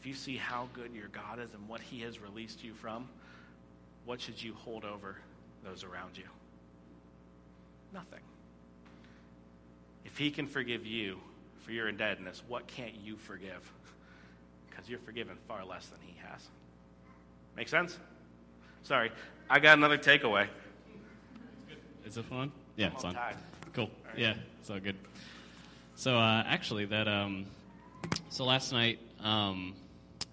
If 0.00 0.06
you 0.06 0.14
see 0.14 0.36
how 0.36 0.68
good 0.72 0.94
your 0.94 1.08
God 1.08 1.38
is 1.38 1.52
and 1.52 1.68
what 1.68 1.80
He 1.80 2.00
has 2.00 2.18
released 2.18 2.64
you 2.64 2.72
from, 2.72 3.06
what 4.06 4.18
should 4.20 4.42
you 4.42 4.54
hold 4.54 4.84
over 4.84 5.16
those 5.62 5.84
around 5.84 6.16
you? 6.16 6.24
Nothing. 7.92 8.20
If 10.06 10.16
He 10.16 10.30
can 10.30 10.46
forgive 10.46 10.86
you 10.86 11.18
for 11.58 11.72
your 11.72 11.88
indebtedness, 11.88 12.42
what 12.48 12.66
can't 12.66 12.94
you 13.04 13.16
forgive? 13.16 13.70
Because 14.70 14.88
you're 14.88 15.00
forgiven 15.00 15.36
far 15.46 15.66
less 15.66 15.86
than 15.88 15.98
He 16.06 16.14
has. 16.26 16.48
Make 17.54 17.68
sense? 17.68 17.98
Sorry, 18.82 19.12
I 19.50 19.60
got 19.60 19.76
another 19.76 19.98
takeaway. 19.98 20.46
Is 22.06 22.16
it 22.16 22.24
on? 22.32 22.50
Yeah, 22.76 22.90
it's 22.94 23.04
on. 23.04 23.14
Cool. 23.74 23.90
Right. 24.06 24.18
Yeah, 24.18 24.34
it's 24.58 24.70
all 24.70 24.80
good. 24.80 24.96
So 25.96 26.16
uh, 26.16 26.42
actually, 26.46 26.86
that 26.86 27.06
um, 27.06 27.44
so 28.30 28.46
last 28.46 28.72
night 28.72 28.98
um, 29.22 29.74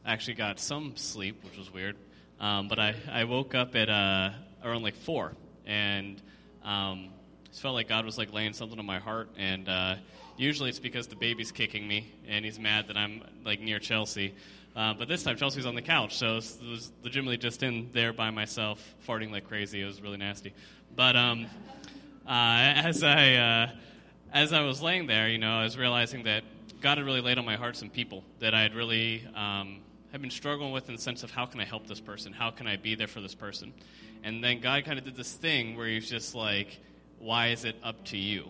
actually 0.07 0.35
got 0.35 0.59
some 0.59 0.95
sleep, 0.95 1.43
which 1.43 1.57
was 1.57 1.71
weird. 1.71 1.97
Um, 2.39 2.69
but 2.69 2.79
I, 2.79 2.95
I 3.11 3.25
woke 3.25 3.53
up 3.53 3.75
at 3.75 3.89
uh, 3.89 4.29
around 4.63 4.81
like 4.81 4.95
four, 4.95 5.33
and 5.65 6.21
um, 6.63 7.09
just 7.49 7.61
felt 7.61 7.75
like 7.75 7.89
God 7.89 8.05
was 8.05 8.17
like 8.17 8.31
laying 8.31 8.53
something 8.53 8.79
on 8.79 8.85
my 8.85 8.99
heart. 8.99 9.29
And 9.37 9.67
uh, 9.67 9.95
usually 10.37 10.69
it's 10.69 10.79
because 10.79 11.07
the 11.07 11.17
baby's 11.17 11.51
kicking 11.51 11.87
me, 11.87 12.13
and 12.27 12.45
he's 12.45 12.57
mad 12.57 12.87
that 12.87 12.97
I'm 12.97 13.21
like 13.43 13.59
near 13.59 13.79
Chelsea. 13.79 14.33
Uh, 14.75 14.93
but 14.93 15.07
this 15.07 15.23
time 15.23 15.35
Chelsea's 15.35 15.65
on 15.65 15.75
the 15.75 15.81
couch, 15.81 16.15
so 16.15 16.37
it 16.37 16.61
was 16.61 16.91
legitimately 17.03 17.37
just 17.37 17.61
in 17.63 17.89
there 17.91 18.13
by 18.13 18.29
myself, 18.29 18.95
farting 19.07 19.31
like 19.31 19.47
crazy. 19.47 19.81
It 19.81 19.85
was 19.85 20.01
really 20.01 20.17
nasty. 20.17 20.53
But 20.95 21.15
um, 21.15 21.47
uh, 22.25 22.29
as 22.29 23.03
I 23.03 23.33
uh, 23.33 23.69
as 24.31 24.53
I 24.53 24.61
was 24.61 24.81
laying 24.81 25.07
there, 25.07 25.27
you 25.27 25.39
know, 25.39 25.57
I 25.57 25.63
was 25.63 25.77
realizing 25.77 26.23
that 26.23 26.43
God 26.79 26.99
had 26.99 27.05
really 27.05 27.21
laid 27.21 27.39
on 27.39 27.45
my 27.45 27.55
heart 27.55 27.75
some 27.75 27.89
people 27.89 28.23
that 28.39 28.53
I 28.53 28.61
had 28.61 28.75
really 28.75 29.25
um, 29.35 29.79
had 30.17 30.21
been 30.23 30.31
struggling 30.31 30.71
with 30.71 30.89
in 30.89 30.95
the 30.95 31.01
sense 31.01 31.21
of 31.21 31.29
how 31.29 31.45
can 31.45 31.59
I 31.59 31.65
help 31.65 31.85
this 31.85 31.99
person? 31.99 32.33
How 32.33 32.49
can 32.49 32.65
I 32.65 32.75
be 32.75 32.95
there 32.95 33.05
for 33.05 33.21
this 33.21 33.35
person? 33.35 33.71
And 34.23 34.43
then 34.43 34.61
God 34.61 34.83
kind 34.83 34.97
of 34.97 35.05
did 35.05 35.15
this 35.15 35.31
thing 35.31 35.77
where 35.77 35.87
He's 35.87 36.09
just 36.09 36.33
like, 36.33 36.79
why 37.19 37.49
is 37.49 37.65
it 37.65 37.75
up 37.83 38.03
to 38.05 38.17
you? 38.17 38.49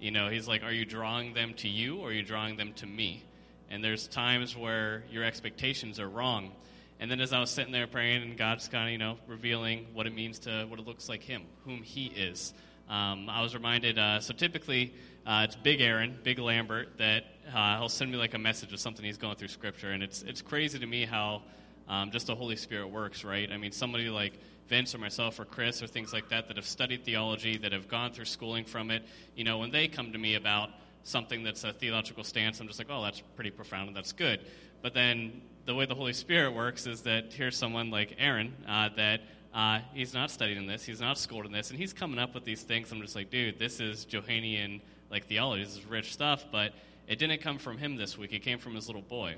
You 0.00 0.10
know, 0.10 0.28
He's 0.28 0.48
like, 0.48 0.64
are 0.64 0.72
you 0.72 0.84
drawing 0.84 1.34
them 1.34 1.54
to 1.58 1.68
you 1.68 1.98
or 1.98 2.08
are 2.08 2.12
you 2.12 2.24
drawing 2.24 2.56
them 2.56 2.72
to 2.74 2.86
me? 2.86 3.22
And 3.70 3.84
there's 3.84 4.08
times 4.08 4.56
where 4.56 5.04
your 5.08 5.22
expectations 5.22 6.00
are 6.00 6.08
wrong. 6.08 6.50
And 6.98 7.08
then 7.08 7.20
as 7.20 7.32
I 7.32 7.38
was 7.38 7.50
sitting 7.50 7.72
there 7.72 7.86
praying, 7.86 8.22
and 8.22 8.36
God's 8.36 8.66
kind 8.66 8.88
of, 8.88 8.92
you 8.92 8.98
know, 8.98 9.18
revealing 9.28 9.86
what 9.94 10.08
it 10.08 10.14
means 10.16 10.40
to, 10.40 10.66
what 10.68 10.80
it 10.80 10.86
looks 10.86 11.08
like 11.08 11.22
Him, 11.22 11.42
whom 11.64 11.84
He 11.84 12.06
is. 12.06 12.52
Um, 12.88 13.30
I 13.30 13.40
was 13.40 13.54
reminded, 13.54 14.00
uh, 14.00 14.18
so 14.18 14.34
typically 14.34 14.92
uh, 15.28 15.42
it's 15.44 15.56
Big 15.56 15.82
Aaron, 15.82 16.18
Big 16.22 16.38
Lambert, 16.38 16.96
that 16.96 17.24
uh, 17.54 17.78
he'll 17.78 17.90
send 17.90 18.10
me 18.10 18.16
like 18.16 18.32
a 18.32 18.38
message 18.38 18.72
of 18.72 18.80
something 18.80 19.04
he's 19.04 19.18
going 19.18 19.36
through 19.36 19.48
Scripture, 19.48 19.90
and 19.90 20.02
it's 20.02 20.22
it's 20.22 20.40
crazy 20.40 20.78
to 20.78 20.86
me 20.86 21.04
how 21.04 21.42
um, 21.86 22.10
just 22.10 22.28
the 22.28 22.34
Holy 22.34 22.56
Spirit 22.56 22.88
works, 22.88 23.24
right? 23.24 23.52
I 23.52 23.58
mean, 23.58 23.70
somebody 23.70 24.08
like 24.08 24.32
Vince 24.68 24.94
or 24.94 24.98
myself 24.98 25.38
or 25.38 25.44
Chris 25.44 25.82
or 25.82 25.86
things 25.86 26.14
like 26.14 26.30
that 26.30 26.48
that 26.48 26.56
have 26.56 26.64
studied 26.64 27.04
theology, 27.04 27.58
that 27.58 27.72
have 27.72 27.88
gone 27.88 28.12
through 28.12 28.24
schooling 28.24 28.64
from 28.64 28.90
it, 28.90 29.02
you 29.36 29.44
know, 29.44 29.58
when 29.58 29.70
they 29.70 29.86
come 29.86 30.12
to 30.12 30.18
me 30.18 30.34
about 30.34 30.70
something 31.04 31.42
that's 31.42 31.62
a 31.62 31.74
theological 31.74 32.24
stance, 32.24 32.58
I'm 32.58 32.66
just 32.66 32.78
like, 32.78 32.88
oh, 32.90 33.02
that's 33.02 33.22
pretty 33.36 33.50
profound 33.50 33.88
and 33.88 33.96
that's 33.96 34.12
good. 34.12 34.40
But 34.80 34.94
then 34.94 35.42
the 35.66 35.74
way 35.74 35.84
the 35.84 35.94
Holy 35.94 36.14
Spirit 36.14 36.54
works 36.54 36.86
is 36.86 37.02
that 37.02 37.34
here's 37.34 37.56
someone 37.56 37.90
like 37.90 38.16
Aaron 38.18 38.54
uh, 38.66 38.88
that 38.96 39.20
uh, 39.52 39.80
he's 39.92 40.14
not 40.14 40.30
studied 40.30 40.56
in 40.56 40.66
this, 40.66 40.84
he's 40.84 41.00
not 41.00 41.18
schooled 41.18 41.44
in 41.44 41.52
this, 41.52 41.68
and 41.68 41.78
he's 41.78 41.92
coming 41.92 42.18
up 42.18 42.34
with 42.34 42.44
these 42.44 42.62
things. 42.62 42.90
I'm 42.92 43.02
just 43.02 43.14
like, 43.14 43.30
dude, 43.30 43.58
this 43.58 43.78
is 43.78 44.06
Johannine 44.06 44.80
like 45.10 45.26
theology. 45.26 45.64
This 45.64 45.76
is 45.76 45.86
rich 45.86 46.12
stuff, 46.12 46.44
but 46.50 46.72
it 47.06 47.18
didn't 47.18 47.40
come 47.40 47.58
from 47.58 47.78
him 47.78 47.96
this 47.96 48.18
week. 48.18 48.32
It 48.32 48.40
came 48.40 48.58
from 48.58 48.74
his 48.74 48.86
little 48.86 49.02
boy. 49.02 49.36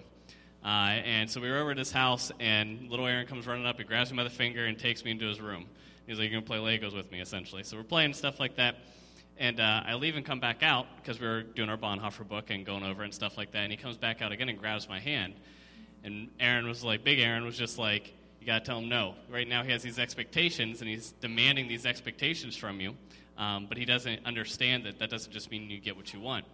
Uh, 0.64 1.01
and 1.05 1.31
so 1.31 1.41
we 1.41 1.51
were 1.51 1.59
over 1.59 1.71
at 1.71 1.79
his 1.79 1.91
house, 1.91 2.31
and 2.39 2.91
little 2.91 3.07
Aaron 3.07 3.27
comes 3.27 3.47
running 3.47 3.64
up. 3.64 3.79
He 3.79 3.85
grabs 3.85 4.11
me 4.11 4.18
by 4.18 4.25
the 4.25 4.31
finger 4.31 4.66
and 4.66 4.79
takes 4.79 5.05
me 5.05 5.11
into 5.11 5.27
his 5.27 5.41
room. 5.41 5.66
He's 6.07 6.18
like, 6.18 6.31
You're 6.31 6.41
going 6.41 6.45
to 6.45 6.62
play 6.62 6.79
Legos 6.79 6.95
with 6.95 7.11
me, 7.11 7.21
essentially. 7.21 7.62
So 7.62 7.77
we're 7.77 7.83
playing 7.85 8.14
stuff 8.14 8.41
like 8.41 8.57
that. 8.57 8.77
And 9.39 9.59
uh, 9.59 9.83
I 9.87 9.95
leave 9.95 10.16
and 10.16 10.27
come 10.27 10.41
back 10.41 10.62
out 10.62 10.87
because 10.97 11.18
we 11.18 11.27
were 11.27 11.43
doing 11.43 11.71
our 11.71 11.79
Bonhoeffer 11.79 12.29
book 12.29 12.51
and 12.51 12.66
going 12.66 12.83
over 12.83 13.03
and 13.03 13.14
stuff 13.14 13.39
like 13.39 13.53
that. 13.53 13.61
And 13.61 13.71
he 13.71 13.79
comes 13.79 13.97
back 13.97 14.21
out 14.21 14.33
again 14.33 14.51
and 14.51 14.59
grabs 14.59 14.87
my 14.87 15.01
hand. 15.01 15.35
And 16.05 16.29
Aaron 16.39 16.68
was 16.68 16.85
like, 16.85 17.05
Big 17.05 17.21
Aaron 17.21 17.45
was 17.45 17.57
just 17.57 17.79
like, 17.79 18.12
You 18.41 18.47
got 18.47 18.64
to 18.64 18.64
tell 18.64 18.81
him 18.81 18.89
no. 18.91 19.14
Right 19.31 19.49
now 19.49 19.62
he 19.62 19.71
has 19.71 19.83
these 19.83 19.99
expectations, 19.99 20.81
and 20.81 20.91
he's 20.91 21.12
demanding 21.21 21.68
these 21.68 21.87
expectations 21.87 22.57
from 22.57 22.81
you. 22.81 22.97
Um, 23.41 23.64
but 23.66 23.78
he 23.78 23.86
doesn't 23.86 24.26
understand 24.26 24.84
that 24.84 24.99
that 24.99 25.09
doesn't 25.09 25.32
just 25.32 25.51
mean 25.51 25.70
you 25.70 25.80
get 25.80 25.97
what 25.97 26.12
you 26.12 26.20
want. 26.20 26.45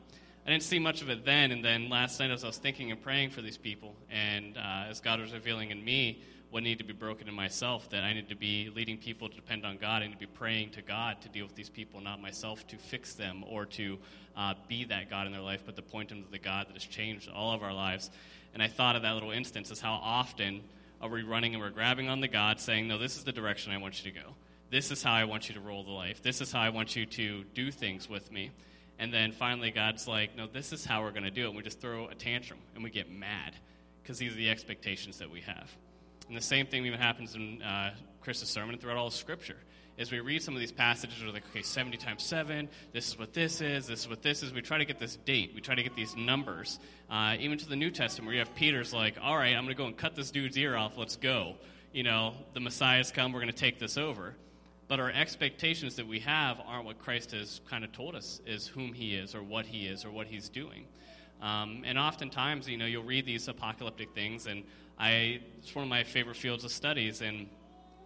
I 0.46 0.50
didn't 0.50 0.62
see 0.62 0.78
much 0.78 1.02
of 1.02 1.10
it 1.10 1.24
then, 1.24 1.50
and 1.50 1.64
then 1.64 1.90
last 1.90 2.20
night 2.20 2.30
as 2.30 2.44
I 2.44 2.46
was 2.46 2.58
thinking 2.58 2.92
and 2.92 3.02
praying 3.02 3.30
for 3.30 3.42
these 3.42 3.58
people, 3.58 3.96
and 4.08 4.56
uh, 4.56 4.84
as 4.88 5.00
God 5.00 5.18
was 5.18 5.32
revealing 5.32 5.72
in 5.72 5.84
me 5.84 6.22
what 6.50 6.62
needed 6.62 6.78
to 6.78 6.84
be 6.84 6.92
broken 6.92 7.26
in 7.26 7.34
myself, 7.34 7.90
that 7.90 8.04
I 8.04 8.12
need 8.12 8.28
to 8.28 8.36
be 8.36 8.70
leading 8.72 8.98
people 8.98 9.28
to 9.28 9.34
depend 9.34 9.66
on 9.66 9.78
God, 9.78 10.02
need 10.02 10.12
to 10.12 10.16
be 10.16 10.26
praying 10.26 10.70
to 10.70 10.82
God 10.82 11.20
to 11.22 11.28
deal 11.28 11.44
with 11.44 11.56
these 11.56 11.68
people, 11.68 12.00
not 12.00 12.22
myself 12.22 12.64
to 12.68 12.76
fix 12.76 13.14
them 13.14 13.44
or 13.50 13.66
to 13.66 13.98
uh, 14.36 14.54
be 14.68 14.84
that 14.84 15.10
God 15.10 15.26
in 15.26 15.32
their 15.32 15.42
life, 15.42 15.64
but 15.66 15.74
to 15.74 15.82
point 15.82 16.10
them 16.10 16.22
to 16.22 16.30
the 16.30 16.38
God 16.38 16.68
that 16.68 16.74
has 16.74 16.84
changed 16.84 17.28
all 17.28 17.52
of 17.52 17.64
our 17.64 17.74
lives. 17.74 18.12
And 18.54 18.62
I 18.62 18.68
thought 18.68 18.94
of 18.94 19.02
that 19.02 19.14
little 19.14 19.32
instance 19.32 19.72
as 19.72 19.80
how 19.80 19.94
often 19.94 20.62
are 21.02 21.08
we 21.08 21.24
running 21.24 21.52
and 21.52 21.60
we're 21.60 21.70
grabbing 21.70 22.08
on 22.08 22.20
the 22.20 22.28
God, 22.28 22.60
saying, 22.60 22.86
No, 22.86 22.96
this 22.96 23.16
is 23.16 23.24
the 23.24 23.32
direction 23.32 23.72
I 23.72 23.78
want 23.78 24.04
you 24.04 24.12
to 24.12 24.16
go. 24.16 24.34
This 24.70 24.90
is 24.90 25.02
how 25.02 25.12
I 25.12 25.24
want 25.24 25.48
you 25.48 25.54
to 25.54 25.60
roll 25.60 25.84
the 25.84 25.92
life. 25.92 26.22
This 26.22 26.40
is 26.40 26.50
how 26.50 26.60
I 26.60 26.70
want 26.70 26.96
you 26.96 27.06
to 27.06 27.44
do 27.54 27.70
things 27.70 28.08
with 28.08 28.32
me. 28.32 28.50
And 28.98 29.12
then 29.12 29.30
finally, 29.32 29.70
God's 29.70 30.08
like, 30.08 30.36
no, 30.36 30.46
this 30.46 30.72
is 30.72 30.84
how 30.84 31.02
we're 31.02 31.12
going 31.12 31.24
to 31.24 31.30
do 31.30 31.44
it. 31.44 31.48
And 31.48 31.56
we 31.56 31.62
just 31.62 31.80
throw 31.80 32.08
a 32.08 32.14
tantrum 32.14 32.58
and 32.74 32.82
we 32.82 32.90
get 32.90 33.10
mad 33.10 33.54
because 34.02 34.18
these 34.18 34.32
are 34.32 34.36
the 34.36 34.50
expectations 34.50 35.18
that 35.18 35.30
we 35.30 35.40
have. 35.42 35.70
And 36.28 36.36
the 36.36 36.42
same 36.42 36.66
thing 36.66 36.84
even 36.86 36.98
happens 36.98 37.36
in 37.36 37.62
uh, 37.62 37.94
Chris's 38.20 38.48
sermon 38.48 38.70
and 38.74 38.80
throughout 38.80 38.96
all 38.96 39.06
of 39.06 39.12
Scripture. 39.12 39.58
As 39.98 40.10
we 40.10 40.20
read 40.20 40.42
some 40.42 40.54
of 40.54 40.60
these 40.60 40.72
passages, 40.72 41.22
we're 41.24 41.32
like, 41.32 41.44
okay, 41.50 41.62
70 41.62 41.96
times 41.96 42.22
7, 42.24 42.68
this 42.92 43.08
is 43.08 43.18
what 43.18 43.32
this 43.32 43.60
is, 43.60 43.86
this 43.86 44.00
is 44.00 44.08
what 44.08 44.22
this 44.22 44.42
is. 44.42 44.52
We 44.52 44.60
try 44.60 44.78
to 44.78 44.84
get 44.84 44.98
this 44.98 45.16
date, 45.16 45.52
we 45.54 45.60
try 45.60 45.74
to 45.74 45.82
get 45.82 45.94
these 45.94 46.14
numbers. 46.16 46.78
Uh, 47.08 47.36
even 47.38 47.56
to 47.56 47.68
the 47.68 47.76
New 47.76 47.90
Testament, 47.90 48.26
where 48.26 48.34
you 48.34 48.40
have 48.40 48.54
Peter's 48.54 48.92
like, 48.92 49.16
all 49.22 49.36
right, 49.36 49.56
I'm 49.56 49.64
going 49.64 49.74
to 49.74 49.80
go 49.80 49.86
and 49.86 49.96
cut 49.96 50.14
this 50.14 50.30
dude's 50.30 50.58
ear 50.58 50.76
off, 50.76 50.98
let's 50.98 51.16
go. 51.16 51.54
You 51.92 52.02
know, 52.02 52.34
the 52.52 52.60
Messiah's 52.60 53.10
come, 53.10 53.32
we're 53.32 53.40
going 53.40 53.52
to 53.52 53.58
take 53.58 53.78
this 53.78 53.96
over 53.96 54.34
but 54.88 55.00
our 55.00 55.10
expectations 55.10 55.96
that 55.96 56.06
we 56.06 56.20
have 56.20 56.60
aren't 56.66 56.84
what 56.84 56.98
Christ 56.98 57.32
has 57.32 57.60
kind 57.68 57.84
of 57.84 57.92
told 57.92 58.14
us 58.14 58.40
is 58.46 58.66
whom 58.66 58.92
he 58.92 59.14
is 59.14 59.34
or 59.34 59.42
what 59.42 59.66
he 59.66 59.86
is 59.86 60.04
or 60.04 60.10
what 60.10 60.26
he's 60.26 60.48
doing. 60.48 60.86
Um, 61.42 61.82
and 61.84 61.98
oftentimes, 61.98 62.68
you 62.68 62.78
know, 62.78 62.86
you'll 62.86 63.02
read 63.02 63.26
these 63.26 63.48
apocalyptic 63.48 64.14
things, 64.14 64.46
and 64.46 64.64
I, 64.98 65.40
it's 65.58 65.74
one 65.74 65.82
of 65.82 65.88
my 65.90 66.04
favorite 66.04 66.36
fields 66.36 66.64
of 66.64 66.72
studies. 66.72 67.20
And 67.20 67.48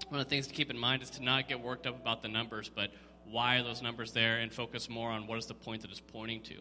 one 0.09 0.21
of 0.21 0.27
the 0.27 0.31
things 0.31 0.47
to 0.49 0.55
keep 0.55 0.71
in 0.71 0.79
mind 0.79 1.03
is 1.03 1.11
to 1.11 1.23
not 1.23 1.49
get 1.49 1.61
worked 1.61 1.87
up 1.87 2.01
about 2.01 2.23
the 2.23 2.29
numbers, 2.29 2.71
but 2.75 2.91
why 3.31 3.57
are 3.57 3.63
those 3.63 3.83
numbers 3.83 4.13
there, 4.13 4.39
and 4.39 4.53
focus 4.53 4.89
more 4.89 5.11
on 5.11 5.27
what 5.27 5.39
is 5.39 5.47
the 5.47 5.55
point 5.55 5.83
that 5.83 5.91
it's 5.91 6.01
pointing 6.01 6.41
to. 6.43 6.55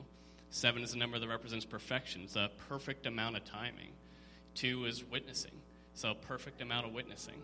Seven 0.52 0.84
is 0.84 0.94
a 0.94 0.98
number 0.98 1.18
that 1.18 1.28
represents 1.28 1.66
perfection, 1.66 2.22
it's 2.24 2.36
a 2.36 2.52
perfect 2.68 3.06
amount 3.06 3.38
of 3.38 3.46
timing. 3.46 3.90
Two 4.54 4.86
is 4.86 5.04
witnessing, 5.04 5.54
so 5.94 6.14
perfect 6.14 6.62
amount 6.62 6.86
of 6.86 6.94
witnessing. 6.94 7.42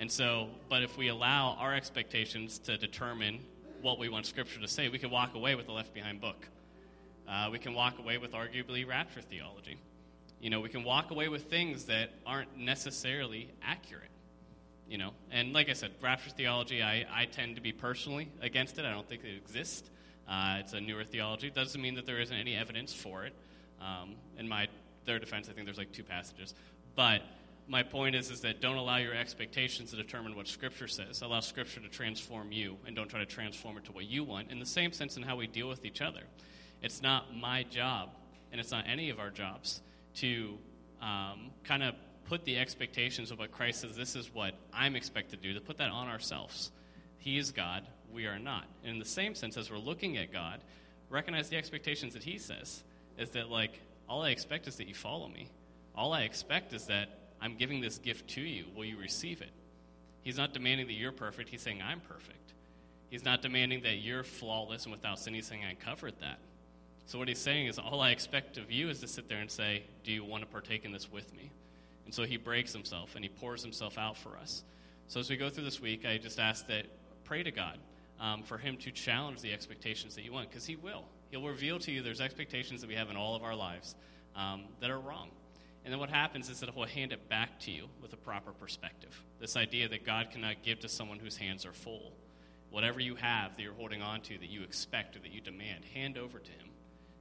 And 0.00 0.10
so, 0.10 0.48
but 0.68 0.82
if 0.82 0.96
we 0.96 1.08
allow 1.08 1.56
our 1.58 1.74
expectations 1.74 2.58
to 2.60 2.78
determine 2.78 3.40
what 3.82 3.98
we 3.98 4.08
want 4.08 4.26
Scripture 4.26 4.60
to 4.60 4.68
say, 4.68 4.88
we 4.88 4.98
can 4.98 5.10
walk 5.10 5.34
away 5.34 5.54
with 5.54 5.66
the 5.66 5.72
left 5.72 5.92
behind 5.92 6.20
book. 6.20 6.48
Uh, 7.28 7.48
we 7.50 7.58
can 7.58 7.74
walk 7.74 7.98
away 7.98 8.16
with 8.18 8.32
arguably 8.32 8.86
rapture 8.86 9.20
theology. 9.20 9.76
You 10.40 10.50
know, 10.50 10.60
we 10.60 10.68
can 10.68 10.84
walk 10.84 11.10
away 11.10 11.28
with 11.28 11.44
things 11.44 11.84
that 11.86 12.10
aren't 12.24 12.56
necessarily 12.56 13.50
accurate. 13.62 14.10
You 14.88 14.98
know, 14.98 15.10
and 15.30 15.52
like 15.52 15.68
I 15.68 15.74
said, 15.74 15.90
rapture 16.00 16.30
theology, 16.30 16.82
I, 16.82 17.04
I 17.12 17.26
tend 17.26 17.56
to 17.56 17.60
be 17.60 17.72
personally 17.72 18.28
against 18.40 18.78
it. 18.78 18.86
I 18.86 18.92
don't 18.92 19.06
think 19.06 19.22
it 19.24 19.36
exists. 19.36 19.90
Uh, 20.26 20.58
it's 20.60 20.72
a 20.72 20.80
newer 20.80 21.04
theology. 21.04 21.50
Doesn't 21.50 21.80
mean 21.80 21.94
that 21.96 22.06
there 22.06 22.20
isn't 22.20 22.34
any 22.34 22.54
evidence 22.54 22.94
for 22.94 23.24
it. 23.24 23.34
Um, 23.80 24.14
in 24.38 24.48
my 24.48 24.68
their 25.04 25.18
defense, 25.18 25.48
I 25.48 25.52
think 25.52 25.66
there's 25.66 25.78
like 25.78 25.92
two 25.92 26.04
passages. 26.04 26.54
But 26.94 27.22
my 27.68 27.82
point 27.82 28.16
is, 28.16 28.30
is 28.30 28.40
that 28.40 28.60
don't 28.60 28.76
allow 28.76 28.96
your 28.96 29.14
expectations 29.14 29.90
to 29.90 29.96
determine 29.96 30.34
what 30.34 30.48
Scripture 30.48 30.88
says. 30.88 31.20
Allow 31.20 31.40
Scripture 31.40 31.80
to 31.80 31.88
transform 31.88 32.50
you, 32.50 32.76
and 32.86 32.96
don't 32.96 33.08
try 33.08 33.20
to 33.20 33.26
transform 33.26 33.76
it 33.76 33.84
to 33.84 33.92
what 33.92 34.06
you 34.06 34.24
want. 34.24 34.50
In 34.50 34.58
the 34.58 34.66
same 34.66 34.92
sense, 34.92 35.16
in 35.16 35.22
how 35.22 35.36
we 35.36 35.46
deal 35.46 35.68
with 35.68 35.84
each 35.84 36.00
other, 36.00 36.22
it's 36.82 37.02
not 37.02 37.36
my 37.36 37.64
job, 37.64 38.10
and 38.50 38.60
it's 38.60 38.70
not 38.70 38.86
any 38.88 39.10
of 39.10 39.18
our 39.18 39.30
jobs 39.30 39.82
to 40.16 40.56
um, 41.02 41.50
kind 41.64 41.82
of 41.82 41.94
put 42.24 42.44
the 42.44 42.56
expectations 42.58 43.30
of 43.30 43.38
what 43.38 43.52
Christ 43.52 43.82
says. 43.82 43.96
This 43.96 44.16
is 44.16 44.32
what 44.32 44.54
I'm 44.72 44.96
expected 44.96 45.42
to 45.42 45.48
do. 45.48 45.54
To 45.54 45.60
put 45.60 45.78
that 45.78 45.90
on 45.90 46.08
ourselves. 46.08 46.70
He 47.18 47.36
is 47.36 47.50
God. 47.50 47.86
We 48.12 48.26
are 48.26 48.38
not. 48.38 48.64
And 48.82 48.92
in 48.92 48.98
the 48.98 49.04
same 49.04 49.34
sense, 49.34 49.56
as 49.56 49.70
we're 49.70 49.78
looking 49.78 50.16
at 50.16 50.32
God, 50.32 50.60
recognize 51.10 51.48
the 51.48 51.56
expectations 51.56 52.14
that 52.14 52.22
He 52.22 52.38
says. 52.38 52.82
Is 53.18 53.30
that 53.30 53.50
like 53.50 53.80
all 54.08 54.22
I 54.22 54.30
expect 54.30 54.66
is 54.66 54.76
that 54.76 54.88
you 54.88 54.94
follow 54.94 55.28
me. 55.28 55.48
All 55.94 56.12
I 56.12 56.22
expect 56.22 56.72
is 56.72 56.86
that 56.86 57.08
I'm 57.40 57.54
giving 57.56 57.80
this 57.80 57.98
gift 57.98 58.28
to 58.30 58.40
you. 58.40 58.66
Will 58.74 58.84
you 58.84 58.98
receive 58.98 59.40
it? 59.40 59.50
He's 60.22 60.36
not 60.36 60.52
demanding 60.52 60.86
that 60.88 60.94
you're 60.94 61.12
perfect. 61.12 61.48
He's 61.48 61.62
saying, 61.62 61.80
I'm 61.82 62.00
perfect. 62.00 62.52
He's 63.10 63.24
not 63.24 63.42
demanding 63.42 63.82
that 63.82 63.96
you're 63.96 64.24
flawless 64.24 64.84
and 64.84 64.92
without 64.92 65.18
sin. 65.18 65.34
He's 65.34 65.46
saying, 65.46 65.62
I 65.64 65.74
covered 65.74 66.14
that. 66.20 66.38
So, 67.06 67.18
what 67.18 67.28
he's 67.28 67.38
saying 67.38 67.68
is, 67.68 67.78
all 67.78 68.02
I 68.02 68.10
expect 68.10 68.58
of 68.58 68.70
you 68.70 68.90
is 68.90 69.00
to 69.00 69.08
sit 69.08 69.28
there 69.28 69.38
and 69.38 69.50
say, 69.50 69.84
Do 70.04 70.12
you 70.12 70.24
want 70.24 70.42
to 70.42 70.46
partake 70.46 70.84
in 70.84 70.92
this 70.92 71.10
with 71.10 71.34
me? 71.34 71.50
And 72.04 72.14
so 72.14 72.24
he 72.24 72.36
breaks 72.36 72.72
himself 72.72 73.14
and 73.14 73.24
he 73.24 73.30
pours 73.30 73.62
himself 73.62 73.96
out 73.96 74.16
for 74.18 74.36
us. 74.36 74.62
So, 75.06 75.18
as 75.18 75.30
we 75.30 75.38
go 75.38 75.48
through 75.48 75.64
this 75.64 75.80
week, 75.80 76.04
I 76.04 76.18
just 76.18 76.38
ask 76.38 76.66
that 76.66 76.84
pray 77.24 77.42
to 77.42 77.50
God 77.50 77.78
um, 78.20 78.42
for 78.42 78.58
him 78.58 78.76
to 78.78 78.90
challenge 78.90 79.40
the 79.40 79.54
expectations 79.54 80.14
that 80.16 80.24
you 80.24 80.32
want, 80.32 80.50
because 80.50 80.66
he 80.66 80.76
will. 80.76 81.04
He'll 81.30 81.46
reveal 81.46 81.78
to 81.80 81.90
you 81.90 82.02
there's 82.02 82.20
expectations 82.20 82.82
that 82.82 82.88
we 82.88 82.94
have 82.94 83.08
in 83.08 83.16
all 83.16 83.34
of 83.34 83.42
our 83.42 83.54
lives 83.54 83.94
um, 84.36 84.64
that 84.80 84.90
are 84.90 84.98
wrong. 84.98 85.30
And 85.88 85.92
then 85.94 86.00
what 86.00 86.10
happens 86.10 86.50
is 86.50 86.60
that 86.60 86.68
he'll 86.68 86.84
hand 86.84 87.14
it 87.14 87.30
back 87.30 87.60
to 87.60 87.70
you 87.70 87.88
with 88.02 88.12
a 88.12 88.16
proper 88.18 88.52
perspective. 88.52 89.22
This 89.40 89.56
idea 89.56 89.88
that 89.88 90.04
God 90.04 90.30
cannot 90.30 90.62
give 90.62 90.80
to 90.80 90.88
someone 90.90 91.18
whose 91.18 91.38
hands 91.38 91.64
are 91.64 91.72
full. 91.72 92.12
Whatever 92.68 93.00
you 93.00 93.14
have 93.14 93.56
that 93.56 93.62
you're 93.62 93.72
holding 93.72 94.02
on 94.02 94.20
to, 94.20 94.36
that 94.36 94.50
you 94.50 94.62
expect 94.64 95.16
or 95.16 95.20
that 95.20 95.32
you 95.32 95.40
demand, 95.40 95.86
hand 95.94 96.18
over 96.18 96.38
to 96.38 96.50
him. 96.50 96.68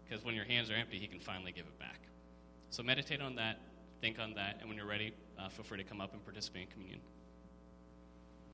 Because 0.04 0.26
when 0.26 0.36
your 0.36 0.44
hands 0.44 0.70
are 0.70 0.76
empty, 0.76 1.00
he 1.00 1.08
can 1.08 1.22
finally 1.22 1.54
give 1.54 1.66
it 1.66 1.80
back. 1.80 2.02
So 2.70 2.84
meditate 2.84 3.22
on 3.22 3.36
that, 3.36 3.62
think 4.02 4.20
on 4.20 4.34
that, 4.34 4.58
and 4.60 4.68
when 4.68 4.78
you're 4.78 4.86
ready, 4.86 5.14
uh, 5.40 5.48
feel 5.48 5.64
free 5.64 5.78
to 5.78 5.86
come 5.86 6.02
up 6.02 6.12
and 6.12 6.22
participate 6.26 6.64
in 6.64 6.68
communion. 6.68 7.00